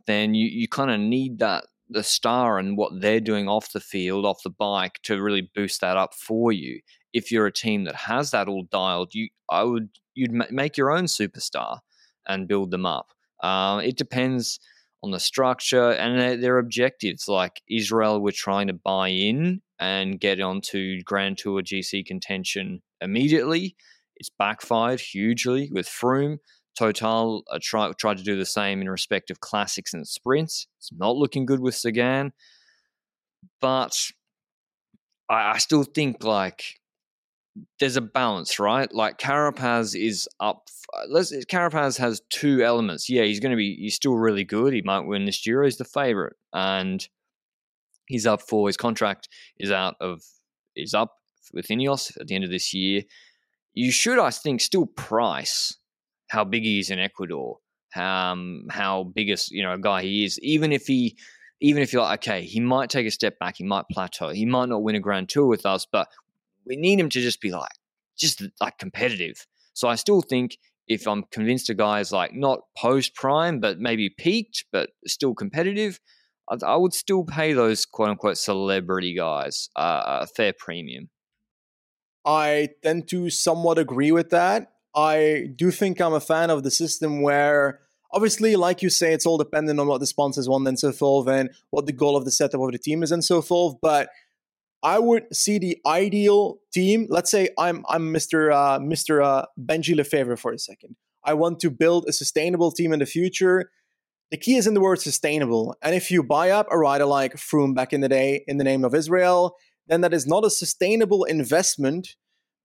then 0.06 0.34
you, 0.36 0.48
you 0.48 0.68
kind 0.68 0.92
of 0.92 1.00
need 1.00 1.40
that 1.40 1.66
the 1.90 2.04
star 2.04 2.60
and 2.60 2.78
what 2.78 3.02
they're 3.02 3.20
doing 3.20 3.48
off 3.48 3.72
the 3.72 3.80
field, 3.80 4.26
off 4.26 4.44
the 4.44 4.50
bike, 4.50 5.00
to 5.04 5.22
really 5.22 5.50
boost 5.56 5.82
that 5.82 5.98
up 5.98 6.14
for 6.14 6.52
you. 6.52 6.82
If 7.14 7.32
you're 7.32 7.48
a 7.48 7.54
team 7.54 7.86
that 7.86 7.96
has 7.96 8.32
that 8.32 8.48
all 8.48 8.64
dialed, 8.72 9.14
you 9.14 9.30
I 9.50 9.64
would 9.64 9.90
you'd 10.14 10.34
make 10.52 10.78
your 10.78 10.92
own 10.92 11.06
superstar 11.06 11.80
and 12.28 12.48
build 12.48 12.72
them 12.72 12.86
up. 12.86 13.08
Uh, 13.42 13.82
it 13.84 13.98
depends 13.98 14.60
on 15.04 15.12
the 15.12 15.20
structure 15.20 15.92
and 15.92 16.20
their, 16.20 16.38
their, 16.38 16.58
objectives. 16.58 17.28
Like 17.28 17.62
Israel, 17.70 18.20
we're 18.20 18.32
trying 18.32 18.68
to 18.68 18.74
buy 18.74 19.10
in 19.10 19.62
and 19.80 20.20
get 20.20 20.42
onto 20.42 21.02
Grand 21.04 21.38
Tour 21.38 21.62
GC 21.62 22.06
contention 22.06 22.82
immediately. 23.00 23.76
It's 24.16 24.32
backfired 24.38 25.00
hugely 25.00 25.70
with 25.72 25.88
Froome. 25.88 26.40
Total 26.78 27.44
uh, 27.50 27.58
try, 27.62 27.92
tried 27.94 28.18
to 28.18 28.24
do 28.24 28.38
the 28.38 28.46
same 28.46 28.82
in 28.82 28.90
respect 28.90 29.32
of 29.32 29.40
classics 29.40 29.94
and 29.94 30.08
sprints. 30.08 30.68
It's 30.78 30.92
not 30.92 31.16
looking 31.16 31.48
good 31.48 31.60
with 31.60 31.74
Sagan, 31.74 32.34
but 33.60 33.98
I, 35.28 35.54
I 35.54 35.58
still 35.58 35.84
think 35.84 36.24
like 36.24 36.80
there's 37.80 37.96
a 37.96 38.02
balance, 38.02 38.60
right? 38.60 38.94
Like 38.94 39.18
Carapaz 39.18 40.00
is 40.00 40.30
up. 40.40 40.68
Let's, 41.10 41.34
Carapaz 41.46 41.98
has 41.98 42.22
two 42.30 42.62
elements. 42.62 43.10
Yeah, 43.10 43.24
he's 43.24 43.40
going 43.40 43.52
to 43.52 43.58
be. 43.58 43.76
He's 43.76 43.96
still 43.96 44.16
really 44.16 44.44
good. 44.44 44.74
He 44.74 44.84
might 44.84 45.02
win 45.02 45.26
this 45.26 45.42
Giro. 45.44 45.66
He's 45.66 45.78
the 45.78 45.86
favorite, 45.86 46.36
and 46.54 47.08
he's 48.08 48.28
up 48.28 48.42
for 48.42 48.68
his 48.68 48.78
contract 48.78 49.30
is 49.58 49.72
out 49.72 49.96
of 50.00 50.22
is 50.76 50.94
up 50.94 51.16
with 51.54 51.68
Ineos 51.68 52.16
at 52.20 52.28
the 52.28 52.36
end 52.36 52.44
of 52.44 52.52
this 52.52 52.74
year. 52.74 53.02
You 53.74 53.92
should, 53.92 54.20
I 54.20 54.30
think, 54.30 54.62
still 54.62 54.86
price 54.86 55.78
how 56.28 56.44
big 56.44 56.64
he 56.64 56.80
is 56.80 56.90
in 56.90 57.00
Ecuador, 57.00 57.60
um, 57.96 58.66
how 58.70 59.04
big 59.04 59.30
a 59.30 59.38
you 59.50 59.64
know 59.64 59.74
a 59.74 59.80
guy 59.80 60.02
he 60.04 60.26
is. 60.26 60.40
Even 60.42 60.72
if 60.72 60.88
he, 60.88 61.18
even 61.62 61.82
if 61.82 61.94
you're 61.94 62.02
like, 62.02 62.20
okay, 62.28 62.44
he 62.44 62.60
might 62.60 62.90
take 62.90 63.08
a 63.08 63.12
step 63.12 63.40
back, 63.40 63.58
he 63.58 63.64
might 63.64 63.86
plateau, 63.92 64.30
he 64.30 64.46
might 64.46 64.70
not 64.70 64.84
win 64.84 64.96
a 64.96 65.00
Grand 65.00 65.30
Tour 65.30 65.48
with 65.48 65.66
us, 65.66 65.86
but 65.92 66.08
we 66.66 66.76
need 66.76 67.00
him 67.00 67.10
to 67.10 67.22
just 67.22 67.42
be 67.42 67.52
like, 67.52 67.72
just 68.18 68.44
like 68.60 68.78
competitive. 68.78 69.46
So 69.74 69.88
I 69.88 69.96
still 69.96 70.22
think 70.22 70.58
if 70.88 71.08
I'm 71.08 71.24
convinced 71.32 71.70
a 71.70 71.74
guy 71.74 72.00
is 72.00 72.12
like 72.12 72.34
not 72.34 72.62
post 72.78 73.16
prime, 73.16 73.60
but 73.60 73.80
maybe 73.80 74.10
peaked, 74.10 74.66
but 74.72 74.90
still 75.06 75.34
competitive, 75.34 76.00
I, 76.50 76.58
I 76.66 76.76
would 76.76 76.94
still 76.94 77.24
pay 77.24 77.54
those 77.54 77.86
quote 77.86 78.10
unquote 78.10 78.38
celebrity 78.38 79.16
guys 79.16 79.70
uh, 79.76 80.22
a 80.22 80.28
fair 80.28 80.54
premium. 80.58 81.10
I 82.26 82.70
tend 82.84 83.08
to 83.10 83.30
somewhat 83.30 83.78
agree 83.78 84.12
with 84.12 84.32
that. 84.32 84.74
I 84.98 85.52
do 85.56 85.70
think 85.70 86.02
I'm 86.02 86.14
a 86.14 86.20
fan 86.20 86.50
of 86.50 86.64
the 86.64 86.72
system 86.72 87.22
where 87.22 87.80
obviously, 88.12 88.56
like 88.56 88.82
you 88.82 88.90
say, 88.90 89.14
it's 89.14 89.28
all 89.28 89.38
dependent 89.38 89.80
on 89.80 89.86
what 89.86 90.00
the 90.00 90.08
sponsors 90.08 90.50
want 90.50 90.68
and 90.68 90.80
so 90.80 90.92
forth, 90.92 91.28
and 91.28 91.52
what 91.70 91.86
the 91.86 91.94
goal 91.94 92.18
of 92.18 92.26
the 92.26 92.32
setup 92.32 92.60
of 92.60 92.72
the 92.72 92.80
team 92.80 93.04
is 93.04 93.12
and 93.12 93.24
so 93.24 93.44
forth. 93.44 93.76
But 93.80 94.10
I 94.82 94.98
would 94.98 95.26
see 95.32 95.60
the 95.60 95.78
ideal 95.86 96.58
team. 96.74 97.06
Let's 97.10 97.30
say 97.30 97.50
I'm 97.60 97.86
I'm 97.88 98.12
Mr. 98.12 98.52
Uh, 98.52 98.80
Mr. 98.80 99.24
Uh, 99.24 99.46
Benji 99.60 99.96
Lefevere 99.96 100.38
for 100.38 100.52
a 100.52 100.58
second. 100.58 100.96
I 101.24 101.36
want 101.36 101.60
to 101.60 101.70
build 101.70 102.06
a 102.08 102.14
sustainable 102.14 102.72
team 102.72 102.92
in 102.92 103.00
the 103.00 103.06
future. 103.06 103.70
The 104.32 104.38
key 104.38 104.56
is 104.56 104.66
in 104.66 104.74
the 104.74 104.82
word 104.82 105.00
sustainable. 105.00 105.76
And 105.84 105.94
if 105.94 106.10
you 106.10 106.24
buy 106.24 106.50
up 106.50 106.68
a 106.72 106.78
rider 106.78 107.06
like 107.06 107.36
Froome 107.36 107.76
back 107.76 107.94
in 107.94 108.02
the 108.02 108.10
day 108.10 108.44
in 108.48 108.58
the 108.58 108.64
name 108.64 108.84
of 108.84 108.96
Israel, 108.96 109.56
then 109.88 110.02
that 110.02 110.14
is 110.14 110.26
not 110.26 110.44
a 110.44 110.50
sustainable 110.50 111.24
investment 111.24 112.16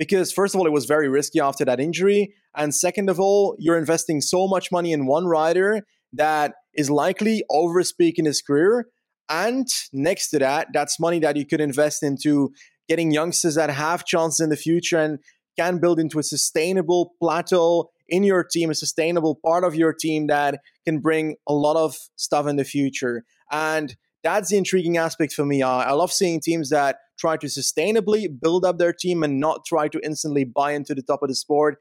because 0.03 0.33
first 0.33 0.53
of 0.53 0.61
all, 0.61 0.67
it 0.67 0.73
was 0.73 0.85
very 0.85 1.09
risky 1.09 1.39
after 1.39 1.65
that 1.65 1.79
injury, 1.79 2.35
and 2.57 2.75
second 2.75 3.09
of 3.09 3.21
all, 3.21 3.55
you're 3.61 3.79
investing 3.79 4.21
so 4.21 4.49
much 4.49 4.73
money 4.73 4.93
in 4.93 5.07
one 5.07 5.27
rider 5.27 5.83
that 6.13 6.55
is 6.75 6.91
likely 6.91 7.45
overspeaking 7.53 8.27
his 8.27 8.43
career. 8.43 8.89
And 9.29 9.69
next 9.93 10.31
to 10.31 10.41
that, 10.41 10.69
that's 10.73 10.99
money 10.99 11.21
that 11.21 11.37
you 11.37 11.47
could 11.47 11.61
invest 11.61 12.03
into 12.03 12.53
getting 12.89 13.13
youngsters 13.13 13.55
that 13.55 13.71
have 13.71 14.05
chances 14.05 14.41
in 14.41 14.51
the 14.51 14.57
future 14.57 14.99
and 14.99 15.21
can 15.57 15.79
build 15.79 16.01
into 16.01 16.19
a 16.19 16.25
sustainable 16.25 17.13
plateau 17.21 17.91
in 18.09 18.25
your 18.25 18.43
team, 18.43 18.71
a 18.71 18.75
sustainable 18.75 19.39
part 19.47 19.63
of 19.63 19.77
your 19.77 19.93
team 19.93 20.27
that 20.27 20.59
can 20.85 20.99
bring 20.99 21.37
a 21.49 21.53
lot 21.53 21.77
of 21.77 21.97
stuff 22.17 22.49
in 22.49 22.57
the 22.57 22.65
future. 22.65 23.23
And 23.53 23.95
that's 24.25 24.51
the 24.51 24.57
intriguing 24.57 24.97
aspect 24.97 25.33
for 25.33 25.47
me. 25.47 25.63
Uh, 25.63 25.69
I 25.69 25.93
love 25.93 26.13
seeing 26.13 26.41
teams 26.41 26.71
that 26.71 26.97
try 27.23 27.37
to 27.37 27.47
sustainably 27.47 28.27
build 28.45 28.65
up 28.65 28.79
their 28.79 28.93
team 28.93 29.23
and 29.23 29.39
not 29.39 29.65
try 29.65 29.87
to 29.89 30.01
instantly 30.03 30.45
buy 30.45 30.73
into 30.73 30.93
the 30.95 31.03
top 31.03 31.23
of 31.23 31.29
the 31.29 31.37
sport. 31.37 31.79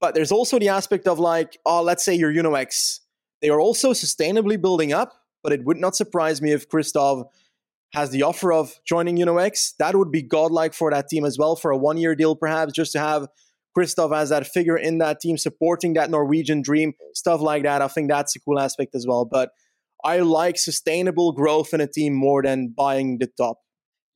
But 0.00 0.14
there's 0.14 0.30
also 0.30 0.60
the 0.60 0.68
aspect 0.68 1.08
of 1.08 1.18
like, 1.18 1.58
oh, 1.66 1.82
let's 1.82 2.04
say 2.04 2.14
you're 2.14 2.30
Uno-X. 2.30 3.00
They 3.42 3.48
are 3.48 3.60
also 3.60 3.92
sustainably 3.92 4.60
building 4.60 4.92
up, 4.92 5.12
but 5.42 5.52
it 5.52 5.64
would 5.64 5.76
not 5.76 5.96
surprise 5.96 6.40
me 6.40 6.52
if 6.52 6.68
Kristoff 6.68 7.24
has 7.94 8.10
the 8.10 8.22
offer 8.22 8.52
of 8.52 8.78
joining 8.86 9.20
Uno-X. 9.20 9.74
That 9.80 9.96
would 9.96 10.12
be 10.12 10.22
godlike 10.22 10.72
for 10.72 10.92
that 10.92 11.08
team 11.08 11.24
as 11.24 11.36
well, 11.36 11.56
for 11.56 11.72
a 11.72 11.76
one-year 11.76 12.14
deal 12.14 12.36
perhaps, 12.36 12.72
just 12.72 12.92
to 12.92 13.00
have 13.00 13.26
Kristoff 13.76 14.16
as 14.16 14.28
that 14.28 14.46
figure 14.46 14.76
in 14.76 14.98
that 14.98 15.20
team 15.20 15.36
supporting 15.36 15.94
that 15.94 16.10
Norwegian 16.10 16.62
dream, 16.62 16.94
stuff 17.14 17.40
like 17.40 17.64
that. 17.64 17.82
I 17.82 17.88
think 17.88 18.08
that's 18.08 18.36
a 18.36 18.40
cool 18.40 18.60
aspect 18.60 18.94
as 18.94 19.04
well. 19.06 19.24
But 19.24 19.50
I 20.04 20.20
like 20.20 20.58
sustainable 20.58 21.32
growth 21.32 21.74
in 21.74 21.80
a 21.80 21.88
team 21.88 22.14
more 22.14 22.42
than 22.42 22.68
buying 22.68 23.18
the 23.18 23.26
top. 23.26 23.58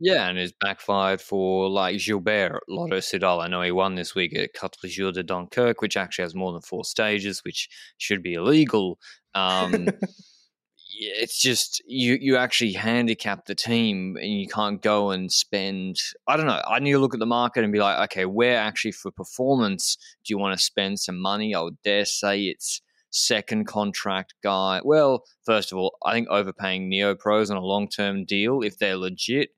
Yeah, 0.04 0.28
and 0.28 0.36
it's 0.36 0.52
backfired 0.60 1.20
for 1.20 1.70
like 1.70 2.00
Gilbert 2.00 2.64
Lotto 2.68 2.98
Soudal. 2.98 3.40
I 3.40 3.46
know 3.46 3.62
he 3.62 3.70
won 3.70 3.94
this 3.94 4.16
week 4.16 4.36
at 4.36 4.52
Quatre 4.52 4.88
Jours 4.88 5.12
de 5.14 5.22
Dunkirk, 5.22 5.80
which 5.80 5.96
actually 5.96 6.24
has 6.24 6.34
more 6.34 6.50
than 6.52 6.60
four 6.60 6.84
stages, 6.84 7.44
which 7.44 7.68
should 7.98 8.20
be 8.20 8.34
illegal. 8.34 8.98
Um, 9.36 9.86
it's 10.98 11.40
just 11.40 11.80
you 11.86 12.18
you 12.20 12.36
actually 12.36 12.72
handicap 12.72 13.46
the 13.46 13.54
team 13.54 14.16
and 14.20 14.40
you 14.40 14.48
can't 14.48 14.82
go 14.82 15.12
and 15.12 15.30
spend 15.30 15.96
I 16.26 16.36
don't 16.36 16.46
know 16.46 16.60
I 16.66 16.80
need 16.80 16.92
to 16.92 16.98
look 16.98 17.14
at 17.14 17.20
the 17.20 17.26
market 17.26 17.62
and 17.62 17.72
be 17.72 17.78
like 17.78 18.10
okay 18.10 18.24
where 18.24 18.58
actually 18.58 18.92
for 18.92 19.10
performance 19.12 19.96
do 20.24 20.34
you 20.34 20.38
want 20.38 20.58
to 20.58 20.62
spend 20.62 20.98
some 20.98 21.18
money 21.18 21.54
I 21.54 21.60
would 21.60 21.80
dare 21.82 22.04
say 22.04 22.42
it's 22.46 22.82
second 23.10 23.66
contract 23.66 24.34
guy 24.42 24.80
well 24.84 25.24
first 25.44 25.72
of 25.72 25.78
all 25.78 25.96
I 26.04 26.12
think 26.12 26.28
overpaying 26.28 26.88
neo 26.88 27.14
pros 27.14 27.50
on 27.50 27.56
a 27.56 27.64
long 27.64 27.88
term 27.88 28.24
deal 28.24 28.62
if 28.62 28.78
they're 28.78 28.96
legit 28.96 29.50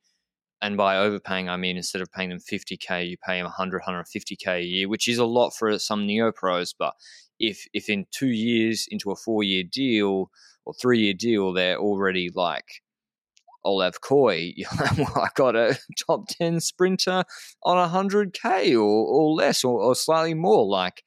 and 0.65 0.79
by 0.79 0.97
overpaying, 0.97 1.51
I 1.51 1.59
mean 1.59 1.77
instead 1.77 2.01
of 2.01 2.11
paying 2.11 2.31
them 2.31 2.39
50k, 2.39 3.11
you 3.11 3.19
pay 3.19 3.37
them 3.37 3.45
100, 3.45 3.83
150k 3.83 4.49
a 4.49 4.63
year, 4.63 4.89
which 4.89 5.09
is 5.09 5.19
a 5.19 5.27
lot 5.27 5.51
for 5.51 5.79
some 5.79 6.07
neo 6.07 6.33
pros. 6.33 6.73
But 6.73 6.95
if 7.39 7.67
if 7.75 7.91
in 7.91 8.07
two 8.11 8.29
years 8.29 8.89
into 8.91 9.11
a 9.11 9.17
four 9.17 9.43
year 9.43 9.63
deal 9.71 10.31
or 10.65 10.73
three 10.73 11.01
year 11.01 11.13
deal, 11.13 11.53
they're 11.53 11.77
already 11.77 12.31
like 12.35 12.83
Olav 13.63 14.01
Kooij, 14.01 14.55
I 14.73 15.29
got 15.35 15.55
a 15.55 15.79
top 16.07 16.29
10 16.29 16.61
sprinter 16.61 17.25
on 17.63 17.91
100k 17.91 18.75
or, 18.75 18.79
or 18.81 19.35
less 19.35 19.65
or, 19.65 19.79
or 19.81 19.95
slightly 19.95 20.33
more. 20.33 20.65
Like, 20.65 21.03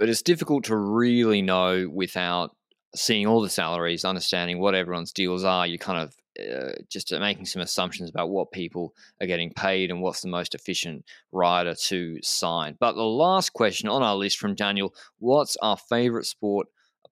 but 0.00 0.08
it's 0.08 0.22
difficult 0.22 0.64
to 0.64 0.76
really 0.76 1.42
know 1.42 1.88
without 1.92 2.56
seeing 2.96 3.28
all 3.28 3.40
the 3.40 3.50
salaries, 3.50 4.04
understanding 4.04 4.58
what 4.58 4.74
everyone's 4.74 5.12
deals 5.12 5.44
are. 5.44 5.64
You 5.64 5.78
kind 5.78 6.00
of 6.00 6.12
uh, 6.38 6.72
just 6.88 7.12
making 7.12 7.44
some 7.44 7.62
assumptions 7.62 8.08
about 8.08 8.30
what 8.30 8.52
people 8.52 8.94
are 9.20 9.26
getting 9.26 9.52
paid 9.52 9.90
and 9.90 10.00
what's 10.00 10.20
the 10.20 10.28
most 10.28 10.54
efficient 10.54 11.04
rider 11.32 11.74
to 11.74 12.18
sign. 12.22 12.76
But 12.78 12.94
the 12.94 13.02
last 13.02 13.52
question 13.52 13.88
on 13.88 14.02
our 14.02 14.14
list 14.14 14.38
from 14.38 14.54
Daniel 14.54 14.94
what's 15.18 15.56
our 15.60 15.76
favorite 15.76 16.26
sport 16.26 16.68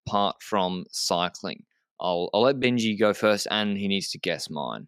apart 0.07 0.43
from 0.43 0.85
cycling? 0.93 1.65
I'll, 2.01 2.31
I'll 2.33 2.43
let 2.43 2.61
Benji 2.61 2.99
go 2.99 3.13
first 3.13 3.49
and 3.51 3.77
he 3.77 3.89
needs 3.89 4.11
to 4.11 4.19
guess 4.19 4.49
mine. 4.49 4.87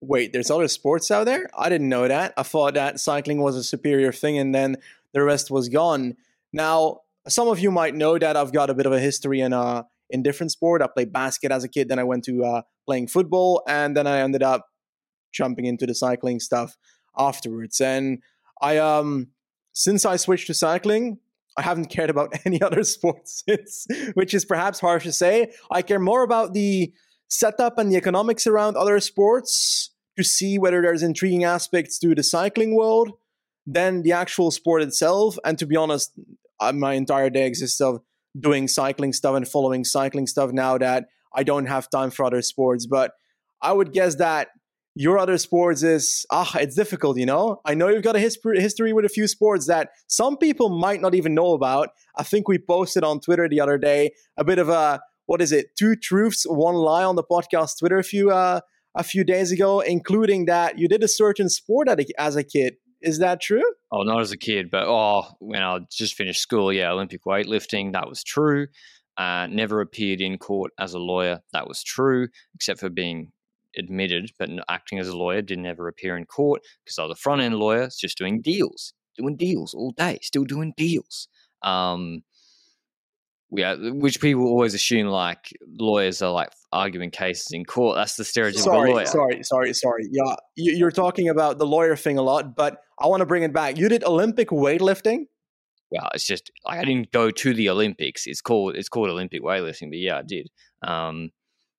Wait, 0.00 0.32
there's 0.32 0.50
other 0.50 0.68
sports 0.68 1.10
out 1.10 1.24
there? 1.24 1.48
I 1.56 1.68
didn't 1.68 1.88
know 1.88 2.06
that. 2.06 2.34
I 2.36 2.42
thought 2.42 2.74
that 2.74 3.00
cycling 3.00 3.40
was 3.40 3.56
a 3.56 3.64
superior 3.64 4.12
thing 4.12 4.38
and 4.38 4.54
then 4.54 4.76
the 5.12 5.22
rest 5.22 5.50
was 5.50 5.68
gone. 5.68 6.16
Now, 6.52 7.00
some 7.26 7.48
of 7.48 7.58
you 7.58 7.70
might 7.70 7.94
know 7.94 8.18
that 8.18 8.36
I've 8.36 8.52
got 8.52 8.70
a 8.70 8.74
bit 8.74 8.86
of 8.86 8.92
a 8.92 9.00
history 9.00 9.40
in 9.40 9.52
uh, 9.52 9.84
in 10.10 10.22
different 10.22 10.52
sport. 10.52 10.82
I 10.82 10.86
played 10.86 11.12
basket 11.12 11.52
as 11.52 11.64
a 11.64 11.68
kid, 11.68 11.88
then 11.88 11.98
I 11.98 12.04
went 12.04 12.24
to 12.24 12.44
uh, 12.44 12.62
playing 12.86 13.08
football, 13.08 13.62
and 13.68 13.96
then 13.96 14.06
I 14.06 14.20
ended 14.20 14.42
up 14.42 14.66
jumping 15.32 15.66
into 15.66 15.86
the 15.86 15.94
cycling 15.94 16.40
stuff 16.40 16.76
afterwards. 17.16 17.80
And 17.80 18.22
I 18.60 18.78
um 18.78 19.28
since 19.72 20.04
I 20.04 20.16
switched 20.16 20.48
to 20.48 20.54
cycling, 20.54 21.18
I 21.56 21.62
haven't 21.62 21.86
cared 21.90 22.10
about 22.10 22.34
any 22.44 22.60
other 22.62 22.82
sports 22.84 23.44
since, 23.46 23.86
which 24.14 24.34
is 24.34 24.44
perhaps 24.44 24.80
harsh 24.80 25.04
to 25.04 25.12
say. 25.12 25.52
I 25.70 25.82
care 25.82 26.00
more 26.00 26.22
about 26.22 26.54
the 26.54 26.92
setup 27.28 27.78
and 27.78 27.92
the 27.92 27.96
economics 27.96 28.46
around 28.46 28.76
other 28.76 28.98
sports 29.00 29.90
to 30.16 30.24
see 30.24 30.58
whether 30.58 30.82
there's 30.82 31.02
intriguing 31.02 31.44
aspects 31.44 31.98
to 32.00 32.14
the 32.14 32.22
cycling 32.22 32.74
world 32.74 33.12
than 33.66 34.02
the 34.02 34.12
actual 34.12 34.50
sport 34.50 34.82
itself. 34.82 35.38
And 35.44 35.58
to 35.58 35.66
be 35.66 35.76
honest, 35.76 36.12
uh, 36.58 36.72
my 36.72 36.94
entire 36.94 37.30
day 37.30 37.46
exists 37.46 37.80
of 37.80 38.00
doing 38.38 38.68
cycling 38.68 39.12
stuff 39.12 39.36
and 39.36 39.46
following 39.46 39.84
cycling 39.84 40.26
stuff 40.26 40.52
now 40.52 40.78
that 40.78 41.06
I 41.34 41.42
don't 41.42 41.66
have 41.66 41.90
time 41.90 42.10
for 42.10 42.24
other 42.24 42.42
sports. 42.42 42.86
But 42.86 43.12
I 43.60 43.72
would 43.72 43.92
guess 43.92 44.16
that 44.16 44.48
your 44.94 45.18
other 45.18 45.38
sports 45.38 45.82
is 45.82 46.26
ah, 46.30 46.50
it's 46.58 46.74
difficult. 46.74 47.18
You 47.18 47.26
know, 47.26 47.60
I 47.64 47.74
know 47.74 47.88
you've 47.88 48.02
got 48.02 48.16
a 48.16 48.20
history 48.20 48.60
history 48.60 48.92
with 48.92 49.04
a 49.04 49.08
few 49.08 49.28
sports 49.28 49.66
that 49.66 49.90
some 50.08 50.36
people 50.36 50.70
might 50.70 51.00
not 51.00 51.14
even 51.14 51.34
know 51.34 51.52
about. 51.52 51.90
I 52.16 52.24
think 52.24 52.48
we 52.48 52.58
posted 52.58 53.04
on 53.04 53.20
Twitter 53.20 53.48
the 53.48 53.60
other 53.60 53.78
day 53.78 54.10
a 54.36 54.44
bit 54.44 54.58
of 54.58 54.68
a 54.68 55.00
what 55.26 55.42
is 55.42 55.52
it, 55.52 55.76
two 55.78 55.94
truths, 55.94 56.44
one 56.48 56.74
lie 56.74 57.04
on 57.04 57.14
the 57.14 57.22
podcast 57.22 57.78
Twitter 57.78 57.98
a 57.98 58.04
few 58.04 58.30
uh, 58.30 58.60
a 58.96 59.04
few 59.04 59.22
days 59.22 59.52
ago, 59.52 59.80
including 59.80 60.46
that 60.46 60.78
you 60.78 60.88
did 60.88 61.04
a 61.04 61.08
certain 61.08 61.48
sport 61.48 61.88
as 62.18 62.36
a 62.36 62.42
kid. 62.42 62.74
Is 63.00 63.18
that 63.18 63.40
true? 63.40 63.62
Oh, 63.90 64.02
not 64.02 64.20
as 64.20 64.32
a 64.32 64.36
kid, 64.36 64.70
but 64.70 64.84
oh, 64.86 65.24
when 65.38 65.62
I 65.62 65.78
just 65.90 66.14
finished 66.14 66.42
school, 66.42 66.72
yeah, 66.72 66.90
Olympic 66.90 67.24
weightlifting, 67.24 67.92
that 67.92 68.08
was 68.08 68.22
true. 68.22 68.66
Uh, 69.16 69.46
never 69.50 69.80
appeared 69.80 70.20
in 70.20 70.38
court 70.38 70.72
as 70.78 70.94
a 70.94 70.98
lawyer, 70.98 71.40
that 71.52 71.66
was 71.66 71.82
true, 71.82 72.28
except 72.54 72.80
for 72.80 72.90
being 72.90 73.32
admitted, 73.76 74.30
but 74.38 74.50
acting 74.68 74.98
as 74.98 75.08
a 75.08 75.16
lawyer, 75.16 75.42
didn't 75.42 75.66
ever 75.66 75.88
appear 75.88 76.16
in 76.16 76.24
court 76.24 76.62
because 76.84 76.98
I 76.98 77.02
was 77.02 77.12
a 77.12 77.16
front 77.20 77.40
end 77.40 77.56
lawyer, 77.56 77.88
just 77.98 78.18
doing 78.18 78.42
deals, 78.42 78.92
doing 79.16 79.36
deals 79.36 79.74
all 79.74 79.92
day, 79.92 80.18
still 80.22 80.44
doing 80.44 80.74
deals. 80.76 81.28
Um, 81.62 82.22
yeah, 83.50 83.76
which 83.76 84.20
people 84.20 84.44
always 84.44 84.74
assume 84.74 85.06
like 85.06 85.52
lawyers 85.66 86.20
are 86.20 86.30
like 86.30 86.50
arguing 86.72 87.10
cases 87.10 87.48
in 87.52 87.64
court. 87.64 87.96
That's 87.96 88.16
the 88.16 88.24
stereotypical 88.24 88.64
sorry, 88.64 88.92
lawyer. 88.92 89.06
Sorry, 89.06 89.42
sorry, 89.42 89.72
sorry. 89.72 90.08
Yeah, 90.10 90.34
you're 90.56 90.90
talking 90.90 91.28
about 91.28 91.58
the 91.58 91.66
lawyer 91.66 91.96
thing 91.96 92.18
a 92.18 92.22
lot, 92.22 92.54
but 92.54 92.82
I 93.00 93.06
want 93.06 93.20
to 93.20 93.26
bring 93.26 93.42
it 93.42 93.52
back. 93.52 93.78
You 93.78 93.88
did 93.88 94.04
Olympic 94.04 94.50
weightlifting. 94.50 95.26
Well, 95.90 96.10
it's 96.12 96.26
just 96.26 96.50
like 96.66 96.80
I 96.80 96.84
didn't 96.84 97.10
go 97.12 97.30
to 97.30 97.54
the 97.54 97.70
Olympics. 97.70 98.26
It's 98.26 98.42
called 98.42 98.76
it's 98.76 98.90
called 98.90 99.08
Olympic 99.08 99.42
weightlifting, 99.42 99.88
but 99.88 99.98
yeah, 99.98 100.18
I 100.18 100.22
did. 100.22 100.48
Um, 100.82 101.30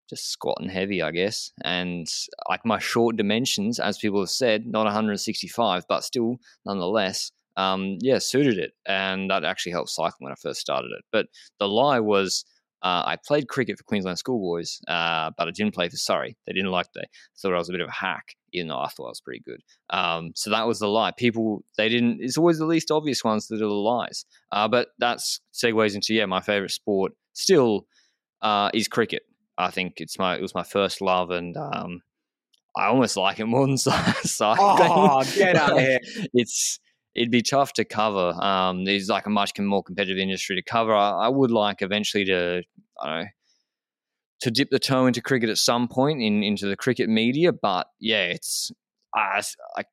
just 0.08 0.30
squatting 0.30 0.70
heavy, 0.70 1.02
I 1.02 1.10
guess, 1.10 1.52
and 1.62 2.06
like 2.48 2.64
my 2.64 2.78
short 2.78 3.16
dimensions, 3.16 3.78
as 3.78 3.98
people 3.98 4.20
have 4.20 4.30
said, 4.30 4.66
not 4.66 4.84
165, 4.84 5.84
but 5.86 6.02
still 6.02 6.38
nonetheless 6.64 7.30
um, 7.58 7.98
yeah, 8.00 8.18
suited 8.18 8.56
it, 8.56 8.72
and 8.86 9.30
that 9.30 9.44
actually 9.44 9.72
helped 9.72 9.90
cycling 9.90 10.26
when 10.26 10.32
I 10.32 10.36
first 10.40 10.60
started 10.60 10.92
it. 10.96 11.04
But 11.12 11.26
the 11.58 11.68
lie 11.68 12.00
was. 12.00 12.44
Uh, 12.80 13.02
I 13.04 13.16
played 13.26 13.48
cricket 13.48 13.76
for 13.76 13.82
Queensland 13.82 14.20
schoolboys, 14.20 14.78
uh, 14.86 15.32
but 15.36 15.48
I 15.48 15.50
didn't 15.50 15.74
play 15.74 15.88
for 15.88 15.96
Surrey. 15.96 16.36
They 16.46 16.52
didn't 16.52 16.70
like 16.70 16.86
they 16.94 17.06
thought 17.36 17.52
I 17.52 17.58
was 17.58 17.68
a 17.68 17.72
bit 17.72 17.80
of 17.80 17.88
a 17.88 17.92
hack, 17.92 18.36
even 18.52 18.68
though 18.68 18.78
I 18.78 18.86
thought 18.86 19.06
I 19.06 19.08
was 19.08 19.20
pretty 19.20 19.42
good. 19.44 19.60
Um, 19.90 20.30
so 20.36 20.50
that 20.50 20.68
was 20.68 20.78
the 20.78 20.86
lie. 20.86 21.10
People 21.10 21.64
they 21.76 21.88
didn't. 21.88 22.18
It's 22.20 22.38
always 22.38 22.58
the 22.58 22.66
least 22.66 22.92
obvious 22.92 23.24
ones 23.24 23.48
that 23.48 23.56
are 23.56 23.58
the 23.58 23.66
lies. 23.66 24.24
Uh, 24.52 24.68
but 24.68 24.90
that 25.00 25.18
segues 25.52 25.96
into 25.96 26.14
yeah, 26.14 26.26
my 26.26 26.40
favorite 26.40 26.70
sport 26.70 27.14
still 27.32 27.88
uh, 28.42 28.70
is 28.72 28.86
cricket. 28.86 29.22
I 29.58 29.72
think 29.72 29.94
it's 29.96 30.16
my 30.16 30.36
it 30.36 30.42
was 30.42 30.54
my 30.54 30.62
first 30.62 31.00
love, 31.00 31.30
and 31.32 31.56
um, 31.56 32.02
I 32.76 32.86
almost 32.86 33.16
like 33.16 33.40
it 33.40 33.46
more 33.46 33.66
than 33.66 33.76
cycling. 33.78 34.88
Oh, 34.88 35.24
get 35.34 35.56
out 35.56 35.72
of 35.72 35.80
here! 35.80 35.98
it's 36.32 36.78
it'd 37.18 37.30
be 37.30 37.42
tough 37.42 37.72
to 37.74 37.84
cover. 37.84 38.32
Um, 38.40 38.84
there's 38.84 39.08
like 39.08 39.26
a 39.26 39.30
much 39.30 39.58
more 39.58 39.82
competitive 39.82 40.18
industry 40.18 40.56
to 40.56 40.62
cover. 40.62 40.94
I, 40.94 41.26
I 41.26 41.28
would 41.28 41.50
like 41.50 41.82
eventually 41.82 42.24
to, 42.26 42.62
I 43.00 43.06
know, 43.20 43.26
to 44.40 44.50
dip 44.52 44.70
the 44.70 44.78
toe 44.78 45.06
into 45.06 45.20
cricket 45.20 45.50
at 45.50 45.58
some 45.58 45.88
point 45.88 46.22
in 46.22 46.44
into 46.44 46.66
the 46.66 46.76
cricket 46.76 47.08
media. 47.08 47.52
But 47.52 47.88
yeah, 47.98 48.24
it's 48.26 48.70
uh, 49.16 49.42
like 49.76 49.88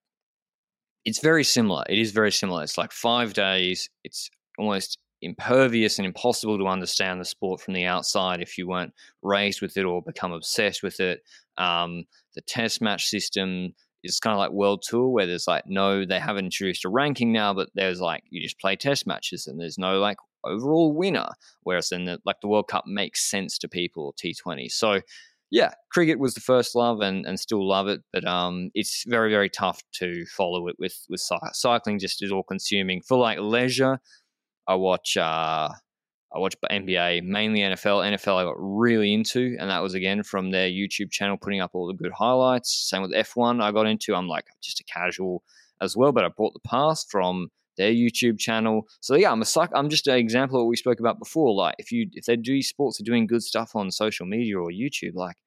it's 1.04 1.20
very 1.20 1.44
similar. 1.44 1.84
It 1.90 1.98
is 1.98 2.12
very 2.12 2.32
similar. 2.32 2.64
It's 2.64 2.78
like 2.78 2.92
five 2.92 3.34
days. 3.34 3.90
It's 4.04 4.30
almost 4.60 5.00
impervious 5.22 5.98
and 5.98 6.06
impossible 6.06 6.60
to 6.60 6.68
understand 6.68 7.20
the 7.20 7.26
sport 7.26 7.60
from 7.60 7.74
the 7.74 7.86
outside 7.86 8.42
if 8.42 8.58
you 8.58 8.68
weren't 8.68 8.94
raised 9.24 9.62
with 9.62 9.76
it 9.78 9.84
or 9.86 10.02
become 10.04 10.32
obsessed 10.32 10.84
with 10.84 11.00
it. 11.00 11.22
Um, 11.58 12.06
the 12.36 12.42
test 12.42 12.82
match 12.82 13.08
system, 13.08 13.74
it's 14.06 14.20
kind 14.20 14.34
of 14.34 14.40
like 14.40 14.52
World 14.52 14.84
Tour 14.88 15.08
where 15.10 15.26
there's 15.26 15.48
like 15.48 15.64
no, 15.68 16.06
they 16.06 16.20
haven't 16.20 16.46
introduced 16.46 16.86
a 16.86 16.90
ranking 16.90 17.32
now, 17.32 17.54
but 17.54 17.70
there's 17.76 18.00
like 18.00 18.24
you 18.30 18.42
just 18.42 18.60
play 18.60 18.76
test 18.76 19.08
matches 19.08 19.48
and 19.48 19.60
there's 19.60 19.78
no 19.78 20.00
like 20.00 20.18
overall 20.44 20.94
winner. 20.94 21.28
Whereas 21.64 21.92
in 21.92 22.06
the 22.06 22.20
like 22.26 22.38
the 22.42 22.48
World 22.48 22.68
Cup 22.68 22.86
makes 22.88 23.30
sense 23.30 23.58
to 23.60 23.68
people 23.68 24.16
T20. 24.24 24.72
So 24.72 25.02
yeah, 25.52 25.72
cricket 25.92 26.20
was 26.20 26.34
the 26.34 26.42
first 26.42 26.76
love 26.76 27.02
and, 27.02 27.26
and 27.26 27.40
still 27.40 27.68
love 27.68 27.88
it, 27.88 28.02
but 28.12 28.26
um, 28.26 28.72
it's 28.74 29.04
very 29.08 29.30
very 29.30 29.50
tough 29.50 29.82
to 29.94 30.26
follow 30.26 30.68
it 30.68 30.76
with 30.80 31.06
with 31.10 31.22
cycling. 31.54 32.00
Just 32.00 32.24
is 32.24 32.32
all 32.32 32.44
consuming 32.44 33.02
for 33.02 33.18
like 33.18 33.40
leisure. 33.40 34.00
I 34.68 34.76
watch 34.76 35.16
uh, 35.18 35.70
I 36.36 36.40
watch 36.40 36.56
NBA, 36.70 37.24
mainly 37.24 37.62
NFL. 37.62 38.12
NFL 38.14 38.36
I 38.36 38.44
got 38.44 38.56
really 38.58 39.14
into, 39.14 39.56
and 39.58 39.70
that 39.70 39.82
was 39.82 39.94
again 39.94 40.22
from 40.22 40.52
their 40.52 40.68
YouTube 40.68 41.10
channel 41.10 41.38
putting 41.42 41.62
up 41.62 41.72
all 41.74 41.88
the 41.88 41.94
good 41.94 42.12
highlights. 42.12 42.90
Same 42.90 43.02
with 43.02 43.14
F1, 43.14 43.64
I 43.64 43.72
got 43.72 43.88
into. 43.88 44.14
I'm 44.14 44.28
like 44.28 44.46
just 44.62 44.82
a 44.82 44.84
casual 44.84 45.44
as 45.82 45.96
well, 45.96 46.12
but 46.12 46.26
I 46.26 46.30
bought 46.30 46.54
the 46.54 46.68
pass 46.68 47.06
from 47.10 47.50
their 47.78 47.92
YouTube 47.92 48.38
channel. 48.38 48.84
So 49.00 49.16
yeah, 49.16 49.32
I'm 49.32 49.42
a 49.42 49.46
suck. 49.46 49.72
I'm 49.74 49.90
just 49.90 50.08
an 50.08 50.18
example 50.18 50.58
of 50.58 50.64
what 50.64 50.70
we 50.70 50.76
spoke 50.76 51.00
about 51.00 51.20
before. 51.20 51.54
Like 51.54 51.76
if 51.78 51.92
you 51.92 52.10
if 52.14 52.26
they 52.26 52.36
do 52.36 52.62
sports 52.62 53.00
are 53.00 53.06
doing 53.06 53.28
good 53.28 53.44
stuff 53.44 53.76
on 53.76 53.90
social 53.92 54.26
media 54.26 54.60
or 54.60 54.70
YouTube, 54.72 55.16
like 55.16 55.38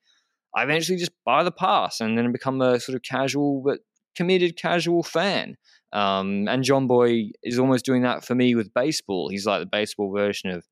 I 0.56 0.62
eventually 0.62 0.98
just 0.98 1.12
buy 1.26 1.42
the 1.42 1.52
pass 1.52 2.00
and 2.00 2.16
then 2.16 2.32
become 2.32 2.60
a 2.62 2.80
sort 2.80 2.96
of 2.96 3.02
casual 3.02 3.62
but 3.62 3.80
committed 4.16 4.56
casual 4.56 5.02
fan. 5.02 5.56
Um, 5.92 6.48
and 6.48 6.64
Jomboy 6.64 7.30
is 7.42 7.58
almost 7.58 7.84
doing 7.84 8.02
that 8.02 8.24
for 8.24 8.34
me 8.34 8.54
with 8.54 8.74
baseball. 8.74 9.28
He's 9.28 9.46
like 9.46 9.60
the 9.60 9.66
baseball 9.66 10.12
version 10.12 10.50
of 10.50 10.66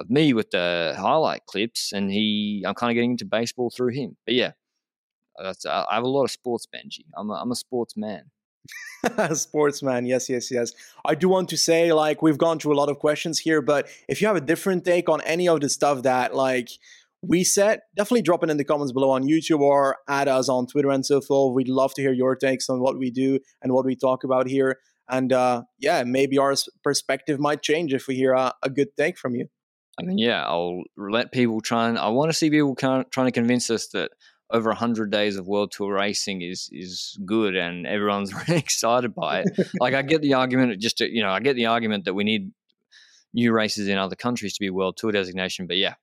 of 0.00 0.10
me 0.10 0.32
with 0.32 0.50
the 0.50 0.94
highlight 0.98 1.46
clips, 1.46 1.92
and 1.92 2.10
he 2.10 2.64
I'm 2.66 2.74
kind 2.74 2.90
of 2.90 2.94
getting 2.94 3.12
into 3.12 3.24
baseball 3.24 3.70
through 3.70 3.92
him. 3.92 4.16
But 4.26 4.34
yeah, 4.34 4.52
that's 5.42 5.66
I 5.66 5.86
have 5.90 6.04
a 6.04 6.08
lot 6.08 6.24
of 6.24 6.30
sports, 6.30 6.66
Benji. 6.72 7.04
I'm 7.16 7.30
a, 7.30 7.34
I'm 7.34 7.52
a 7.52 7.56
sports 7.56 7.96
man. 7.96 8.30
Sportsman, 9.32 10.06
yes, 10.06 10.28
yes, 10.28 10.50
yes. 10.50 10.72
I 11.04 11.14
do 11.14 11.28
want 11.28 11.48
to 11.50 11.56
say, 11.56 11.92
like, 11.92 12.20
we've 12.20 12.38
gone 12.38 12.58
through 12.58 12.74
a 12.74 12.80
lot 12.80 12.88
of 12.88 12.98
questions 12.98 13.38
here, 13.38 13.62
but 13.62 13.88
if 14.08 14.20
you 14.20 14.26
have 14.26 14.36
a 14.36 14.40
different 14.40 14.84
take 14.84 15.08
on 15.08 15.20
any 15.22 15.48
of 15.48 15.60
the 15.60 15.68
stuff 15.68 16.02
that, 16.02 16.34
like, 16.34 16.68
we 17.22 17.44
said, 17.44 17.80
definitely 17.96 18.22
drop 18.22 18.44
it 18.44 18.50
in 18.50 18.56
the 18.56 18.64
comments 18.64 18.92
below 18.92 19.10
on 19.10 19.24
YouTube 19.24 19.60
or 19.60 19.96
add 20.08 20.28
us 20.28 20.48
on 20.48 20.66
Twitter 20.66 20.90
and 20.90 21.04
so 21.04 21.20
forth. 21.20 21.54
We'd 21.54 21.68
love 21.68 21.94
to 21.94 22.02
hear 22.02 22.12
your 22.12 22.36
takes 22.36 22.68
on 22.68 22.80
what 22.80 22.98
we 22.98 23.10
do 23.10 23.40
and 23.62 23.72
what 23.72 23.84
we 23.84 23.96
talk 23.96 24.22
about 24.24 24.46
here. 24.46 24.78
And 25.08 25.32
uh, 25.32 25.62
yeah, 25.78 26.04
maybe 26.04 26.38
our 26.38 26.54
perspective 26.84 27.40
might 27.40 27.62
change 27.62 27.92
if 27.92 28.06
we 28.06 28.14
hear 28.14 28.34
a, 28.34 28.54
a 28.62 28.70
good 28.70 28.96
take 28.96 29.18
from 29.18 29.34
you. 29.34 29.48
I 29.98 30.04
mean, 30.04 30.18
yeah, 30.18 30.44
I'll 30.44 30.82
let 30.96 31.32
people 31.32 31.60
try 31.60 31.88
and 31.88 31.98
I 31.98 32.08
want 32.08 32.30
to 32.30 32.36
see 32.36 32.50
people 32.50 32.74
trying 32.76 33.04
to 33.04 33.32
convince 33.32 33.70
us 33.70 33.88
that 33.88 34.10
over 34.50 34.70
100 34.70 35.10
days 35.10 35.36
of 35.36 35.46
world 35.46 35.72
tour 35.72 35.94
racing 35.94 36.42
is 36.42 36.68
is 36.72 37.18
good 37.24 37.54
and 37.54 37.86
everyone's 37.86 38.32
really 38.48 38.58
excited 38.60 39.14
by 39.14 39.40
it. 39.40 39.68
Like 39.80 39.94
i 39.94 40.02
get 40.02 40.22
the 40.22 40.34
argument 40.34 40.80
just 40.80 40.98
to, 40.98 41.10
you 41.10 41.22
know 41.22 41.30
i 41.30 41.40
get 41.40 41.54
the 41.54 41.66
argument 41.66 42.04
that 42.06 42.14
we 42.14 42.24
need 42.24 42.50
new 43.34 43.52
races 43.52 43.88
in 43.88 43.98
other 43.98 44.16
countries 44.16 44.54
to 44.54 44.60
be 44.60 44.70
world 44.70 44.96
tour 44.96 45.12
designation 45.12 45.66
but 45.66 45.76
yeah 45.76 45.94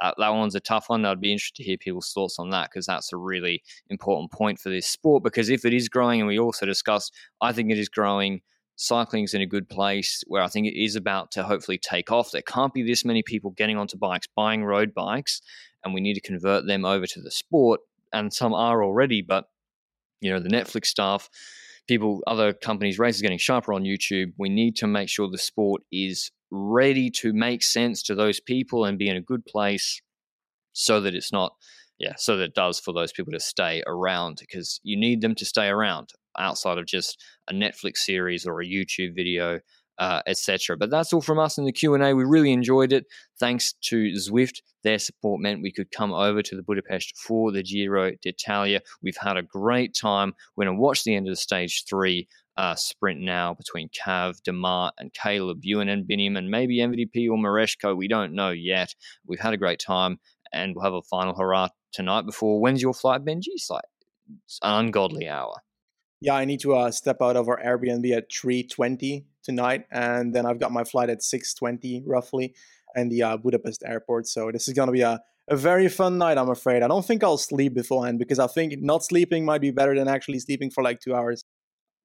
that, 0.00 0.14
that 0.18 0.28
one's 0.28 0.54
a 0.54 0.60
tough 0.60 0.88
one. 0.88 1.04
I'd 1.04 1.20
be 1.20 1.32
interested 1.32 1.56
to 1.56 1.64
hear 1.64 1.76
people's 1.76 2.12
thoughts 2.12 2.38
on 2.38 2.50
that 2.50 2.70
because 2.70 2.86
that's 2.86 3.12
a 3.12 3.16
really 3.16 3.62
important 3.90 4.30
point 4.30 4.60
for 4.60 4.68
this 4.70 4.86
sport 4.86 5.24
because 5.24 5.48
if 5.48 5.64
it 5.64 5.74
is 5.74 5.88
growing 5.88 6.20
and 6.20 6.28
we 6.28 6.38
also 6.38 6.66
discussed 6.66 7.12
i 7.40 7.52
think 7.52 7.70
it 7.70 7.78
is 7.78 7.88
growing 7.88 8.40
cycling's 8.78 9.34
in 9.34 9.42
a 9.42 9.46
good 9.46 9.68
place 9.68 10.22
where 10.28 10.40
I 10.40 10.46
think 10.46 10.66
it 10.66 10.80
is 10.80 10.94
about 10.94 11.32
to 11.32 11.42
hopefully 11.42 11.78
take 11.78 12.12
off. 12.12 12.30
There 12.30 12.42
can't 12.42 12.72
be 12.72 12.84
this 12.84 13.04
many 13.04 13.24
people 13.24 13.50
getting 13.50 13.76
onto 13.76 13.98
bikes, 13.98 14.28
buying 14.36 14.64
road 14.64 14.94
bikes, 14.94 15.42
and 15.84 15.92
we 15.92 16.00
need 16.00 16.14
to 16.14 16.20
convert 16.20 16.66
them 16.66 16.84
over 16.84 17.06
to 17.06 17.20
the 17.20 17.30
sport. 17.30 17.80
And 18.12 18.32
some 18.32 18.54
are 18.54 18.82
already, 18.82 19.20
but 19.20 19.46
you 20.20 20.32
know 20.32 20.40
the 20.40 20.48
Netflix 20.48 20.86
stuff, 20.86 21.28
people, 21.88 22.22
other 22.26 22.52
companies, 22.52 22.98
races 22.98 23.20
getting 23.20 23.38
sharper 23.38 23.72
on 23.72 23.82
YouTube. 23.82 24.32
We 24.38 24.48
need 24.48 24.76
to 24.76 24.86
make 24.86 25.08
sure 25.08 25.28
the 25.28 25.38
sport 25.38 25.82
is 25.92 26.30
ready 26.50 27.10
to 27.10 27.32
make 27.32 27.62
sense 27.64 28.02
to 28.04 28.14
those 28.14 28.40
people 28.40 28.84
and 28.84 28.96
be 28.96 29.08
in 29.08 29.16
a 29.16 29.20
good 29.20 29.44
place, 29.44 30.00
so 30.72 31.00
that 31.00 31.16
it's 31.16 31.32
not, 31.32 31.52
yeah, 31.98 32.14
so 32.16 32.36
that 32.36 32.44
it 32.44 32.54
does 32.54 32.78
for 32.78 32.94
those 32.94 33.12
people 33.12 33.32
to 33.32 33.40
stay 33.40 33.82
around 33.88 34.38
because 34.40 34.80
you 34.84 34.96
need 34.96 35.20
them 35.20 35.34
to 35.34 35.44
stay 35.44 35.66
around 35.66 36.10
outside 36.38 36.78
of 36.78 36.86
just 36.86 37.22
a 37.48 37.52
Netflix 37.52 37.98
series 37.98 38.46
or 38.46 38.60
a 38.60 38.66
YouTube 38.66 39.14
video 39.14 39.60
uh, 39.98 40.22
etc. 40.26 40.76
But 40.76 40.90
that's 40.90 41.12
all 41.12 41.20
from 41.20 41.38
us 41.38 41.58
in 41.58 41.64
the 41.64 41.72
Q 41.72 41.94
and 41.94 42.04
A. 42.04 42.14
We 42.14 42.24
really 42.24 42.52
enjoyed 42.52 42.92
it. 42.92 43.06
Thanks 43.38 43.74
to 43.82 44.12
Zwift, 44.12 44.62
their 44.84 44.98
support 44.98 45.40
meant 45.40 45.62
we 45.62 45.72
could 45.72 45.90
come 45.90 46.12
over 46.12 46.40
to 46.42 46.56
the 46.56 46.62
Budapest 46.62 47.16
for 47.18 47.50
the 47.52 47.62
Giro 47.62 48.12
d'Italia. 48.22 48.80
We've 49.02 49.16
had 49.16 49.36
a 49.36 49.42
great 49.42 49.94
time. 49.94 50.34
We're 50.56 50.66
going 50.66 50.76
to 50.76 50.80
watch 50.80 51.04
the 51.04 51.14
end 51.14 51.26
of 51.26 51.32
the 51.32 51.36
stage 51.36 51.84
three 51.88 52.28
uh, 52.56 52.74
sprint 52.74 53.20
now 53.20 53.54
between 53.54 53.88
Cav, 53.88 54.40
Démare, 54.42 54.90
and 54.98 55.12
Caleb, 55.14 55.60
Ewan 55.62 55.88
and 55.88 56.06
Biniam, 56.08 56.36
and 56.36 56.50
maybe 56.50 56.78
MVP 56.78 57.28
or 57.28 57.36
Mareczko. 57.36 57.96
We 57.96 58.08
don't 58.08 58.34
know 58.34 58.50
yet. 58.50 58.94
We've 59.26 59.40
had 59.40 59.54
a 59.54 59.58
great 59.58 59.80
time, 59.80 60.18
and 60.52 60.74
we'll 60.74 60.84
have 60.84 60.94
a 60.94 61.02
final 61.02 61.34
hurrah 61.36 61.68
tonight 61.92 62.26
before. 62.26 62.60
When's 62.60 62.82
your 62.82 62.94
flight, 62.94 63.24
Benji? 63.24 63.48
It's 63.48 63.70
like 63.70 63.84
it's 64.44 64.58
an 64.62 64.86
ungodly 64.86 65.28
hour. 65.28 65.54
Yeah, 66.20 66.34
I 66.34 66.44
need 66.44 66.60
to 66.60 66.74
uh, 66.74 66.90
step 66.90 67.18
out 67.22 67.36
of 67.36 67.48
our 67.48 67.60
Airbnb 67.62 68.10
at 68.16 68.28
3:20 68.30 69.24
tonight, 69.42 69.84
and 69.90 70.34
then 70.34 70.46
I've 70.46 70.58
got 70.58 70.72
my 70.72 70.84
flight 70.84 71.10
at 71.10 71.22
6:20 71.22 72.02
roughly, 72.06 72.54
in 72.96 73.08
the 73.08 73.22
uh, 73.22 73.36
Budapest 73.36 73.82
airport. 73.86 74.26
So 74.26 74.50
this 74.52 74.66
is 74.68 74.74
gonna 74.74 74.92
be 74.92 75.02
a 75.02 75.20
a 75.50 75.56
very 75.56 75.88
fun 75.88 76.18
night. 76.18 76.36
I'm 76.38 76.50
afraid. 76.50 76.82
I 76.82 76.88
don't 76.88 77.04
think 77.04 77.22
I'll 77.24 77.38
sleep 77.38 77.72
beforehand 77.74 78.18
because 78.18 78.38
I 78.38 78.46
think 78.48 78.74
not 78.82 79.04
sleeping 79.04 79.44
might 79.44 79.60
be 79.62 79.70
better 79.70 79.94
than 79.94 80.06
actually 80.08 80.40
sleeping 80.40 80.70
for 80.70 80.82
like 80.82 81.00
two 81.00 81.14
hours. 81.14 81.42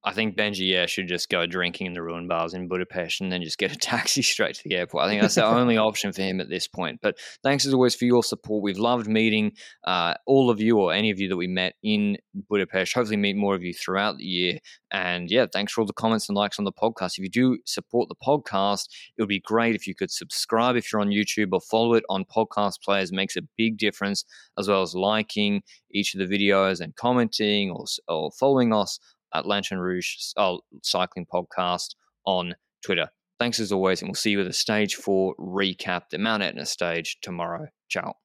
I 0.06 0.12
think 0.12 0.36
Benji, 0.36 0.70
yeah, 0.70 0.86
should 0.86 1.08
just 1.08 1.30
go 1.30 1.46
drinking 1.46 1.88
in 1.88 1.94
the 1.94 2.04
ruin 2.04 2.28
bars 2.28 2.54
in 2.54 2.68
Budapest 2.68 3.22
and 3.22 3.32
then 3.32 3.42
just 3.42 3.58
get 3.58 3.72
a 3.72 3.76
taxi 3.80 4.22
straight 4.22 4.56
to 4.56 4.64
the 4.66 4.76
airport. 4.76 5.06
I 5.06 5.08
think 5.08 5.22
that's 5.22 5.36
the 5.36 5.46
only 5.46 5.78
option 5.90 6.12
for 6.12 6.22
him 6.22 6.42
at 6.42 6.50
this 6.50 6.68
point. 6.68 7.00
But 7.02 7.18
thanks 7.42 7.66
as 7.66 7.74
always 7.74 7.96
for 7.96 8.06
your 8.06 8.24
support. 8.24 8.64
We've 8.64 8.78
loved 8.78 9.08
meeting 9.08 9.54
uh, 9.86 10.16
all 10.28 10.50
of 10.50 10.60
you 10.60 10.78
or 10.78 10.94
any 10.94 11.10
of 11.10 11.20
you 11.20 11.30
that 11.30 11.38
we 11.38 11.48
met 11.48 11.76
in 11.84 12.18
Budapest. 12.50 12.94
Hopefully, 12.94 13.18
meet 13.18 13.38
more 13.38 13.56
of 13.56 13.64
you 13.64 13.74
throughout 13.74 14.18
the 14.18 14.26
year. 14.26 14.60
And 14.92 15.32
yeah, 15.32 15.46
thanks 15.52 15.72
for 15.72 15.82
all 15.82 15.88
the 15.88 15.94
comments 15.94 16.28
and 16.28 16.36
likes 16.36 16.60
on 16.60 16.66
the 16.66 16.72
podcast. 16.72 17.18
If 17.18 17.20
you 17.20 17.30
do 17.30 17.58
support 17.66 18.10
the 18.10 18.16
podcast, 18.16 18.88
it 19.18 19.22
would 19.22 19.30
be 19.30 19.40
great 19.40 19.74
if 19.74 19.88
you 19.88 19.96
could 19.96 20.12
subscribe 20.12 20.76
if 20.76 20.92
you're 20.92 21.02
on 21.02 21.10
YouTube 21.10 21.50
or 21.54 21.62
follow 21.62 21.94
it 21.94 22.04
on 22.10 22.26
podcast 22.26 22.82
players. 22.84 23.10
It 23.10 23.16
makes 23.16 23.38
a 23.38 23.42
big 23.58 23.78
difference, 23.78 24.26
as 24.58 24.68
well 24.68 24.82
as 24.82 24.94
liking 24.94 25.64
each 25.92 26.14
of 26.14 26.20
the 26.20 26.38
videos 26.38 26.82
and 26.82 26.96
commenting 26.96 27.72
or, 27.72 27.86
or 28.08 28.32
following 28.32 28.74
us 28.74 29.00
at 29.34 29.46
Lanterne 29.46 29.80
Rouge 29.80 30.16
oh, 30.38 30.60
Cycling 30.82 31.26
Podcast 31.32 31.96
on 32.26 32.56
Twitter. 32.86 33.10
Thanks 33.40 33.60
as 33.60 33.72
always, 33.72 34.02
and 34.02 34.10
we'll 34.10 34.16
see 34.16 34.32
you 34.32 34.42
at 34.42 34.48
the 34.48 34.54
stage 34.54 34.96
four 34.96 35.36
recap, 35.38 36.04
the 36.12 36.18
Mount 36.18 36.44
Etna 36.44 36.66
stage 36.66 37.18
tomorrow. 37.22 37.68
Ciao. 37.90 38.16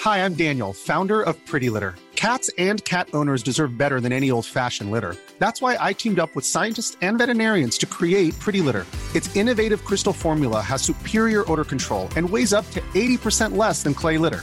Hi, 0.00 0.24
I'm 0.24 0.34
Daniel, 0.34 0.72
founder 0.72 1.22
of 1.22 1.36
Pretty 1.46 1.70
Litter. 1.70 1.94
Cats 2.16 2.50
and 2.56 2.84
cat 2.84 3.08
owners 3.14 3.42
deserve 3.42 3.76
better 3.76 4.00
than 4.00 4.12
any 4.12 4.30
old 4.30 4.46
fashioned 4.46 4.90
litter. 4.90 5.16
That's 5.38 5.60
why 5.60 5.76
I 5.80 5.92
teamed 5.92 6.18
up 6.20 6.34
with 6.36 6.44
scientists 6.44 6.96
and 7.02 7.18
veterinarians 7.18 7.78
to 7.78 7.86
create 7.86 8.38
Pretty 8.38 8.60
Litter. 8.60 8.86
Its 9.14 9.34
innovative 9.34 9.84
crystal 9.84 10.12
formula 10.12 10.60
has 10.60 10.82
superior 10.82 11.50
odor 11.50 11.64
control 11.64 12.08
and 12.16 12.28
weighs 12.28 12.52
up 12.52 12.68
to 12.70 12.80
80% 12.80 13.56
less 13.56 13.82
than 13.82 13.94
clay 13.94 14.18
litter. 14.18 14.42